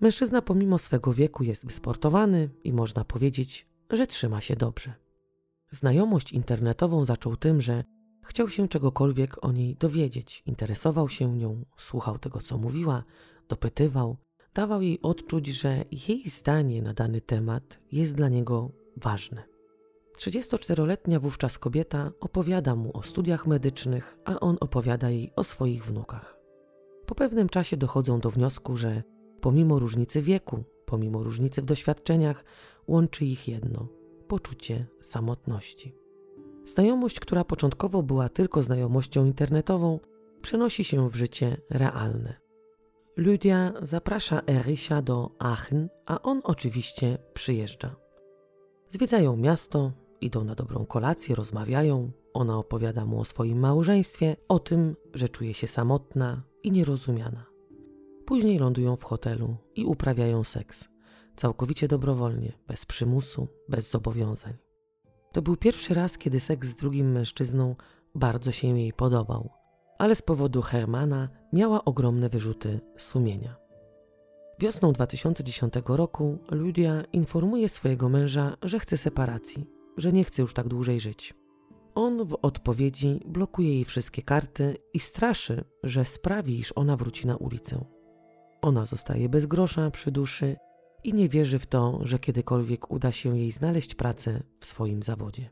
Mężczyzna 0.02 0.42
pomimo 0.42 0.78
swego 0.78 1.14
wieku 1.14 1.44
jest 1.44 1.66
wysportowany 1.66 2.50
i 2.64 2.74
można 2.74 3.06
powiedzieć, 3.06 3.68
że 3.90 4.08
trzyma 4.08 4.42
się 4.42 4.56
dobrze. 4.56 4.94
Znajomość 5.72 6.34
internetową 6.34 7.06
zaczął 7.06 7.38
tym, 7.38 7.62
że 7.62 7.84
chciał 8.26 8.50
się 8.50 8.68
czegokolwiek 8.68 9.46
o 9.46 9.52
niej 9.52 9.76
dowiedzieć, 9.76 10.44
interesował 10.46 11.10
się 11.10 11.38
nią, 11.38 11.66
słuchał 11.78 12.18
tego, 12.20 12.42
co 12.42 12.58
mówiła, 12.58 13.04
dopytywał, 13.50 14.18
dawał 14.54 14.82
jej 14.82 15.02
odczuć, 15.02 15.48
że 15.48 15.86
jej 16.08 16.30
zdanie 16.30 16.82
na 16.82 16.94
dany 16.94 17.22
temat 17.22 17.80
jest 17.92 18.16
dla 18.16 18.30
niego 18.30 18.72
ważne. 18.98 19.44
34-letnia 20.18 21.20
wówczas 21.20 21.60
kobieta 21.60 22.12
opowiada 22.20 22.76
mu 22.76 22.98
o 22.98 23.04
studiach 23.04 23.48
medycznych, 23.48 24.18
a 24.26 24.40
on 24.40 24.58
opowiada 24.60 25.10
jej 25.10 25.32
o 25.36 25.44
swoich 25.44 25.86
wnukach. 25.86 26.43
Po 27.06 27.16
pewnym 27.16 27.50
czasie 27.50 27.78
dochodzą 27.78 28.20
do 28.20 28.32
wniosku, 28.32 28.78
że 28.78 29.04
pomimo 29.42 29.80
różnicy 29.80 30.22
wieku, 30.22 30.64
pomimo 30.86 31.24
różnicy 31.24 31.62
w 31.62 31.66
doświadczeniach, 31.66 32.44
łączy 32.88 33.26
ich 33.26 33.48
jedno 33.48 33.88
poczucie 34.28 34.86
samotności. 35.02 35.96
Znajomość, 36.66 37.20
która 37.20 37.44
początkowo 37.44 38.04
była 38.04 38.30
tylko 38.30 38.64
znajomością 38.64 39.26
internetową, 39.26 40.00
przenosi 40.42 40.84
się 40.84 41.10
w 41.10 41.16
życie 41.16 41.58
realne. 41.70 42.34
Lydia 43.18 43.74
zaprasza 43.82 44.42
Erysia 44.50 45.02
do 45.02 45.30
Aachen, 45.40 45.90
a 46.06 46.22
on 46.22 46.42
oczywiście 46.44 47.18
przyjeżdża. 47.34 47.96
Zwiedzają 48.90 49.38
miasto, 49.38 49.92
idą 50.26 50.44
na 50.44 50.56
dobrą 50.56 50.86
kolację, 50.86 51.36
rozmawiają. 51.36 52.12
Ona 52.34 52.58
opowiada 52.58 53.06
mu 53.06 53.20
o 53.20 53.26
swoim 53.26 53.60
małżeństwie, 53.60 54.36
o 54.48 54.60
tym, 54.60 54.96
że 55.14 55.30
czuje 55.30 55.54
się 55.54 55.68
samotna 55.68 56.44
i 56.64 56.72
nierozumiana. 56.72 57.46
Później 58.26 58.60
lądują 58.60 58.96
w 58.96 59.04
hotelu 59.04 59.56
i 59.76 59.86
uprawiają 59.86 60.44
seks. 60.44 60.90
Całkowicie 61.36 61.88
dobrowolnie, 61.88 62.54
bez 62.68 62.86
przymusu, 62.86 63.48
bez 63.70 63.92
zobowiązań. 63.92 64.54
To 65.32 65.42
był 65.42 65.58
pierwszy 65.58 65.94
raz, 65.94 66.18
kiedy 66.18 66.40
seks 66.40 66.68
z 66.68 66.76
drugim 66.76 67.12
mężczyzną 67.12 67.76
bardzo 68.16 68.52
się 68.52 68.80
jej 68.80 68.94
podobał, 68.94 69.50
ale 69.98 70.16
z 70.16 70.22
powodu 70.22 70.62
Hermana 70.62 71.30
miała 71.54 71.86
ogromne 71.86 72.30
wyrzuty 72.30 72.80
sumienia. 72.98 73.56
Wiosną 74.60 74.92
2010 74.92 75.74
roku 75.86 76.38
Lydia 76.52 77.04
informuje 77.14 77.70
swojego 77.70 78.10
męża, 78.10 78.58
że 78.62 78.80
chce 78.80 78.98
separacji, 78.98 79.66
że 79.98 80.14
nie 80.14 80.24
chce 80.24 80.42
już 80.42 80.54
tak 80.54 80.68
dłużej 80.68 81.00
żyć. 81.00 81.34
On 81.96 82.26
w 82.26 82.38
odpowiedzi 82.42 83.20
blokuje 83.26 83.74
jej 83.74 83.86
wszystkie 83.86 84.22
karty 84.22 84.78
i 84.94 85.00
straszy, 85.00 85.64
że 85.84 86.06
sprawi, 86.06 86.60
iż 86.60 86.74
ona 86.76 86.98
wróci 86.98 87.28
na 87.28 87.38
ulicę. 87.38 87.86
Ona 88.62 88.86
zostaje 88.86 89.30
bez 89.30 89.46
grosza 89.46 89.92
przy 89.92 90.12
duszy 90.12 90.56
i 91.04 91.14
nie 91.14 91.30
wierzy 91.30 91.60
w 91.60 91.66
to, 91.66 92.00
że 92.02 92.20
kiedykolwiek 92.20 92.92
uda 92.92 93.12
się 93.12 93.38
jej 93.38 93.52
znaleźć 93.52 93.96
pracę 93.96 94.44
w 94.60 94.66
swoim 94.66 95.04
zawodzie. 95.04 95.50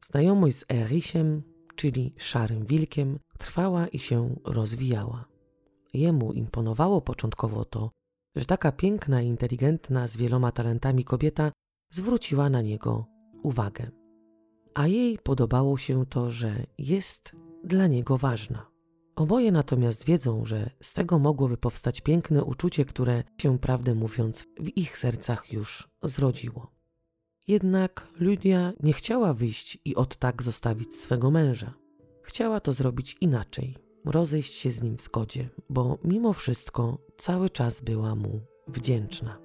Znajomość 0.00 0.56
z 0.56 0.64
Erisiem, 0.72 1.42
czyli 1.76 2.14
szarym 2.16 2.66
wilkiem, 2.66 3.18
trwała 3.38 3.86
i 3.86 3.98
się 3.98 4.36
rozwijała. 4.44 5.24
Jemu 5.94 6.32
imponowało 6.32 7.00
początkowo 7.00 7.64
to, 7.64 7.90
że 8.36 8.44
taka 8.44 8.72
piękna 8.72 9.22
i 9.22 9.26
inteligentna 9.26 10.08
z 10.08 10.16
wieloma 10.16 10.52
talentami 10.52 11.04
kobieta 11.04 11.52
zwróciła 11.90 12.50
na 12.50 12.62
niego 12.62 13.11
uwagę. 13.42 13.90
A 14.74 14.86
jej 14.86 15.18
podobało 15.18 15.78
się 15.78 16.06
to, 16.06 16.30
że 16.30 16.66
jest 16.78 17.32
dla 17.64 17.86
niego 17.86 18.18
ważna. 18.18 18.66
Oboje 19.16 19.52
natomiast 19.52 20.04
wiedzą, 20.04 20.44
że 20.44 20.70
z 20.82 20.92
tego 20.92 21.18
mogłoby 21.18 21.56
powstać 21.56 22.00
piękne 22.00 22.44
uczucie, 22.44 22.84
które 22.84 23.24
się, 23.38 23.58
prawdę 23.58 23.94
mówiąc, 23.94 24.46
w 24.60 24.76
ich 24.76 24.98
sercach 24.98 25.52
już 25.52 25.88
zrodziło. 26.02 26.72
Jednak 27.48 28.08
Lydia 28.20 28.72
nie 28.82 28.92
chciała 28.92 29.34
wyjść 29.34 29.78
i 29.84 29.94
od 29.94 30.16
tak 30.16 30.42
zostawić 30.42 30.96
swego 30.96 31.30
męża. 31.30 31.74
Chciała 32.22 32.60
to 32.60 32.72
zrobić 32.72 33.16
inaczej, 33.20 33.76
rozejść 34.04 34.54
się 34.54 34.70
z 34.70 34.82
nim 34.82 34.96
w 34.96 35.02
zgodzie, 35.02 35.48
bo 35.68 35.98
mimo 36.04 36.32
wszystko 36.32 36.98
cały 37.18 37.50
czas 37.50 37.80
była 37.80 38.14
mu 38.14 38.40
wdzięczna. 38.68 39.41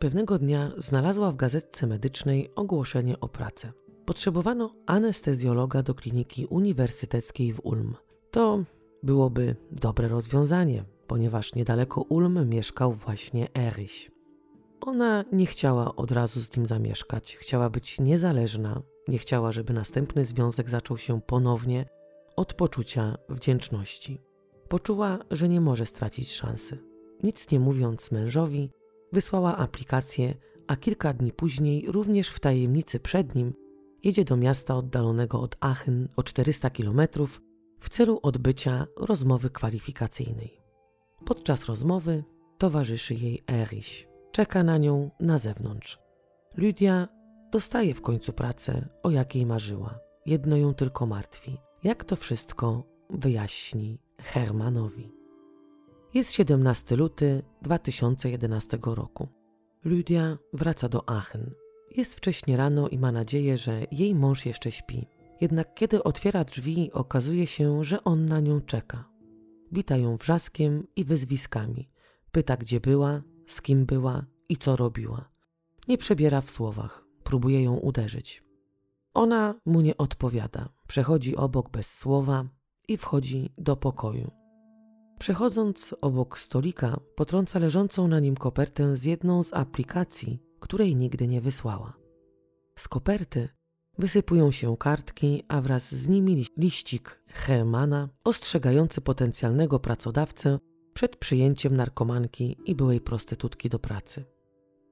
Pewnego 0.00 0.38
dnia 0.38 0.70
znalazła 0.76 1.32
w 1.32 1.36
gazetce 1.36 1.86
medycznej 1.86 2.50
ogłoszenie 2.54 3.20
o 3.20 3.28
pracę. 3.28 3.72
Potrzebowano 4.04 4.74
anestezjologa 4.86 5.82
do 5.82 5.94
kliniki 5.94 6.46
uniwersyteckiej 6.46 7.52
w 7.52 7.60
Ulm. 7.62 7.94
To 8.30 8.64
byłoby 9.02 9.56
dobre 9.70 10.08
rozwiązanie, 10.08 10.84
ponieważ 11.06 11.54
niedaleko 11.54 12.00
Ulm 12.00 12.48
mieszkał 12.48 12.92
właśnie 12.92 13.48
Erich. 13.56 14.10
Ona 14.80 15.24
nie 15.32 15.46
chciała 15.46 15.96
od 15.96 16.12
razu 16.12 16.40
z 16.40 16.56
nim 16.56 16.66
zamieszkać, 16.66 17.36
chciała 17.36 17.70
być 17.70 17.98
niezależna, 17.98 18.82
nie 19.08 19.18
chciała, 19.18 19.52
żeby 19.52 19.72
następny 19.72 20.24
związek 20.24 20.70
zaczął 20.70 20.98
się 20.98 21.20
ponownie 21.20 21.86
od 22.36 22.54
poczucia 22.54 23.16
wdzięczności. 23.28 24.20
Poczuła, 24.68 25.18
że 25.30 25.48
nie 25.48 25.60
może 25.60 25.86
stracić 25.86 26.32
szansy. 26.32 26.78
Nic 27.22 27.50
nie 27.50 27.60
mówiąc 27.60 28.10
mężowi, 28.10 28.70
wysłała 29.12 29.56
aplikację, 29.56 30.34
a 30.66 30.76
kilka 30.76 31.12
dni 31.12 31.32
później, 31.32 31.84
również 31.88 32.28
w 32.28 32.40
tajemnicy 32.40 33.00
przed 33.00 33.34
nim, 33.34 33.54
jedzie 34.04 34.24
do 34.24 34.36
miasta 34.36 34.76
oddalonego 34.76 35.40
od 35.40 35.56
Aachen 35.60 36.08
o 36.16 36.22
400 36.22 36.70
km 36.70 37.00
w 37.80 37.88
celu 37.88 38.20
odbycia 38.22 38.86
rozmowy 38.96 39.50
kwalifikacyjnej. 39.50 40.60
Podczas 41.24 41.64
rozmowy 41.64 42.24
towarzyszy 42.58 43.14
jej 43.14 43.42
Erich. 43.50 44.06
Czeka 44.32 44.62
na 44.62 44.78
nią 44.78 45.10
na 45.20 45.38
zewnątrz. 45.38 45.98
Lydia 46.56 47.08
dostaje 47.52 47.94
w 47.94 48.02
końcu 48.02 48.32
pracę, 48.32 48.88
o 49.02 49.10
jakiej 49.10 49.46
marzyła. 49.46 49.98
Jedno 50.26 50.56
ją 50.56 50.74
tylko 50.74 51.06
martwi. 51.06 51.58
Jak 51.84 52.04
to 52.04 52.16
wszystko 52.16 52.82
wyjaśni 53.10 53.98
Hermanowi? 54.18 55.19
Jest 56.14 56.32
17 56.32 56.96
luty 56.96 57.42
2011 57.62 58.78
roku. 58.82 59.28
Lydia 59.84 60.38
wraca 60.52 60.88
do 60.88 61.08
Aachen. 61.08 61.54
Jest 61.96 62.14
wcześnie 62.14 62.56
rano 62.56 62.88
i 62.88 62.98
ma 62.98 63.12
nadzieję, 63.12 63.58
że 63.58 63.82
jej 63.92 64.14
mąż 64.14 64.46
jeszcze 64.46 64.72
śpi. 64.72 65.06
Jednak 65.40 65.74
kiedy 65.74 66.02
otwiera 66.02 66.44
drzwi, 66.44 66.92
okazuje 66.92 67.46
się, 67.46 67.84
że 67.84 68.04
on 68.04 68.26
na 68.26 68.40
nią 68.40 68.60
czeka. 68.60 69.04
Wita 69.72 69.96
ją 69.96 70.16
wrzaskiem 70.16 70.86
i 70.96 71.04
wyzwiskami. 71.04 71.90
Pyta, 72.32 72.56
gdzie 72.56 72.80
była, 72.80 73.22
z 73.46 73.62
kim 73.62 73.86
była 73.86 74.24
i 74.48 74.56
co 74.56 74.76
robiła. 74.76 75.28
Nie 75.88 75.98
przebiera 75.98 76.40
w 76.40 76.50
słowach, 76.50 77.04
próbuje 77.24 77.62
ją 77.62 77.76
uderzyć. 77.76 78.44
Ona 79.14 79.54
mu 79.66 79.80
nie 79.80 79.96
odpowiada, 79.96 80.68
przechodzi 80.86 81.36
obok 81.36 81.70
bez 81.70 81.94
słowa 81.98 82.44
i 82.88 82.96
wchodzi 82.96 83.52
do 83.58 83.76
pokoju. 83.76 84.39
Przechodząc 85.20 85.94
obok 86.00 86.38
stolika, 86.38 87.00
potrąca 87.14 87.58
leżącą 87.58 88.08
na 88.08 88.20
nim 88.20 88.36
kopertę 88.36 88.96
z 88.96 89.04
jedną 89.04 89.42
z 89.42 89.52
aplikacji, 89.52 90.42
której 90.60 90.96
nigdy 90.96 91.26
nie 91.26 91.40
wysłała. 91.40 91.92
Z 92.76 92.88
koperty 92.88 93.48
wysypują 93.98 94.50
się 94.50 94.76
kartki, 94.76 95.42
a 95.48 95.60
wraz 95.60 95.94
z 95.94 96.08
nimi 96.08 96.46
liścik 96.56 97.22
Hermana 97.26 98.08
ostrzegający 98.24 99.00
potencjalnego 99.00 99.78
pracodawcę 99.78 100.58
przed 100.94 101.16
przyjęciem 101.16 101.76
narkomanki 101.76 102.56
i 102.64 102.74
byłej 102.74 103.00
prostytutki 103.00 103.68
do 103.68 103.78
pracy. 103.78 104.24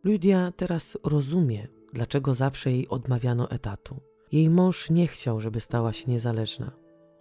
Lydia 0.04 0.52
teraz 0.56 0.98
rozumie, 1.04 1.68
dlaczego 1.92 2.34
zawsze 2.34 2.70
jej 2.70 2.88
odmawiano 2.88 3.50
etatu. 3.50 4.00
Jej 4.32 4.50
mąż 4.50 4.90
nie 4.90 5.06
chciał, 5.06 5.40
żeby 5.40 5.60
stała 5.60 5.92
się 5.92 6.10
niezależna. 6.10 6.72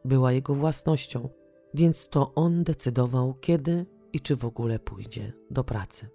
Była 0.05 0.31
jego 0.31 0.55
własnością, 0.55 1.29
więc 1.78 2.09
to 2.09 2.34
on 2.36 2.63
decydował, 2.63 3.34
kiedy 3.41 3.86
i 4.13 4.19
czy 4.19 4.36
w 4.36 4.45
ogóle 4.45 4.80
pójdzie 4.80 5.34
do 5.51 5.63
pracy. 5.63 6.07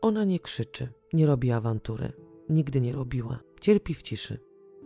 Ona 0.00 0.24
nie 0.24 0.40
krzyczy, 0.40 0.88
nie 1.12 1.26
robi 1.26 1.52
awantury, 1.52 2.12
nigdy 2.48 2.80
nie 2.80 2.92
robiła, 2.92 3.38
cierpi 3.60 3.94
w 3.94 4.02
ciszy. 4.02 4.38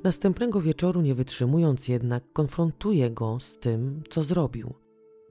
Następnego 0.05 0.61
wieczoru, 0.61 1.01
nie 1.01 1.15
wytrzymując 1.15 1.89
jednak, 1.89 2.33
konfrontuje 2.33 3.11
go 3.11 3.41
z 3.41 3.59
tym, 3.59 4.03
co 4.11 4.23
zrobił. 4.23 4.75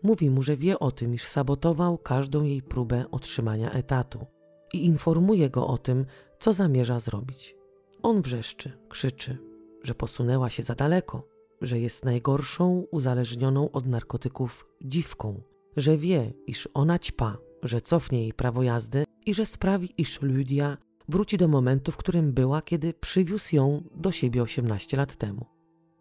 Mówi 0.04 0.30
mu, 0.30 0.42
że 0.42 0.58
wie 0.58 0.80
o 0.80 0.92
tym, 0.92 1.14
iż 1.14 1.24
sabotował 1.24 1.98
każdą 1.98 2.44
jej 2.44 2.62
próbę 2.62 3.06
otrzymania 3.12 3.72
etatu 3.72 4.26
i 4.74 4.86
informuje 4.86 5.50
go 5.50 5.68
o 5.68 5.78
tym, 5.78 6.06
co 6.40 6.54
zamierza 6.54 7.00
zrobić. 7.00 7.56
On 8.04 8.22
wrzeszczy, 8.22 8.72
krzyczy, 8.90 9.38
że 9.84 9.96
posunęła 9.96 10.50
się 10.50 10.64
za 10.64 10.76
daleko, 10.76 11.31
że 11.62 11.80
jest 11.80 12.06
najgorszą 12.06 12.86
uzależnioną 12.92 13.72
od 13.72 13.88
narkotyków 13.88 14.66
dziwką, 14.84 15.42
że 15.78 15.98
wie, 15.98 16.34
iż 16.48 16.70
ona 16.74 17.00
ćpa, 17.00 17.38
że 17.64 17.82
cofnie 17.82 18.22
jej 18.22 18.34
prawo 18.34 18.64
jazdy 18.64 19.04
i 19.26 19.34
że 19.34 19.46
sprawi, 19.46 19.94
iż 19.98 20.22
Lydia 20.22 20.78
wróci 21.10 21.38
do 21.38 21.48
momentu, 21.48 21.92
w 21.92 21.98
którym 21.98 22.34
była, 22.34 22.62
kiedy 22.62 22.94
przywiózł 22.94 23.56
ją 23.56 23.84
do 23.96 24.12
siebie 24.12 24.44
18 24.44 24.98
lat 24.98 25.16
temu. 25.16 25.46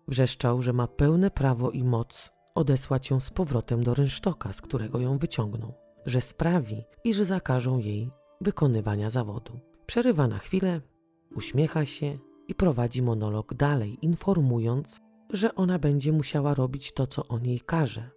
Wrzeszczał, 0.09 0.63
że 0.63 0.73
ma 0.73 0.87
pełne 0.87 1.31
prawo 1.31 1.71
i 1.71 1.85
moc 1.85 2.31
odesłać 2.55 3.11
ją 3.11 3.21
z 3.21 3.31
powrotem 3.31 3.85
do 3.85 3.95
rynsztoka, 3.95 4.53
z 4.53 4.61
którego 4.61 5.01
ją 5.01 5.19
wyciągnął, 5.19 5.75
że 6.07 6.21
sprawi, 6.21 6.85
iż 7.05 7.17
zakażą 7.17 7.79
jej 7.79 8.11
wykonywania 8.41 9.11
zawodu. 9.11 9.61
Przerywa 9.87 10.29
na 10.29 10.39
chwilę, 10.39 10.81
uśmiecha 11.35 11.85
się 11.85 12.19
i 12.49 12.55
prowadzi 12.55 13.03
monolog 13.03 13.55
dalej, 13.55 13.99
informując, 14.03 15.01
że 15.33 15.55
ona 15.55 15.79
będzie 15.79 16.13
musiała 16.13 16.55
robić 16.55 16.93
to, 16.93 17.07
co 17.07 17.29
on 17.29 17.45
jej 17.45 17.61
każe, 17.61 18.11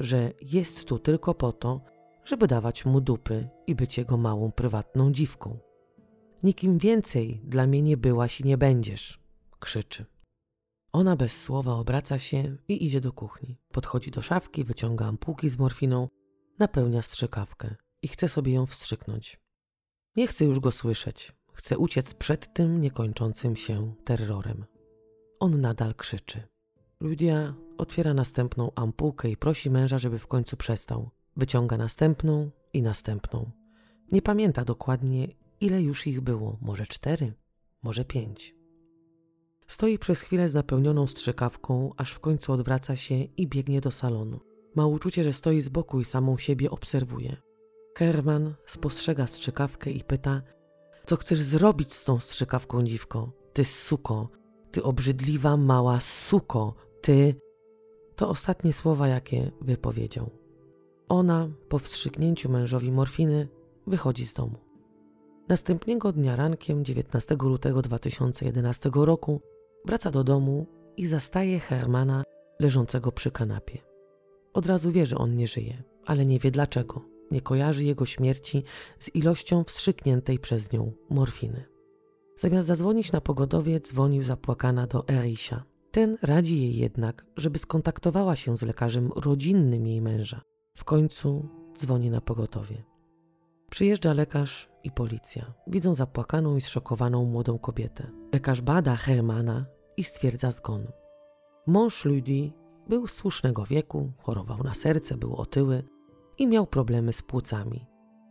że 0.00 0.32
jest 0.42 0.84
tu 0.84 0.98
tylko 0.98 1.34
po 1.34 1.52
to, 1.52 1.80
żeby 2.24 2.46
dawać 2.46 2.84
mu 2.84 3.00
dupy 3.00 3.48
i 3.66 3.74
być 3.74 3.98
jego 3.98 4.16
małą 4.16 4.52
prywatną 4.52 5.12
dziwką. 5.12 5.58
Nikim 6.42 6.78
więcej 6.78 7.40
dla 7.44 7.66
mnie 7.66 7.82
nie 7.82 7.96
byłaś 7.96 8.40
i 8.40 8.44
nie 8.44 8.58
będziesz, 8.58 9.20
krzyczy. 9.60 10.04
Ona 10.92 11.16
bez 11.16 11.42
słowa 11.42 11.74
obraca 11.74 12.18
się 12.18 12.56
i 12.68 12.86
idzie 12.86 13.00
do 13.00 13.12
kuchni. 13.12 13.58
Podchodzi 13.72 14.10
do 14.10 14.22
szafki, 14.22 14.64
wyciąga 14.64 15.06
ampułki 15.06 15.48
z 15.48 15.58
morfiną, 15.58 16.08
napełnia 16.58 17.02
strzykawkę 17.02 17.74
i 18.02 18.08
chce 18.08 18.28
sobie 18.28 18.52
ją 18.52 18.66
wstrzyknąć. 18.66 19.40
Nie 20.16 20.26
chce 20.26 20.44
już 20.44 20.60
go 20.60 20.72
słyszeć. 20.72 21.32
Chce 21.52 21.78
uciec 21.78 22.14
przed 22.14 22.54
tym 22.54 22.80
niekończącym 22.80 23.56
się 23.56 23.94
terrorem. 24.04 24.64
On 25.40 25.60
nadal 25.60 25.94
krzyczy. 25.94 26.53
Ludia 27.04 27.54
otwiera 27.78 28.14
następną 28.14 28.70
ampułkę 28.74 29.30
i 29.30 29.36
prosi 29.36 29.70
męża, 29.70 29.98
żeby 29.98 30.18
w 30.18 30.26
końcu 30.26 30.56
przestał. 30.56 31.10
Wyciąga 31.36 31.76
następną 31.76 32.50
i 32.72 32.82
następną. 32.82 33.50
Nie 34.12 34.22
pamięta 34.22 34.64
dokładnie, 34.64 35.28
ile 35.60 35.82
już 35.82 36.06
ich 36.06 36.20
było. 36.20 36.58
Może 36.60 36.86
cztery, 36.86 37.32
może 37.82 38.04
pięć. 38.04 38.54
Stoi 39.68 39.98
przez 39.98 40.20
chwilę 40.20 40.48
z 40.48 40.54
napełnioną 40.54 41.06
strzykawką, 41.06 41.90
aż 41.96 42.12
w 42.12 42.20
końcu 42.20 42.52
odwraca 42.52 42.96
się 42.96 43.14
i 43.14 43.48
biegnie 43.48 43.80
do 43.80 43.90
salonu. 43.90 44.40
Ma 44.74 44.86
uczucie, 44.86 45.24
że 45.24 45.32
stoi 45.32 45.60
z 45.60 45.68
boku 45.68 46.00
i 46.00 46.04
samą 46.04 46.38
siebie 46.38 46.70
obserwuje. 46.70 47.36
Herman 47.96 48.54
spostrzega 48.66 49.26
strzykawkę 49.26 49.90
i 49.90 50.04
pyta, 50.04 50.42
co 51.06 51.16
chcesz 51.16 51.38
zrobić 51.38 51.94
z 51.94 52.04
tą 52.04 52.20
strzykawką, 52.20 52.84
dziwko? 52.84 53.32
Ty 53.52 53.64
suko, 53.64 54.28
ty 54.70 54.82
obrzydliwa 54.82 55.56
mała 55.56 56.00
suko, 56.00 56.74
ty... 57.04 57.34
To 58.16 58.28
ostatnie 58.28 58.72
słowa, 58.72 59.08
jakie 59.08 59.50
wypowiedział. 59.60 60.30
Ona, 61.08 61.48
po 61.68 61.78
wstrzyknięciu 61.78 62.50
mężowi 62.50 62.92
morfiny, 62.92 63.48
wychodzi 63.86 64.26
z 64.26 64.32
domu. 64.32 64.58
Następnego 65.48 66.12
dnia 66.12 66.36
rankiem 66.36 66.84
19 66.84 67.36
lutego 67.42 67.82
2011 67.82 68.90
roku 68.94 69.40
wraca 69.84 70.10
do 70.10 70.24
domu 70.24 70.66
i 70.96 71.06
zastaje 71.06 71.58
Hermana 71.58 72.24
leżącego 72.60 73.12
przy 73.12 73.30
kanapie. 73.30 73.78
Od 74.52 74.66
razu 74.66 74.92
wie, 74.92 75.06
że 75.06 75.18
on 75.18 75.36
nie 75.36 75.46
żyje, 75.46 75.82
ale 76.04 76.26
nie 76.26 76.38
wie 76.38 76.50
dlaczego 76.50 77.14
nie 77.30 77.40
kojarzy 77.40 77.84
jego 77.84 78.06
śmierci 78.06 78.64
z 78.98 79.14
ilością 79.14 79.64
wstrzykniętej 79.64 80.38
przez 80.38 80.72
nią 80.72 80.92
morfiny. 81.10 81.64
Zamiast 82.36 82.68
zadzwonić 82.68 83.12
na 83.12 83.20
pogodowie, 83.20 83.80
dzwonił 83.80 84.22
zapłakana 84.22 84.86
do 84.86 85.08
Erisia. 85.08 85.64
Ten 85.94 86.18
radzi 86.22 86.60
jej 86.60 86.76
jednak, 86.76 87.26
żeby 87.36 87.58
skontaktowała 87.58 88.36
się 88.36 88.56
z 88.56 88.62
lekarzem 88.62 89.10
rodzinnym 89.16 89.86
jej 89.86 90.00
męża. 90.00 90.40
W 90.76 90.84
końcu 90.84 91.48
dzwoni 91.78 92.10
na 92.10 92.20
pogotowie. 92.20 92.84
Przyjeżdża 93.70 94.12
lekarz 94.12 94.68
i 94.84 94.90
policja. 94.90 95.54
Widzą 95.66 95.94
zapłakaną 95.94 96.56
i 96.56 96.60
zszokowaną 96.60 97.24
młodą 97.24 97.58
kobietę. 97.58 98.10
Lekarz 98.32 98.60
bada 98.60 98.96
Hermana 98.96 99.66
i 99.96 100.04
stwierdza 100.04 100.52
zgon. 100.52 100.86
Mąż 101.66 102.04
Ludi 102.04 102.52
był 102.88 103.06
słusznego 103.06 103.64
wieku, 103.64 104.12
chorował 104.18 104.62
na 104.62 104.74
serce, 104.74 105.16
był 105.16 105.36
otyły, 105.36 105.82
i 106.38 106.46
miał 106.46 106.66
problemy 106.66 107.12
z 107.12 107.22
płucami, 107.22 107.86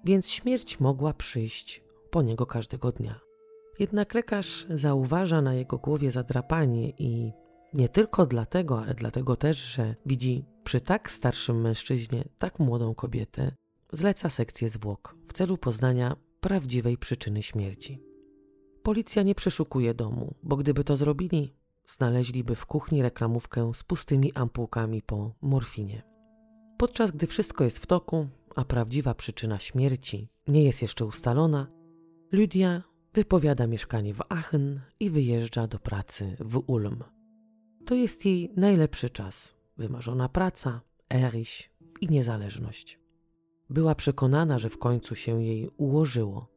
więc 0.06 0.30
śmierć 0.30 0.80
mogła 0.80 1.14
przyjść 1.14 1.84
po 2.12 2.22
niego 2.22 2.46
każdego 2.46 2.92
dnia. 2.92 3.20
Jednak 3.80 4.14
lekarz 4.14 4.66
zauważa 4.70 5.42
na 5.42 5.54
jego 5.54 5.78
głowie 5.78 6.12
zadrapanie 6.12 6.90
i 6.90 7.32
nie 7.74 7.90
tylko 7.90 8.26
dlatego, 8.26 8.82
ale 8.82 8.94
dlatego 8.94 9.36
też, 9.36 9.58
że 9.58 9.96
widzi 10.06 10.46
przy 10.64 10.82
tak 10.82 11.12
starszym 11.12 11.62
mężczyźnie 11.62 12.24
tak 12.38 12.60
młodą 12.60 12.96
kobietę, 12.96 13.52
zleca 13.92 14.30
sekcję 14.30 14.70
zwłok 14.70 15.16
w 15.28 15.34
celu 15.34 15.58
poznania 15.58 16.16
prawdziwej 16.42 16.98
przyczyny 16.98 17.44
śmierci. 17.44 18.00
Policja 18.84 19.24
nie 19.24 19.36
przeszukuje 19.36 19.94
domu, 19.94 20.36
bo 20.44 20.58
gdyby 20.58 20.84
to 20.84 20.98
zrobili, 20.98 21.54
znaleźliby 21.86 22.56
w 22.56 22.66
kuchni 22.66 23.02
reklamówkę 23.02 23.72
z 23.74 23.84
pustymi 23.84 24.34
ampułkami 24.34 25.02
po 25.02 25.36
morfinie. 25.42 26.04
Podczas 26.78 27.12
gdy 27.12 27.28
wszystko 27.28 27.64
jest 27.64 27.80
w 27.80 27.86
toku, 27.86 28.28
a 28.56 28.66
prawdziwa 28.66 29.14
przyczyna 29.14 29.60
śmierci 29.60 30.30
nie 30.48 30.64
jest 30.64 30.82
jeszcze 30.82 31.06
ustalona, 31.06 31.68
Lydia 32.32 32.84
wypowiada 33.14 33.68
mieszkanie 33.68 34.14
w 34.14 34.22
Aachen 34.30 34.82
i 35.00 35.10
wyjeżdża 35.10 35.68
do 35.68 35.80
pracy 35.80 36.38
w 36.40 36.64
Ulm. 36.68 37.04
To 37.86 37.96
jest 37.96 38.26
jej 38.26 38.52
najlepszy 38.56 39.10
czas. 39.10 39.54
Wymarzona 39.78 40.30
praca, 40.30 40.82
Erich 41.14 41.70
i 42.02 42.08
niezależność. 42.08 43.00
Była 43.70 43.96
przekonana, 43.96 44.60
że 44.60 44.70
w 44.70 44.78
końcu 44.78 45.16
się 45.16 45.44
jej 45.44 45.70
ułożyło. 45.78 46.48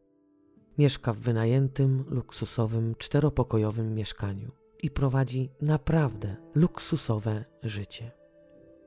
Mieszka 0.79 1.12
w 1.12 1.18
wynajętym, 1.18 2.05
luksusowym, 2.09 2.95
czteropokojowym 2.99 3.95
mieszkaniu 3.95 4.53
i 4.83 4.91
prowadzi 4.91 5.51
naprawdę 5.61 6.37
luksusowe 6.55 7.45
życie. 7.62 8.12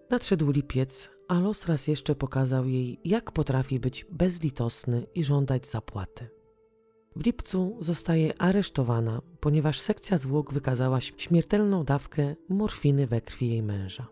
Nadszedł 0.10 0.52
lipiec, 0.52 1.10
a 1.28 1.40
los 1.40 1.66
raz 1.66 1.88
jeszcze 1.88 2.16
pokazał 2.16 2.68
jej, 2.68 3.00
jak 3.06 3.32
potrafi 3.32 3.80
być 3.80 4.06
bezlitosny 4.12 5.08
i 5.16 5.24
żądać 5.24 5.68
zapłaty. 5.68 6.39
W 7.16 7.26
lipcu 7.26 7.78
zostaje 7.80 8.42
aresztowana, 8.42 9.22
ponieważ 9.40 9.80
sekcja 9.80 10.18
zwłok 10.18 10.54
wykazała 10.54 11.02
śmiertelną 11.02 11.84
dawkę 11.84 12.36
morfiny 12.50 13.08
we 13.08 13.22
krwi 13.22 13.50
jej 13.50 13.64
męża. 13.64 14.08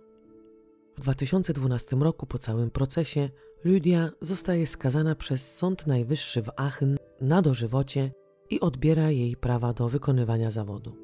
W 0.98 1.02
2012 1.02 1.96
roku 1.96 2.26
po 2.26 2.38
całym 2.38 2.70
procesie 2.70 3.30
Lydia 3.66 4.12
zostaje 4.22 4.68
skazana 4.68 5.16
przez 5.16 5.56
Sąd 5.56 5.88
Najwyższy 5.88 6.42
w 6.42 6.50
Aachen 6.58 6.98
na 7.22 7.42
dożywocie 7.42 8.12
i 8.50 8.60
odbiera 8.60 9.12
jej 9.12 9.36
prawa 9.36 9.74
do 9.74 9.90
wykonywania 9.90 10.52
zawodu. 10.52 10.96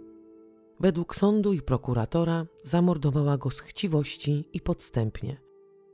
Według 0.80 1.16
sądu 1.16 1.54
i 1.54 1.62
prokuratora 1.62 2.46
zamordowała 2.64 3.38
go 3.38 3.50
z 3.50 3.60
chciwości 3.60 4.50
i 4.54 4.62
podstępnie. 4.62 5.38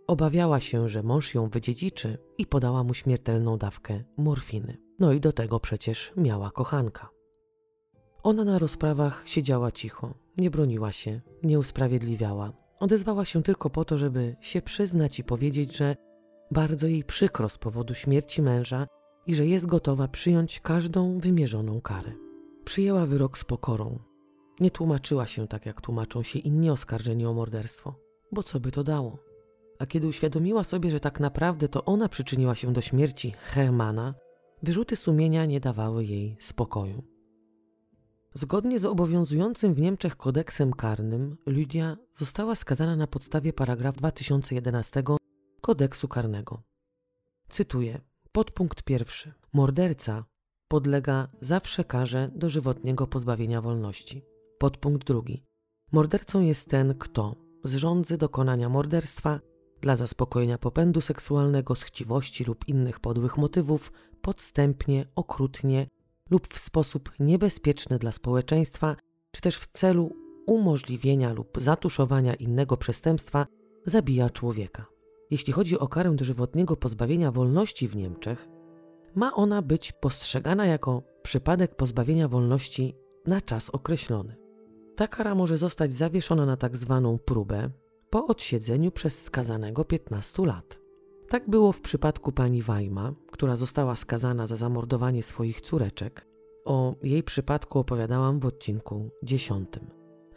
Obawiała 0.10 0.60
się, 0.60 0.90
że 0.90 1.04
mąż 1.04 1.36
ją 1.36 1.50
wydziedziczy 1.50 2.18
i 2.38 2.46
podała 2.46 2.84
mu 2.84 2.94
śmiertelną 2.94 3.58
dawkę 3.58 4.04
morfiny. 4.18 4.78
No 5.00 5.14
i 5.14 5.20
do 5.20 5.32
tego 5.32 5.60
przecież 5.60 6.14
miała 6.18 6.52
kochanka. 6.52 7.10
Ona 8.24 8.44
na 8.44 8.60
rozprawach 8.60 9.24
siedziała 9.26 9.72
cicho, 9.72 10.14
nie 10.38 10.50
broniła 10.52 10.92
się, 10.92 11.22
nie 11.44 11.60
usprawiedliwiała. 11.60 12.54
Odezwała 12.80 13.26
się 13.26 13.44
tylko 13.44 13.70
po 13.70 13.86
to, 13.86 13.98
żeby 13.98 14.36
się 14.42 14.62
przyznać 14.62 15.20
i 15.20 15.24
powiedzieć, 15.24 15.78
że 15.78 15.96
bardzo 16.52 16.88
jej 16.88 17.04
przykro 17.04 17.50
z 17.50 17.58
powodu 17.58 17.94
śmierci 17.94 18.42
męża 18.42 18.88
i 19.28 19.36
że 19.36 19.46
jest 19.46 19.66
gotowa 19.66 20.08
przyjąć 20.08 20.60
każdą 20.60 21.20
wymierzoną 21.20 21.82
karę. 21.82 22.12
Przyjęła 22.66 23.06
wyrok 23.06 23.38
z 23.38 23.44
pokorą. 23.44 24.00
Nie 24.60 24.72
tłumaczyła 24.72 25.28
się 25.28 25.48
tak, 25.48 25.66
jak 25.66 25.82
tłumaczą 25.82 26.24
się 26.24 26.40
inni 26.40 26.70
oskarżeni 26.70 27.26
o 27.26 27.34
morderstwo, 27.34 27.96
bo 28.32 28.44
co 28.44 28.60
by 28.60 28.72
to 28.72 28.84
dało? 28.84 29.29
A 29.80 29.86
kiedy 29.86 30.08
uświadomiła 30.08 30.64
sobie, 30.64 30.92
że 30.92 31.00
tak 31.00 31.20
naprawdę 31.20 31.70
to 31.70 31.86
ona 31.86 32.10
przyczyniła 32.10 32.56
się 32.56 32.74
do 32.74 32.82
śmierci 32.82 33.32
Hermana, 33.32 34.14
wyrzuty 34.64 34.96
sumienia 34.96 35.46
nie 35.46 35.60
dawały 35.60 36.06
jej 36.06 36.38
spokoju. 36.40 37.04
Zgodnie 38.34 38.80
z 38.80 38.86
obowiązującym 38.86 39.74
w 39.74 39.80
Niemczech 39.80 40.16
kodeksem 40.16 40.74
karnym, 40.74 41.38
Lydia 41.46 41.98
została 42.14 42.56
skazana 42.56 42.96
na 42.96 43.08
podstawie 43.08 43.54
paragraf 43.54 43.96
2011 43.96 45.04
kodeksu 45.62 46.08
karnego. 46.08 46.64
Cytuję: 47.50 48.02
Podpunkt 48.32 48.84
pierwszy. 48.84 49.34
Morderca 49.54 50.26
podlega 50.68 51.28
zawsze 51.42 51.84
karze 51.84 52.30
dożywotniego 52.36 53.08
pozbawienia 53.08 53.62
wolności. 53.62 54.26
Podpunkt 54.60 55.08
drugi. 55.08 55.44
Mordercą 55.92 56.42
jest 56.42 56.70
ten, 56.70 56.96
kto 56.96 57.36
z 57.64 57.76
rządzy 57.76 58.18
dokonania 58.18 58.70
morderstwa 58.70 59.40
dla 59.82 59.96
zaspokojenia 59.96 60.58
popędu 60.58 61.02
seksualnego, 61.02 61.76
z 61.76 61.84
chciwości 61.84 62.44
lub 62.44 62.68
innych 62.68 63.00
podłych 63.00 63.38
motywów 63.38 63.92
podstępnie, 64.22 65.06
okrutnie 65.16 65.88
lub 66.30 66.48
w 66.54 66.60
sposób 66.60 67.12
niebezpieczny 67.20 68.00
dla 68.00 68.12
społeczeństwa, 68.12 68.96
czy 69.32 69.42
też 69.42 69.58
w 69.58 69.68
celu 69.68 70.16
umożliwienia 70.46 71.34
lub 71.34 71.58
zatuszowania 71.62 72.34
innego 72.34 72.78
przestępstwa 72.78 73.48
zabija 73.86 74.30
człowieka. 74.30 74.86
Jeśli 75.32 75.54
chodzi 75.54 75.80
o 75.80 75.88
karę 75.88 76.16
dożywotniego 76.16 76.76
pozbawienia 76.76 77.32
wolności 77.32 77.88
w 77.88 77.96
Niemczech, 77.96 78.48
ma 79.16 79.34
ona 79.34 79.62
być 79.62 79.92
postrzegana 79.92 80.66
jako 80.66 81.04
przypadek 81.22 81.76
pozbawienia 81.76 82.28
wolności 82.28 82.96
na 83.26 83.42
czas 83.42 83.70
określony. 83.70 84.36
Ta 84.96 85.08
kara 85.08 85.36
może 85.36 85.58
zostać 85.58 85.94
zawieszona 85.94 86.46
na 86.46 86.58
tak 86.58 86.78
zwaną 86.78 87.20
próbę 87.20 87.70
po 88.10 88.28
odsiedzeniu 88.28 88.92
przez 88.92 89.24
skazanego 89.24 89.86
15 89.86 90.46
lat. 90.46 90.80
Tak 91.30 91.50
było 91.50 91.72
w 91.72 91.82
przypadku 91.82 92.32
pani 92.32 92.62
Wajma, 92.62 93.14
która 93.32 93.56
została 93.56 93.96
skazana 93.96 94.48
za 94.48 94.56
zamordowanie 94.56 95.24
swoich 95.24 95.62
córeczek. 95.62 96.26
O 96.66 96.96
jej 97.04 97.24
przypadku 97.24 97.80
opowiadałam 97.80 98.40
w 98.40 98.46
odcinku 98.46 99.10
10. 99.24 99.70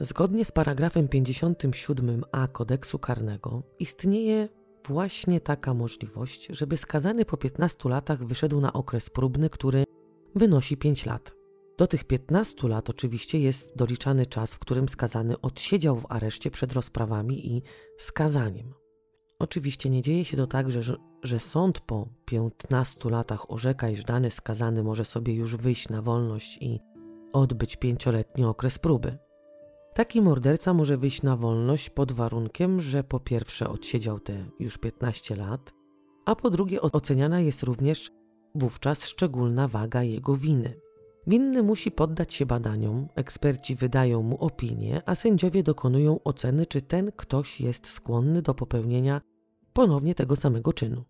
Zgodnie 0.00 0.44
z 0.44 0.52
paragrafem 0.52 1.08
57a 1.08 2.48
kodeksu 2.52 2.98
karnego 2.98 3.62
istnieje 3.78 4.48
właśnie 4.88 5.40
taka 5.40 5.74
możliwość, 5.74 6.46
żeby 6.50 6.76
skazany 6.76 7.24
po 7.24 7.36
15 7.36 7.88
latach 7.88 8.24
wyszedł 8.24 8.60
na 8.60 8.72
okres 8.72 9.10
próbny, 9.10 9.50
który 9.50 9.84
wynosi 10.34 10.76
5 10.76 11.06
lat. 11.06 11.41
Do 11.78 11.86
tych 11.86 12.04
15 12.04 12.68
lat 12.68 12.90
oczywiście 12.90 13.38
jest 13.38 13.76
doliczany 13.76 14.26
czas, 14.26 14.54
w 14.54 14.58
którym 14.58 14.88
skazany 14.88 15.40
odsiedział 15.40 15.96
w 15.96 16.06
areszcie 16.08 16.50
przed 16.50 16.72
rozprawami 16.72 17.46
i 17.56 17.62
skazaniem. 17.98 18.74
Oczywiście 19.38 19.90
nie 19.90 20.02
dzieje 20.02 20.24
się 20.24 20.36
to 20.36 20.46
tak, 20.46 20.70
że, 20.70 20.96
że 21.22 21.40
sąd 21.40 21.80
po 21.80 22.08
15 22.24 23.10
latach 23.10 23.50
orzeka, 23.50 23.88
iż 23.88 24.04
dany 24.04 24.30
skazany 24.30 24.82
może 24.82 25.04
sobie 25.04 25.34
już 25.34 25.56
wyjść 25.56 25.88
na 25.88 26.02
wolność 26.02 26.58
i 26.60 26.80
odbyć 27.32 27.76
pięcioletni 27.76 28.44
okres 28.44 28.78
próby. 28.78 29.18
Taki 29.94 30.22
morderca 30.22 30.74
może 30.74 30.96
wyjść 30.96 31.22
na 31.22 31.36
wolność 31.36 31.90
pod 31.90 32.12
warunkiem, 32.12 32.80
że 32.80 33.04
po 33.04 33.20
pierwsze 33.20 33.68
odsiedział 33.68 34.20
te 34.20 34.44
już 34.58 34.78
15 34.78 35.36
lat, 35.36 35.72
a 36.24 36.36
po 36.36 36.50
drugie 36.50 36.80
oceniana 36.80 37.40
jest 37.40 37.62
również 37.62 38.10
wówczas 38.54 39.06
szczególna 39.06 39.68
waga 39.68 40.02
jego 40.02 40.36
winy. 40.36 40.80
Winny 41.26 41.62
musi 41.62 41.90
poddać 41.90 42.34
się 42.34 42.46
badaniom, 42.46 43.08
eksperci 43.14 43.76
wydają 43.76 44.22
mu 44.22 44.36
opinie, 44.36 45.02
a 45.06 45.14
sędziowie 45.14 45.62
dokonują 45.62 46.22
oceny, 46.24 46.66
czy 46.66 46.82
ten 46.82 47.12
ktoś 47.12 47.60
jest 47.60 47.86
skłonny 47.86 48.42
do 48.42 48.54
popełnienia 48.54 49.20
ponownie 49.72 50.14
tego 50.14 50.36
samego 50.36 50.72
czynu. 50.72 51.04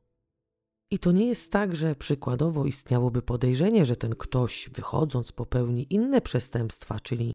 I 0.90 0.98
to 0.98 1.12
nie 1.12 1.26
jest 1.26 1.52
tak, 1.52 1.76
że 1.76 1.94
przykładowo 1.94 2.66
istniałoby 2.66 3.22
podejrzenie, 3.22 3.86
że 3.86 3.96
ten 3.96 4.14
ktoś 4.14 4.70
wychodząc 4.74 5.32
popełni 5.32 5.86
inne 5.90 6.20
przestępstwa, 6.20 7.00
czyli 7.00 7.32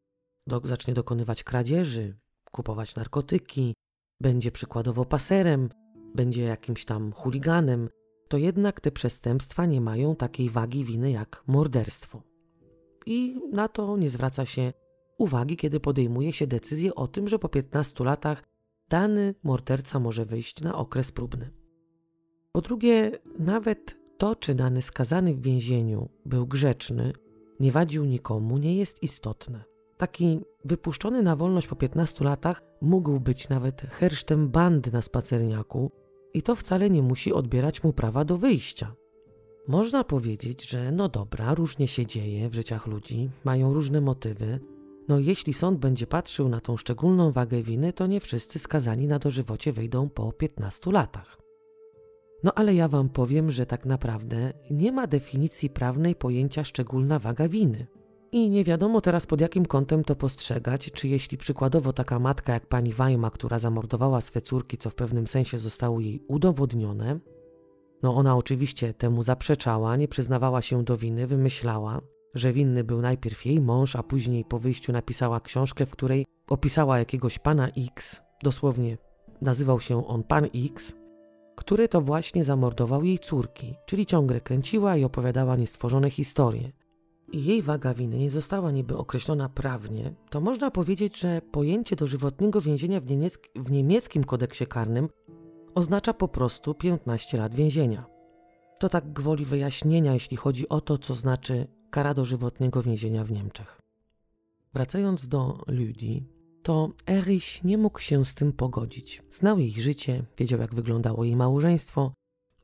do, 0.47 0.61
zacznie 0.63 0.93
dokonywać 0.93 1.43
kradzieży, 1.43 2.17
kupować 2.51 2.95
narkotyki, 2.95 3.73
będzie 4.21 4.51
przykładowo 4.51 5.05
paserem, 5.05 5.69
będzie 6.15 6.43
jakimś 6.43 6.85
tam 6.85 7.11
chuliganem, 7.11 7.89
to 8.27 8.37
jednak 8.37 8.81
te 8.81 8.91
przestępstwa 8.91 9.65
nie 9.65 9.81
mają 9.81 10.15
takiej 10.15 10.49
wagi 10.49 10.85
winy 10.85 11.11
jak 11.11 11.43
morderstwo 11.47 12.26
i 13.07 13.39
na 13.51 13.67
to 13.67 13.97
nie 13.97 14.09
zwraca 14.09 14.45
się 14.45 14.73
uwagi, 15.17 15.57
kiedy 15.57 15.79
podejmuje 15.79 16.33
się 16.33 16.47
decyzję 16.47 16.95
o 16.95 17.07
tym, 17.07 17.27
że 17.27 17.39
po 17.39 17.49
15 17.49 18.03
latach 18.03 18.43
dany 18.89 19.35
morderca 19.43 19.99
może 19.99 20.25
wyjść 20.25 20.61
na 20.61 20.75
okres 20.75 21.11
próbny. 21.11 21.51
Po 22.51 22.61
drugie, 22.61 23.11
nawet 23.39 23.95
to, 24.17 24.35
czy 24.35 24.55
dany 24.55 24.81
skazany 24.81 25.33
w 25.33 25.41
więzieniu 25.41 26.09
był 26.25 26.47
grzeczny, 26.47 27.13
nie 27.59 27.71
wadził 27.71 28.05
nikomu, 28.05 28.57
nie 28.57 28.75
jest 28.75 29.03
istotne. 29.03 29.63
Taki 29.97 30.39
wypuszczony 30.65 31.23
na 31.23 31.35
wolność 31.35 31.67
po 31.67 31.75
15 31.75 32.23
latach 32.23 32.63
mógł 32.81 33.19
być 33.19 33.49
nawet 33.49 33.81
hersztem 33.81 34.49
bandy 34.49 34.91
na 34.91 35.01
spacerniaku 35.01 35.91
i 36.33 36.41
to 36.41 36.55
wcale 36.55 36.89
nie 36.89 37.03
musi 37.03 37.33
odbierać 37.33 37.83
mu 37.83 37.93
prawa 37.93 38.25
do 38.25 38.37
wyjścia. 38.37 38.95
Można 39.67 40.03
powiedzieć, 40.03 40.69
że 40.69 40.91
no 40.91 41.09
dobra, 41.09 41.53
różnie 41.53 41.87
się 41.87 42.05
dzieje 42.05 42.49
w 42.49 42.53
życiach 42.53 42.87
ludzi, 42.87 43.29
mają 43.43 43.73
różne 43.73 44.01
motywy. 44.01 44.59
No 45.07 45.19
jeśli 45.19 45.53
sąd 45.53 45.79
będzie 45.79 46.07
patrzył 46.07 46.49
na 46.49 46.59
tą 46.59 46.77
szczególną 46.77 47.31
wagę 47.31 47.63
winy, 47.63 47.93
to 47.93 48.07
nie 48.07 48.19
wszyscy 48.19 48.59
skazani 48.59 49.07
na 49.07 49.19
dożywocie 49.19 49.73
wyjdą 49.73 50.09
po 50.09 50.31
15 50.31 50.91
latach. 50.91 51.37
No 52.43 52.53
ale 52.53 52.75
ja 52.75 52.87
wam 52.87 53.09
powiem, 53.09 53.51
że 53.51 53.65
tak 53.65 53.85
naprawdę 53.85 54.53
nie 54.71 54.91
ma 54.91 55.07
definicji 55.07 55.69
prawnej 55.69 56.15
pojęcia 56.15 56.63
szczególna 56.63 57.19
waga 57.19 57.47
winy. 57.47 57.87
I 58.31 58.49
nie 58.49 58.63
wiadomo 58.63 59.01
teraz 59.01 59.27
pod 59.27 59.41
jakim 59.41 59.65
kątem 59.65 60.03
to 60.03 60.15
postrzegać, 60.15 60.91
czy 60.91 61.07
jeśli 61.07 61.37
przykładowo 61.37 61.93
taka 61.93 62.19
matka 62.19 62.53
jak 62.53 62.65
pani 62.65 62.93
Wajma, 62.93 63.31
która 63.31 63.59
zamordowała 63.59 64.21
swe 64.21 64.41
córki, 64.41 64.77
co 64.77 64.89
w 64.89 64.95
pewnym 64.95 65.27
sensie 65.27 65.57
zostało 65.57 65.99
jej 65.99 66.23
udowodnione, 66.27 67.19
No 68.03 68.15
ona 68.15 68.37
oczywiście 68.37 68.93
temu 68.93 69.23
zaprzeczała, 69.23 69.95
nie 69.95 70.07
przyznawała 70.07 70.61
się 70.61 70.83
do 70.83 70.97
winy, 70.97 71.27
wymyślała, 71.27 72.01
że 72.33 72.53
winny 72.53 72.83
był 72.83 73.01
najpierw 73.01 73.45
jej 73.45 73.61
mąż, 73.61 73.95
a 73.95 74.03
później 74.03 74.45
po 74.45 74.59
wyjściu 74.59 74.91
napisała 74.91 75.39
książkę, 75.39 75.85
w 75.85 75.91
której 75.91 76.25
opisała 76.49 76.99
jakiegoś 76.99 77.39
pana 77.39 77.67
X, 77.67 78.21
dosłownie 78.43 78.97
nazywał 79.41 79.79
się 79.79 80.07
on 80.07 80.23
pan 80.23 80.47
X, 80.55 80.93
który 81.55 81.87
to 81.87 82.01
właśnie 82.01 82.43
zamordował 82.43 83.03
jej 83.03 83.19
córki, 83.19 83.75
czyli 83.85 84.05
ciągle 84.05 84.41
kręciła 84.41 84.97
i 84.97 85.03
opowiadała 85.03 85.55
niestworzone 85.55 86.09
historie. 86.09 86.71
I 87.31 87.45
jej 87.45 87.61
waga 87.61 87.93
winy 87.93 88.17
nie 88.17 88.31
została 88.31 88.71
niby 88.71 88.97
określona 88.97 89.49
prawnie, 89.49 90.13
to 90.29 90.41
można 90.41 90.71
powiedzieć, 90.71 91.19
że 91.19 91.41
pojęcie 91.51 91.95
dożywotniego 91.95 92.61
więzienia 92.61 93.01
w, 93.01 93.05
w 93.55 93.71
niemieckim 93.71 94.23
kodeksie 94.23 94.67
karnym 94.67 95.09
oznacza 95.77 96.13
po 96.13 96.27
prostu 96.27 96.73
15 96.73 97.37
lat 97.37 97.55
więzienia. 97.55 98.05
To 98.79 98.89
tak 98.89 99.13
gwoli 99.13 99.45
wyjaśnienia, 99.45 100.13
jeśli 100.13 100.37
chodzi 100.37 100.69
o 100.69 100.81
to, 100.81 100.97
co 100.97 101.15
znaczy 101.15 101.67
kara 101.89 102.13
dożywotniego 102.13 102.83
więzienia 102.83 103.23
w 103.23 103.31
Niemczech. 103.31 103.81
Wracając 104.73 105.27
do 105.27 105.63
Ludii, 105.67 106.27
to 106.63 106.91
Erich 107.09 107.63
nie 107.63 107.77
mógł 107.77 107.99
się 107.99 108.25
z 108.25 108.33
tym 108.33 108.53
pogodzić. 108.53 109.23
Znał 109.31 109.59
jej 109.59 109.71
życie, 109.71 110.23
wiedział 110.37 110.59
jak 110.59 110.75
wyglądało 110.75 111.23
jej 111.23 111.35
małżeństwo, 111.35 112.13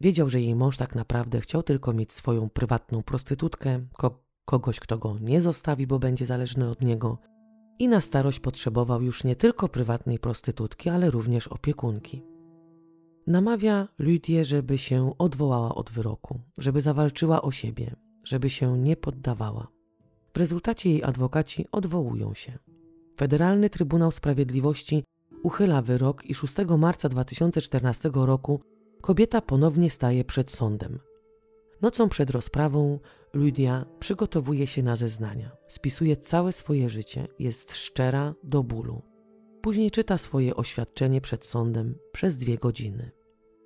wiedział, 0.02 0.30
że 0.30 0.42
jej 0.42 0.56
mąż 0.56 0.78
tak 0.78 0.96
naprawdę 0.96 1.42
chciał 1.42 1.64
tylko 1.64 1.94
mieć 1.94 2.14
swoją 2.14 2.50
prywatną 2.50 3.04
prostytutkę, 3.04 3.80
ko 3.98 4.24
kogoś, 4.46 4.80
kto 4.80 4.98
go 4.98 5.18
nie 5.22 5.42
zostawi, 5.42 5.88
bo 5.88 6.00
będzie 6.00 6.26
zależny 6.26 6.70
od 6.70 6.82
niego. 6.82 7.18
I 7.80 7.88
na 7.88 8.02
starość 8.02 8.40
potrzebował 8.40 9.02
już 9.02 9.24
nie 9.24 9.36
tylko 9.36 9.70
prywatnej 9.70 10.20
prostytutki, 10.20 10.90
ale 10.90 11.12
również 11.12 11.48
opiekunki. 11.48 12.33
Namawia 13.28 13.88
Ludię, 14.00 14.46
żeby 14.46 14.78
się 14.78 15.18
odwołała 15.18 15.76
od 15.76 15.92
wyroku, 15.92 16.40
żeby 16.58 16.82
zawalczyła 16.82 17.42
o 17.42 17.52
siebie, 17.52 17.96
żeby 18.24 18.50
się 18.50 18.78
nie 18.78 18.96
poddawała. 18.96 19.68
W 20.34 20.38
rezultacie 20.38 20.90
jej 20.90 21.04
adwokaci 21.04 21.66
odwołują 21.72 22.34
się. 22.34 22.58
Federalny 23.18 23.70
Trybunał 23.70 24.12
Sprawiedliwości 24.12 25.04
uchyla 25.44 25.82
wyrok 25.82 26.26
i 26.26 26.36
6 26.36 26.56
marca 26.78 27.10
2014 27.10 28.12
roku 28.14 28.60
kobieta 29.02 29.42
ponownie 29.42 29.90
staje 29.90 30.24
przed 30.24 30.52
sądem. 30.52 31.00
Nocą 31.82 32.10
przed 32.10 32.30
rozprawą 32.30 33.00
Ludia 33.34 33.86
przygotowuje 34.00 34.68
się 34.68 34.84
na 34.84 34.96
zeznania. 34.96 35.52
Spisuje 35.68 36.18
całe 36.18 36.52
swoje 36.52 36.90
życie, 36.90 37.28
jest 37.40 37.76
szczera 37.76 38.34
do 38.44 38.64
bólu. 38.64 39.13
Później 39.64 39.92
czyta 39.92 40.18
swoje 40.18 40.56
oświadczenie 40.56 41.22
przed 41.22 41.46
sądem 41.46 41.96
przez 42.12 42.38
dwie 42.38 42.58
godziny. 42.58 43.12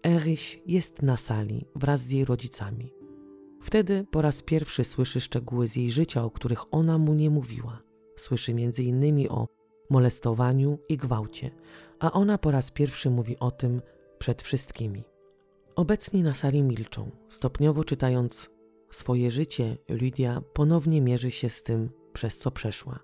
Erich 0.05 0.67
jest 0.67 1.01
na 1.01 1.17
sali 1.17 1.65
wraz 1.75 2.01
z 2.01 2.11
jej 2.11 2.25
rodzicami. 2.25 2.93
Wtedy 3.61 4.05
po 4.11 4.21
raz 4.21 4.41
pierwszy 4.41 4.83
słyszy 4.83 5.21
szczegóły 5.21 5.67
z 5.67 5.75
jej 5.75 5.91
życia, 5.91 6.23
o 6.23 6.31
których 6.31 6.73
ona 6.73 6.97
mu 6.97 7.13
nie 7.13 7.29
mówiła. 7.29 7.81
Słyszy 8.15 8.51
m.in. 8.51 9.27
o 9.29 9.47
molestowaniu 9.89 10.79
i 10.89 10.97
gwałcie, 10.97 11.51
a 11.99 12.11
ona 12.11 12.37
po 12.37 12.51
raz 12.51 12.71
pierwszy 12.71 13.09
mówi 13.09 13.39
o 13.39 13.51
tym 13.51 13.81
przed 14.19 14.41
wszystkimi. 14.41 15.03
Obecni 15.75 16.23
na 16.23 16.33
sali 16.33 16.63
milczą, 16.63 17.11
stopniowo 17.29 17.83
czytając 17.83 18.49
swoje 18.91 19.31
życie, 19.31 19.77
Lidia 19.89 20.41
ponownie 20.53 21.01
mierzy 21.01 21.31
się 21.31 21.49
z 21.49 21.63
tym, 21.63 21.89
przez 22.13 22.37
co 22.37 22.51
przeszła. 22.51 22.99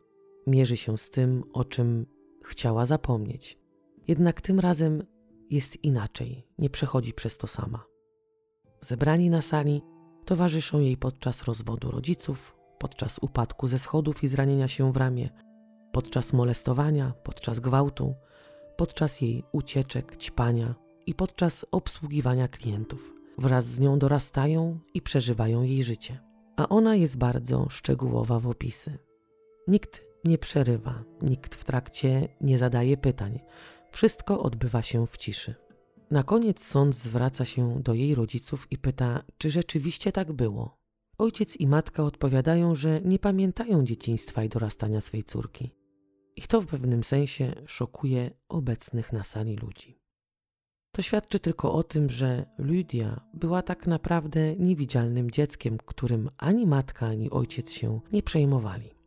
Mierzy 0.47 0.77
się 0.77 0.97
z 0.97 1.09
tym, 1.09 1.43
o 1.53 1.63
czym 1.63 2.05
chciała 2.43 2.85
zapomnieć. 2.85 3.59
Jednak 4.07 4.41
tym 4.41 4.59
razem 4.59 5.03
jest 5.49 5.83
inaczej, 5.83 6.47
nie 6.57 6.69
przechodzi 6.69 7.13
przez 7.13 7.37
to 7.37 7.47
sama. 7.47 7.85
Zebrani 8.81 9.29
na 9.29 9.41
sali 9.41 9.81
towarzyszą 10.25 10.79
jej 10.79 10.97
podczas 10.97 11.43
rozwodu 11.43 11.91
rodziców, 11.91 12.55
podczas 12.79 13.19
upadku 13.21 13.67
ze 13.67 13.79
schodów 13.79 14.23
i 14.23 14.27
zranienia 14.27 14.67
się 14.67 14.91
w 14.91 14.97
ramię, 14.97 15.29
podczas 15.91 16.33
molestowania, 16.33 17.13
podczas 17.23 17.59
gwałtu, 17.59 18.13
podczas 18.77 19.21
jej 19.21 19.43
ucieczek, 19.51 20.17
ćpania 20.17 20.75
i 21.05 21.13
podczas 21.13 21.65
obsługiwania 21.71 22.47
klientów. 22.47 23.13
Wraz 23.37 23.65
z 23.65 23.79
nią 23.79 23.99
dorastają 23.99 24.79
i 24.93 25.01
przeżywają 25.01 25.63
jej 25.63 25.83
życie. 25.83 26.19
A 26.57 26.69
ona 26.69 26.95
jest 26.95 27.17
bardzo 27.17 27.69
szczegółowa 27.69 28.39
w 28.39 28.47
opisy. 28.47 28.97
Nikt 29.67 30.12
nie 30.23 30.37
przerywa, 30.37 31.03
nikt 31.21 31.55
w 31.55 31.63
trakcie 31.63 32.27
nie 32.41 32.57
zadaje 32.57 32.97
pytań. 32.97 33.39
Wszystko 33.91 34.43
odbywa 34.43 34.81
się 34.81 35.07
w 35.07 35.17
ciszy. 35.17 35.55
Na 36.11 36.23
koniec 36.23 36.63
sąd 36.63 36.95
zwraca 36.95 37.45
się 37.45 37.81
do 37.81 37.93
jej 37.93 38.15
rodziców 38.15 38.67
i 38.71 38.77
pyta, 38.77 39.23
czy 39.37 39.51
rzeczywiście 39.51 40.11
tak 40.11 40.31
było. 40.31 40.77
Ojciec 41.17 41.57
i 41.57 41.67
matka 41.67 42.03
odpowiadają, 42.03 42.75
że 42.75 43.01
nie 43.01 43.19
pamiętają 43.19 43.83
dzieciństwa 43.83 44.43
i 44.43 44.49
dorastania 44.49 45.01
swej 45.01 45.23
córki. 45.23 45.71
I 46.35 46.41
to 46.41 46.61
w 46.61 46.65
pewnym 46.65 47.03
sensie 47.03 47.53
szokuje 47.65 48.31
obecnych 48.49 49.13
na 49.13 49.23
sali 49.23 49.55
ludzi. 49.55 49.99
To 50.91 51.01
świadczy 51.01 51.39
tylko 51.39 51.73
o 51.73 51.83
tym, 51.83 52.09
że 52.09 52.45
Lydia 52.57 53.19
była 53.33 53.61
tak 53.61 53.87
naprawdę 53.87 54.55
niewidzialnym 54.55 55.31
dzieckiem, 55.31 55.77
którym 55.85 56.29
ani 56.37 56.67
matka, 56.67 57.07
ani 57.07 57.29
ojciec 57.29 57.71
się 57.71 57.99
nie 58.11 58.23
przejmowali. 58.23 59.02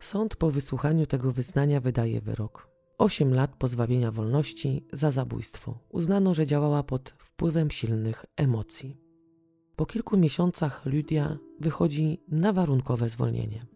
Sąd 0.00 0.36
po 0.36 0.50
wysłuchaniu 0.50 1.06
tego 1.06 1.32
wyznania 1.32 1.80
wydaje 1.80 2.20
wyrok. 2.20 2.68
Osiem 2.98 3.34
lat 3.34 3.56
pozbawienia 3.56 4.10
wolności 4.10 4.86
za 4.92 5.10
zabójstwo. 5.10 5.78
Uznano, 5.88 6.34
że 6.34 6.46
działała 6.46 6.82
pod 6.82 7.14
wpływem 7.18 7.70
silnych 7.70 8.24
emocji. 8.36 9.00
Po 9.76 9.86
kilku 9.86 10.16
miesiącach 10.16 10.86
Lydia 10.86 11.38
wychodzi 11.60 12.22
na 12.28 12.52
warunkowe 12.52 13.08
zwolnienie. 13.08 13.66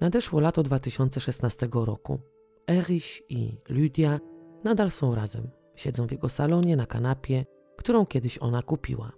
Nadeszło 0.00 0.40
lato 0.40 0.62
2016 0.62 1.68
roku. 1.72 2.18
Erich 2.70 3.30
i 3.30 3.58
Lydia 3.68 4.20
nadal 4.64 4.90
są 4.90 5.14
razem. 5.14 5.50
Siedzą 5.76 6.06
w 6.06 6.12
jego 6.12 6.28
salonie 6.28 6.76
na 6.76 6.86
kanapie, 6.86 7.44
którą 7.76 8.06
kiedyś 8.06 8.38
ona 8.38 8.62
kupiła. 8.62 9.12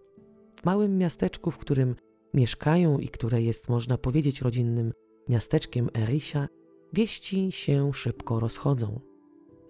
W 0.56 0.64
małym 0.64 0.98
miasteczku, 0.98 1.50
w 1.50 1.58
którym 1.58 1.96
mieszkają 2.34 2.98
i 2.98 3.08
które 3.08 3.42
jest, 3.42 3.68
można 3.68 3.98
powiedzieć, 3.98 4.40
rodzinnym 4.40 4.92
miasteczkiem 5.28 5.88
Ericha, 5.96 6.48
wieści 6.92 7.52
się 7.52 7.92
szybko 7.92 8.40
rozchodzą. 8.40 9.00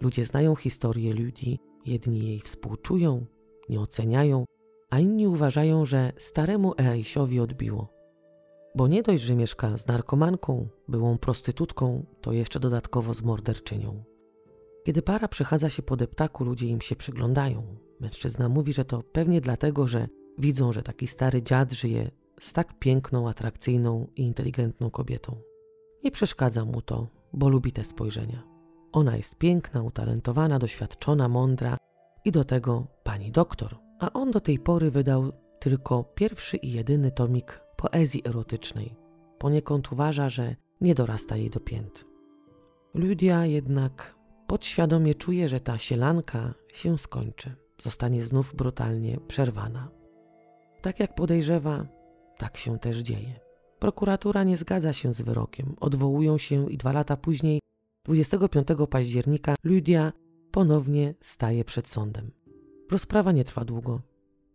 Ludzie 0.01 0.25
znają 0.25 0.57
historię 0.57 1.15
ludzi, 1.15 1.59
jedni 1.87 2.27
jej 2.29 2.41
współczują, 2.41 3.27
nie 3.69 3.81
oceniają, 3.81 4.45
a 4.91 5.01
inni 5.01 5.27
uważają, 5.27 5.85
że 5.85 6.13
staremu 6.19 6.75
Erichowi 6.81 7.41
odbiło. 7.41 7.97
Bo 8.75 8.89
nie 8.89 9.03
dość, 9.03 9.23
że 9.23 9.35
mieszka 9.35 9.77
z 9.77 9.87
narkomanką, 9.87 10.69
byłą 10.89 11.19
prostytutką, 11.19 12.07
to 12.21 12.33
jeszcze 12.33 12.61
dodatkowo 12.61 13.15
z 13.15 13.23
morderczynią. 13.23 14.05
Kiedy 14.85 15.03
para 15.03 15.29
przechadza 15.29 15.71
się 15.71 15.83
po 15.83 15.97
deptaku, 15.97 16.45
ludzie 16.45 16.67
im 16.67 16.81
się 16.81 16.97
przyglądają. 16.97 17.77
Mężczyzna 18.01 18.49
mówi, 18.49 18.73
że 18.73 18.85
to 18.85 19.03
pewnie 19.03 19.41
dlatego, 19.41 19.87
że 19.87 20.09
widzą, 20.39 20.73
że 20.73 20.83
taki 20.83 21.07
stary 21.07 21.43
dziad 21.43 21.73
żyje 21.73 22.11
z 22.41 22.53
tak 22.53 22.79
piękną, 22.79 23.29
atrakcyjną 23.29 24.07
i 24.17 24.23
inteligentną 24.23 24.91
kobietą. 24.91 25.37
Nie 26.05 26.11
przeszkadza 26.11 26.65
mu 26.65 26.83
to, 26.83 27.09
bo 27.33 27.49
lubi 27.49 27.73
te 27.73 27.85
spojrzenia. 27.85 28.43
Ona 28.93 29.17
jest 29.17 29.37
piękna, 29.37 29.83
utalentowana, 29.83 30.59
doświadczona, 30.59 31.29
mądra 31.29 31.77
i 32.25 32.33
do 32.33 32.45
tego 32.45 32.87
pani 33.05 33.33
doktor. 33.33 33.77
A 34.01 34.13
on 34.13 34.31
do 34.31 34.41
tej 34.41 34.59
pory 34.59 34.91
wydał 34.91 35.33
tylko 35.59 36.05
pierwszy 36.05 36.57
i 36.57 36.73
jedyny 36.73 37.11
tomik 37.11 37.61
poezji 37.77 38.23
erotycznej. 38.29 38.97
Poniekąd 39.39 39.93
uważa, 39.93 40.29
że 40.29 40.57
nie 40.81 40.95
dorasta 40.95 41.37
jej 41.37 41.51
do 41.51 41.61
pięt. 41.61 42.05
Ludia 42.95 43.47
jednak 43.47 44.17
podświadomie 44.47 45.15
czuje, 45.15 45.49
że 45.49 45.61
ta 45.61 45.79
sielanka 45.79 46.55
się 46.73 46.99
skończy, 46.99 47.55
zostanie 47.83 48.23
znów 48.23 48.55
brutalnie 48.55 49.21
przerwana. 49.29 49.89
Tak 50.83 51.01
jak 51.01 51.15
podejrzewa, 51.15 51.87
tak 52.39 52.57
się 52.57 52.79
też 52.79 52.99
dzieje. 52.99 53.41
Prokuratura 53.79 54.45
nie 54.45 54.57
zgadza 54.57 54.93
się 54.93 55.15
z 55.15 55.23
wyrokiem, 55.23 55.77
odwołują 55.81 56.39
się 56.39 56.71
i 56.71 56.77
dwa 56.77 56.93
lata 56.93 57.17
później, 57.17 57.61
25 58.05 58.69
października, 58.91 59.55
Ludia 59.65 60.13
ponownie 60.51 61.15
staje 61.21 61.65
przed 61.65 61.89
sądem. 61.89 62.31
Rozprawa 62.91 63.33
nie 63.33 63.45
trwa 63.45 63.65
długo. 63.65 64.01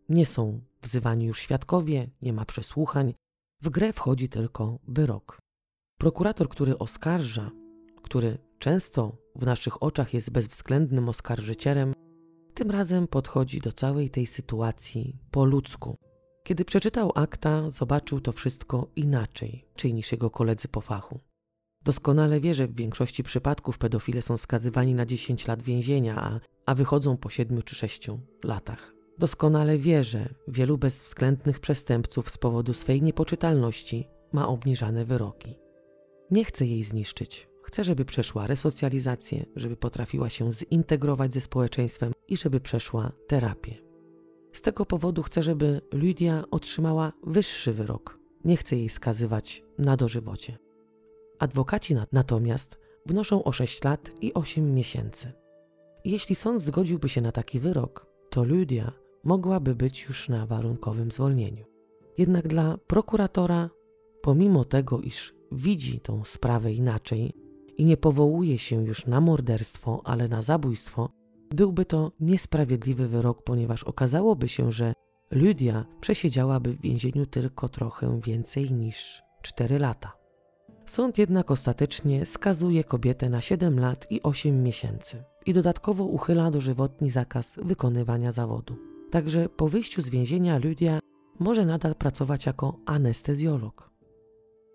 Nie 0.10 0.26
są 0.26 0.62
wzywani 0.82 1.26
już 1.26 1.40
świadkowie, 1.40 2.10
nie 2.22 2.34
ma 2.34 2.46
przesłuchań. 2.46 3.14
W 3.62 3.70
grę 3.70 3.94
wchodzi 3.94 4.30
tylko 4.30 4.80
wyrok. 4.88 5.40
Prokurator, 5.98 6.50
który 6.50 6.78
oskarża, 6.78 7.52
który 8.04 8.38
często 8.60 9.18
w 9.36 9.46
naszych 9.46 9.84
oczach 9.84 10.14
jest 10.14 10.30
bezwzględnym 10.30 11.10
oskarżycielem, 11.10 11.94
tym 12.54 12.72
razem 12.72 13.08
podchodzi 13.08 13.60
do 13.60 13.72
całej 13.72 14.10
tej 14.10 14.28
sytuacji 14.28 15.20
po 15.32 15.46
ludzku. 15.46 15.96
Kiedy 16.44 16.66
przeczytał 16.66 17.12
akta, 17.16 17.70
zobaczył 17.70 18.22
to 18.22 18.32
wszystko 18.32 18.88
inaczej, 18.96 19.66
czy 19.76 19.94
niż 19.94 20.12
jego 20.12 20.30
koledzy 20.30 20.68
po 20.68 20.82
fachu. 20.82 21.20
Doskonale 21.84 22.40
wie, 22.40 22.56
że 22.56 22.68
w 22.68 22.76
większości 22.76 23.24
przypadków 23.24 23.78
pedofile 23.78 24.22
są 24.22 24.38
skazywani 24.38 24.96
na 24.96 25.06
10 25.06 25.48
lat 25.48 25.62
więzienia, 25.62 26.16
a, 26.16 26.40
a 26.66 26.76
wychodzą 26.76 27.18
po 27.18 27.30
7 27.30 27.62
czy 27.62 27.76
6 27.76 28.08
latach. 28.44 28.94
Doskonale 29.18 29.78
wie, 29.78 30.04
że 30.04 30.30
wielu 30.48 30.78
bezwzględnych 30.78 31.60
przestępców 31.60 32.30
z 32.30 32.38
powodu 32.38 32.74
swej 32.74 33.02
niepoczytalności 33.02 34.08
ma 34.34 34.48
obniżane 34.48 35.06
wyroki. 35.06 35.56
Nie 36.32 36.46
chce 36.46 36.66
jej 36.66 36.84
zniszczyć. 36.84 37.48
Chce, 37.64 37.84
żeby 37.84 38.06
przeszła 38.06 38.48
resocjalizację, 38.48 39.46
żeby 39.56 39.78
potrafiła 39.78 40.30
się 40.30 40.52
zintegrować 40.52 41.34
ze 41.34 41.42
społeczeństwem 41.42 42.14
i 42.28 42.38
żeby 42.38 42.60
przeszła 42.60 43.12
terapię. 43.28 43.91
Z 44.54 44.62
tego 44.62 44.86
powodu 44.86 45.24
chce, 45.24 45.44
żeby 45.44 45.82
Lydia 45.94 46.44
otrzymała 46.52 47.14
wyższy 47.24 47.74
wyrok. 47.74 48.20
Nie 48.46 48.58
chce 48.58 48.76
jej 48.76 48.90
skazywać 48.90 49.64
na 49.78 49.98
dożywocie. 49.98 50.58
Adwokaci 51.40 51.96
natomiast 52.12 52.80
wnoszą 53.06 53.44
o 53.44 53.52
6 53.52 53.84
lat 53.84 54.12
i 54.22 54.34
8 54.34 54.76
miesięcy. 54.76 55.32
Jeśli 56.06 56.36
sąd 56.36 56.62
zgodziłby 56.62 57.10
się 57.10 57.22
na 57.22 57.32
taki 57.32 57.60
wyrok, 57.60 58.08
to 58.30 58.44
Lydia 58.44 58.92
mogłaby 59.24 59.76
być 59.76 60.06
już 60.06 60.30
na 60.30 60.46
warunkowym 60.46 61.12
zwolnieniu. 61.12 61.66
Jednak 62.18 62.48
dla 62.48 62.78
prokuratora, 62.88 63.70
pomimo 64.22 64.66
tego, 64.66 65.00
iż 65.00 65.36
widzi 65.52 66.00
tą 66.00 66.24
sprawę 66.26 66.74
inaczej 66.74 67.34
i 67.78 67.86
nie 67.86 67.98
powołuje 67.98 68.58
się 68.58 68.86
już 68.86 69.06
na 69.06 69.22
morderstwo, 69.22 70.02
ale 70.04 70.28
na 70.28 70.42
zabójstwo, 70.42 71.10
byłby 71.54 71.86
to 71.86 72.12
niesprawiedliwy 72.20 73.08
wyrok, 73.08 73.44
ponieważ 73.44 73.84
okazałoby 73.84 74.48
się, 74.48 74.72
że 74.72 74.94
Lydia 75.32 75.86
przesiedziałaby 76.02 76.74
w 76.74 76.82
więzieniu 76.82 77.26
tylko 77.26 77.70
trochę 77.70 78.20
więcej 78.20 78.72
niż 78.72 79.24
4 79.42 79.80
lata. 79.80 80.14
Sąd 80.86 81.18
jednak 81.18 81.52
ostatecznie 81.52 82.26
skazuje 82.26 82.84
kobietę 82.84 83.30
na 83.30 83.42
7 83.42 83.80
lat 83.80 84.08
i 84.10 84.24
8 84.24 84.64
miesięcy 84.64 85.24
i 85.46 85.54
dodatkowo 85.54 86.04
uchyla 86.04 86.52
dożywotni 86.52 87.10
zakaz 87.10 87.60
wykonywania 87.64 88.32
zawodu. 88.32 88.76
Także 89.12 89.50
po 89.50 89.68
wyjściu 89.68 90.02
z 90.02 90.10
więzienia 90.10 90.58
Lydia 90.58 91.00
może 91.40 91.66
nadal 91.66 91.96
pracować 91.96 92.46
jako 92.46 92.78
anestezjolog. 92.86 93.92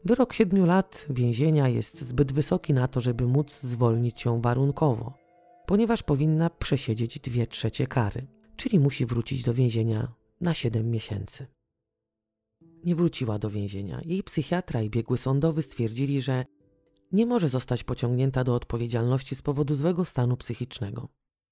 Wyrok 0.04 0.32
7 0.32 0.66
lat 0.66 1.06
więzienia 1.10 1.68
jest 1.68 2.02
zbyt 2.02 2.32
wysoki 2.32 2.74
na 2.74 2.88
to, 2.88 3.00
żeby 3.00 3.26
móc 3.26 3.60
zwolnić 3.60 4.24
ją 4.24 4.40
warunkowo, 4.40 5.25
ponieważ 5.66 6.02
powinna 6.02 6.50
przesiedzieć 6.50 7.18
2 7.18 7.46
trzecie 7.46 7.86
kary, 7.86 8.26
czyli 8.56 8.78
musi 8.78 9.06
wrócić 9.06 9.42
do 9.42 9.54
więzienia 9.54 10.12
na 10.40 10.54
7 10.54 10.90
miesięcy 10.90 11.46
nie 12.86 12.96
wróciła 12.96 13.38
do 13.38 13.50
więzienia. 13.50 14.00
Jej 14.04 14.22
psychiatra 14.22 14.82
i 14.82 14.90
biegły 14.90 15.18
sądowy 15.18 15.62
stwierdzili, 15.62 16.20
że 16.20 16.44
nie 17.12 17.26
może 17.26 17.48
zostać 17.48 17.84
pociągnięta 17.84 18.44
do 18.44 18.54
odpowiedzialności 18.54 19.34
z 19.34 19.42
powodu 19.42 19.74
złego 19.74 20.04
stanu 20.04 20.36
psychicznego. 20.36 21.08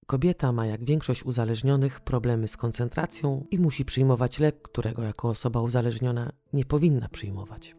Kobieta 0.07 0.53
ma, 0.53 0.67
jak 0.67 0.85
większość 0.85 1.25
uzależnionych, 1.25 2.01
problemy 2.01 2.49
z 2.49 2.57
koncentracją 2.57 3.47
i 3.51 3.59
musi 3.59 3.85
przyjmować 3.85 4.39
lek, 4.39 4.62
którego 4.62 5.03
jako 5.03 5.29
osoba 5.29 5.61
uzależniona 5.61 6.33
nie 6.53 6.65
powinna 6.65 7.09
przyjmować. 7.09 7.77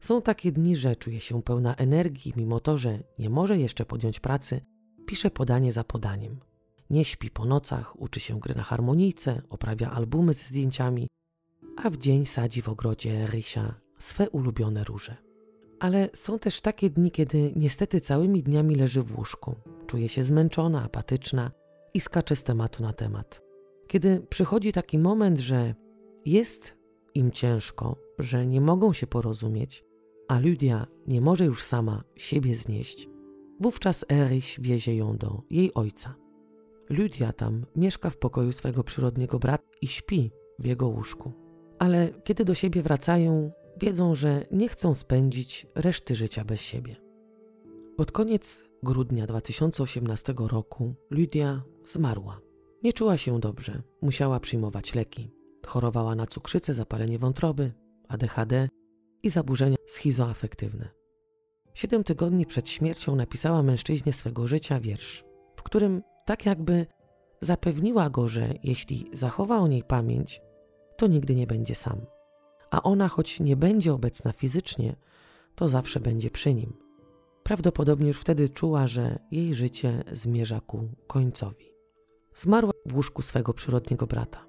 Są 0.00 0.22
takie 0.22 0.52
dni, 0.52 0.76
że 0.76 0.96
czuje 0.96 1.20
się 1.20 1.42
pełna 1.42 1.74
energii, 1.74 2.32
mimo 2.36 2.60
to, 2.60 2.78
że 2.78 2.98
nie 3.18 3.30
może 3.30 3.58
jeszcze 3.58 3.86
podjąć 3.86 4.20
pracy, 4.20 4.60
pisze 5.06 5.30
podanie 5.30 5.72
za 5.72 5.84
podaniem. 5.84 6.40
Nie 6.90 7.04
śpi 7.04 7.30
po 7.30 7.44
nocach, 7.44 8.00
uczy 8.00 8.20
się 8.20 8.40
gry 8.40 8.54
na 8.54 8.62
harmonijce, 8.62 9.42
oprawia 9.50 9.90
albumy 9.90 10.34
ze 10.34 10.44
zdjęciami, 10.44 11.08
a 11.76 11.90
w 11.90 11.96
dzień 11.96 12.26
sadzi 12.26 12.62
w 12.62 12.68
ogrodzie 12.68 13.26
Rysia 13.26 13.74
swe 13.98 14.30
ulubione 14.30 14.84
róże. 14.84 15.16
Ale 15.80 16.08
są 16.14 16.38
też 16.38 16.60
takie 16.60 16.90
dni, 16.90 17.10
kiedy 17.10 17.52
niestety 17.56 18.00
całymi 18.00 18.42
dniami 18.42 18.74
leży 18.74 19.02
w 19.02 19.18
łóżku. 19.18 19.54
Czuje 19.86 20.08
się 20.08 20.22
zmęczona, 20.22 20.84
apatyczna 20.84 21.50
i 21.94 22.00
skacze 22.00 22.36
z 22.36 22.44
tematu 22.44 22.82
na 22.82 22.92
temat. 22.92 23.42
Kiedy 23.86 24.20
przychodzi 24.20 24.72
taki 24.72 24.98
moment, 24.98 25.38
że 25.38 25.74
jest 26.24 26.74
im 27.14 27.30
ciężko, 27.30 27.96
że 28.18 28.46
nie 28.46 28.60
mogą 28.60 28.92
się 28.92 29.06
porozumieć, 29.06 29.84
a 30.28 30.38
Lydia 30.38 30.86
nie 31.06 31.20
może 31.20 31.44
już 31.44 31.62
sama 31.62 32.04
siebie 32.16 32.54
znieść, 32.54 33.08
wówczas 33.60 34.04
Eryś 34.12 34.60
wiezie 34.60 34.96
ją 34.96 35.16
do 35.16 35.42
jej 35.50 35.74
ojca. 35.74 36.14
Lydia 36.90 37.32
tam 37.32 37.66
mieszka 37.76 38.10
w 38.10 38.16
pokoju 38.16 38.52
swego 38.52 38.84
przyrodniego 38.84 39.38
brata 39.38 39.64
i 39.82 39.88
śpi 39.88 40.30
w 40.58 40.64
jego 40.64 40.88
łóżku 40.88 41.44
ale 41.78 42.08
kiedy 42.24 42.44
do 42.44 42.54
siebie 42.54 42.82
wracają, 42.82 43.52
wiedzą, 43.80 44.14
że 44.14 44.46
nie 44.50 44.68
chcą 44.68 44.94
spędzić 44.94 45.66
reszty 45.74 46.14
życia 46.14 46.44
bez 46.44 46.60
siebie. 46.60 46.96
Pod 47.96 48.12
koniec 48.12 48.64
grudnia 48.82 49.26
2018 49.26 50.34
roku 50.38 50.94
Lydia 51.10 51.62
zmarła. 51.84 52.40
Nie 52.82 52.92
czuła 52.92 53.16
się 53.16 53.40
dobrze, 53.40 53.82
musiała 54.02 54.40
przyjmować 54.40 54.94
leki. 54.94 55.30
Chorowała 55.66 56.14
na 56.14 56.26
cukrzycę, 56.26 56.74
zapalenie 56.74 57.18
wątroby, 57.18 57.72
ADHD 58.08 58.68
i 59.22 59.30
zaburzenia 59.30 59.76
schizoafektywne. 59.86 61.03
Siedem 61.74 62.04
tygodni 62.04 62.46
przed 62.46 62.68
śmiercią 62.68 63.16
napisała 63.16 63.62
mężczyźnie 63.62 64.12
swego 64.12 64.46
życia 64.46 64.80
wiersz, 64.80 65.24
w 65.56 65.62
którym 65.62 66.02
tak 66.24 66.46
jakby 66.46 66.86
zapewniła 67.40 68.10
go, 68.10 68.28
że 68.28 68.54
jeśli 68.62 69.10
zachowa 69.12 69.58
o 69.58 69.68
niej 69.68 69.82
pamięć, 69.82 70.40
to 70.96 71.06
nigdy 71.06 71.34
nie 71.34 71.46
będzie 71.46 71.74
sam. 71.74 72.00
A 72.70 72.82
ona, 72.82 73.08
choć 73.08 73.40
nie 73.40 73.56
będzie 73.56 73.94
obecna 73.94 74.32
fizycznie, 74.32 74.96
to 75.54 75.68
zawsze 75.68 76.00
będzie 76.00 76.30
przy 76.30 76.54
nim. 76.54 76.72
Prawdopodobnie 77.42 78.08
już 78.08 78.20
wtedy 78.20 78.48
czuła, 78.48 78.86
że 78.86 79.18
jej 79.30 79.54
życie 79.54 80.04
zmierza 80.12 80.60
ku 80.60 80.88
końcowi. 81.06 81.66
Zmarła 82.34 82.72
w 82.86 82.96
łóżku 82.96 83.22
swego 83.22 83.54
przyrodniego 83.54 84.06
brata. 84.06 84.46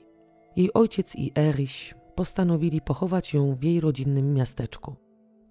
Jej 0.55 0.73
ojciec 0.73 1.15
i 1.15 1.31
Eryś 1.37 1.95
postanowili 2.15 2.81
pochować 2.81 3.33
ją 3.33 3.55
w 3.55 3.63
jej 3.63 3.81
rodzinnym 3.81 4.33
miasteczku. 4.33 5.04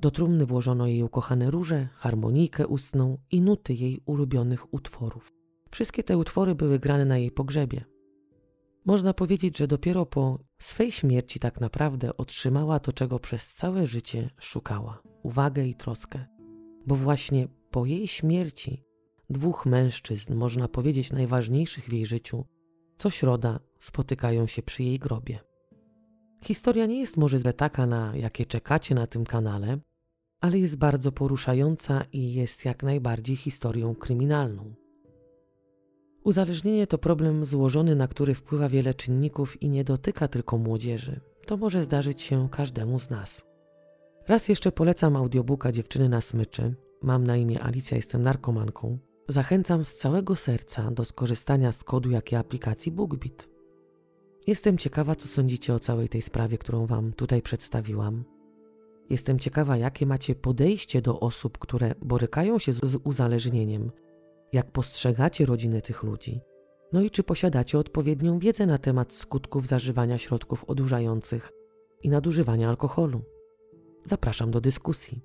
Do 0.05 0.11
trumny 0.11 0.47
włożono 0.47 0.87
jej 0.87 1.03
ukochane 1.03 1.51
róże, 1.51 1.89
harmonijkę 1.95 2.67
ustną 2.67 3.19
i 3.31 3.41
nuty 3.41 3.75
jej 3.75 4.01
ulubionych 4.07 4.75
utworów. 4.75 5.33
Wszystkie 5.71 6.03
te 6.03 6.19
utwory 6.19 6.55
były 6.55 6.79
grane 6.79 7.05
na 7.05 7.19
jej 7.19 7.31
pogrzebie. 7.31 7.85
Można 8.87 9.15
powiedzieć, 9.15 9.59
że 9.59 9.67
dopiero 9.67 10.07
po 10.07 10.39
swej 10.59 10.93
śmierci 10.93 11.41
tak 11.41 11.61
naprawdę 11.61 12.17
otrzymała 12.17 12.81
to, 12.81 12.93
czego 12.93 13.19
przez 13.19 13.55
całe 13.55 13.87
życie 13.87 14.31
szukała 14.39 15.03
uwagę 15.23 15.67
i 15.67 15.75
troskę. 15.75 16.25
Bo 16.87 16.97
właśnie 16.97 17.49
po 17.71 17.87
jej 17.87 18.09
śmierci 18.09 18.85
dwóch 19.31 19.67
mężczyzn, 19.67 20.35
można 20.35 20.69
powiedzieć 20.69 21.13
najważniejszych 21.13 21.85
w 21.85 21.93
jej 21.93 22.07
życiu, 22.07 22.45
co 22.99 23.11
środa 23.11 23.61
spotykają 23.79 24.47
się 24.47 24.63
przy 24.63 24.83
jej 24.83 24.99
grobie. 24.99 25.39
Historia 26.43 26.87
nie 26.87 27.01
jest 27.01 27.17
może 27.17 27.53
taka, 27.53 27.87
na 27.87 28.13
jakie 28.17 28.47
czekacie 28.47 28.95
na 28.95 29.07
tym 29.07 29.25
kanale, 29.25 29.79
ale 30.45 30.59
jest 30.59 30.77
bardzo 30.77 31.13
poruszająca 31.13 32.05
i 32.13 32.35
jest 32.35 32.65
jak 32.65 32.83
najbardziej 32.83 33.37
historią 33.37 33.95
kryminalną. 33.95 34.75
Uzależnienie 36.25 36.87
to 36.87 36.99
problem 36.99 37.45
złożony, 37.45 37.97
na 37.97 38.09
który 38.09 38.35
wpływa 38.35 38.69
wiele 38.69 38.95
czynników 38.95 39.63
i 39.63 39.69
nie 39.69 39.85
dotyka 39.85 40.29
tylko 40.29 40.59
młodzieży. 40.59 41.21
To 41.47 41.57
może 41.57 41.85
zdarzyć 41.85 42.23
się 42.23 42.49
każdemu 42.51 43.01
z 43.01 43.11
nas. 43.11 43.45
Raz 44.29 44.49
jeszcze 44.49 44.73
polecam 44.73 45.17
audiobooka 45.17 45.73
Dziewczyny 45.73 46.09
na 46.09 46.21
smyczy. 46.21 46.75
Mam 47.03 47.27
na 47.27 47.37
imię 47.37 47.63
Alicja, 47.63 47.97
jestem 47.97 48.23
narkomanką. 48.23 48.99
Zachęcam 49.29 49.85
z 49.85 49.95
całego 49.95 50.37
serca 50.37 50.91
do 50.91 51.05
skorzystania 51.05 51.73
z 51.73 51.85
kodu 51.85 52.11
jakiej 52.11 52.39
aplikacji 52.39 52.93
BookBeat. 52.93 53.49
Jestem 54.47 54.79
ciekawa, 54.79 55.15
co 55.15 55.29
sądzicie 55.29 55.75
o 55.75 55.81
całej 55.81 56.09
tej 56.09 56.23
sprawie, 56.23 56.59
którą 56.59 56.87
Wam 56.87 57.13
tutaj 57.13 57.43
przedstawiłam. 57.43 58.34
Jestem 59.11 59.39
ciekawa, 59.39 59.77
jakie 59.77 60.07
macie 60.07 60.35
podejście 60.35 61.03
do 61.03 61.21
osób, 61.21 61.59
które 61.59 61.95
borykają 62.03 62.59
się 62.59 62.73
z 62.73 62.97
uzależnieniem 63.05 63.91
jak 64.53 64.71
postrzegacie 64.71 65.47
rodziny 65.47 65.83
tych 65.83 66.03
ludzi, 66.03 66.41
no 66.93 67.03
i 67.03 67.11
czy 67.11 67.23
posiadacie 67.23 67.79
odpowiednią 67.79 68.39
wiedzę 68.39 68.67
na 68.67 68.79
temat 68.79 69.13
skutków 69.13 69.67
zażywania 69.67 70.19
środków 70.19 70.65
odurzających 70.65 71.53
i 72.03 72.09
nadużywania 72.09 72.69
alkoholu. 72.69 73.23
Zapraszam 74.05 74.51
do 74.51 74.61
dyskusji. 74.61 75.25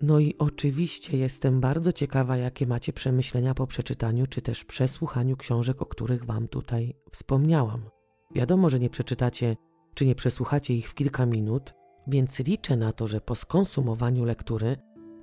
No 0.00 0.18
i 0.18 0.34
oczywiście 0.38 1.18
jestem 1.18 1.60
bardzo 1.60 1.92
ciekawa, 1.92 2.36
jakie 2.36 2.66
macie 2.66 2.92
przemyślenia 2.92 3.54
po 3.54 3.66
przeczytaniu 3.66 4.26
czy 4.26 4.42
też 4.42 4.64
przesłuchaniu 4.64 5.36
książek, 5.36 5.82
o 5.82 5.86
których 5.86 6.24
Wam 6.24 6.48
tutaj 6.48 6.94
wspomniałam. 7.12 7.90
Wiadomo, 8.34 8.70
że 8.70 8.80
nie 8.80 8.90
przeczytacie 8.90 9.56
czy 9.94 10.06
nie 10.06 10.14
przesłuchacie 10.14 10.74
ich 10.74 10.90
w 10.90 10.94
kilka 10.94 11.26
minut, 11.26 11.74
więc 12.06 12.38
liczę 12.38 12.76
na 12.76 12.92
to, 12.92 13.06
że 13.06 13.20
po 13.20 13.34
skonsumowaniu 13.34 14.24
lektury 14.24 14.76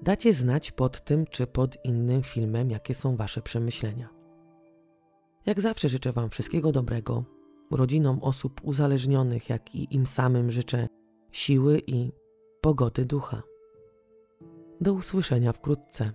Dacie 0.03 0.33
znać 0.33 0.71
pod 0.71 1.03
tym 1.03 1.25
czy 1.25 1.47
pod 1.47 1.85
innym 1.85 2.23
filmem, 2.23 2.69
jakie 2.69 2.93
są 2.93 3.15
Wasze 3.15 3.41
przemyślenia. 3.41 4.09
Jak 5.45 5.61
zawsze 5.61 5.89
życzę 5.89 6.11
Wam 6.11 6.29
wszystkiego 6.29 6.71
dobrego, 6.71 7.23
rodzinom 7.71 8.19
osób 8.21 8.61
uzależnionych, 8.63 9.49
jak 9.49 9.75
i 9.75 9.95
im 9.95 10.07
samym 10.07 10.51
życzę 10.51 10.87
siły 11.31 11.81
i 11.87 12.11
pogody 12.61 13.05
ducha. 13.05 13.43
Do 14.81 14.93
usłyszenia 14.93 15.53
wkrótce. 15.53 16.13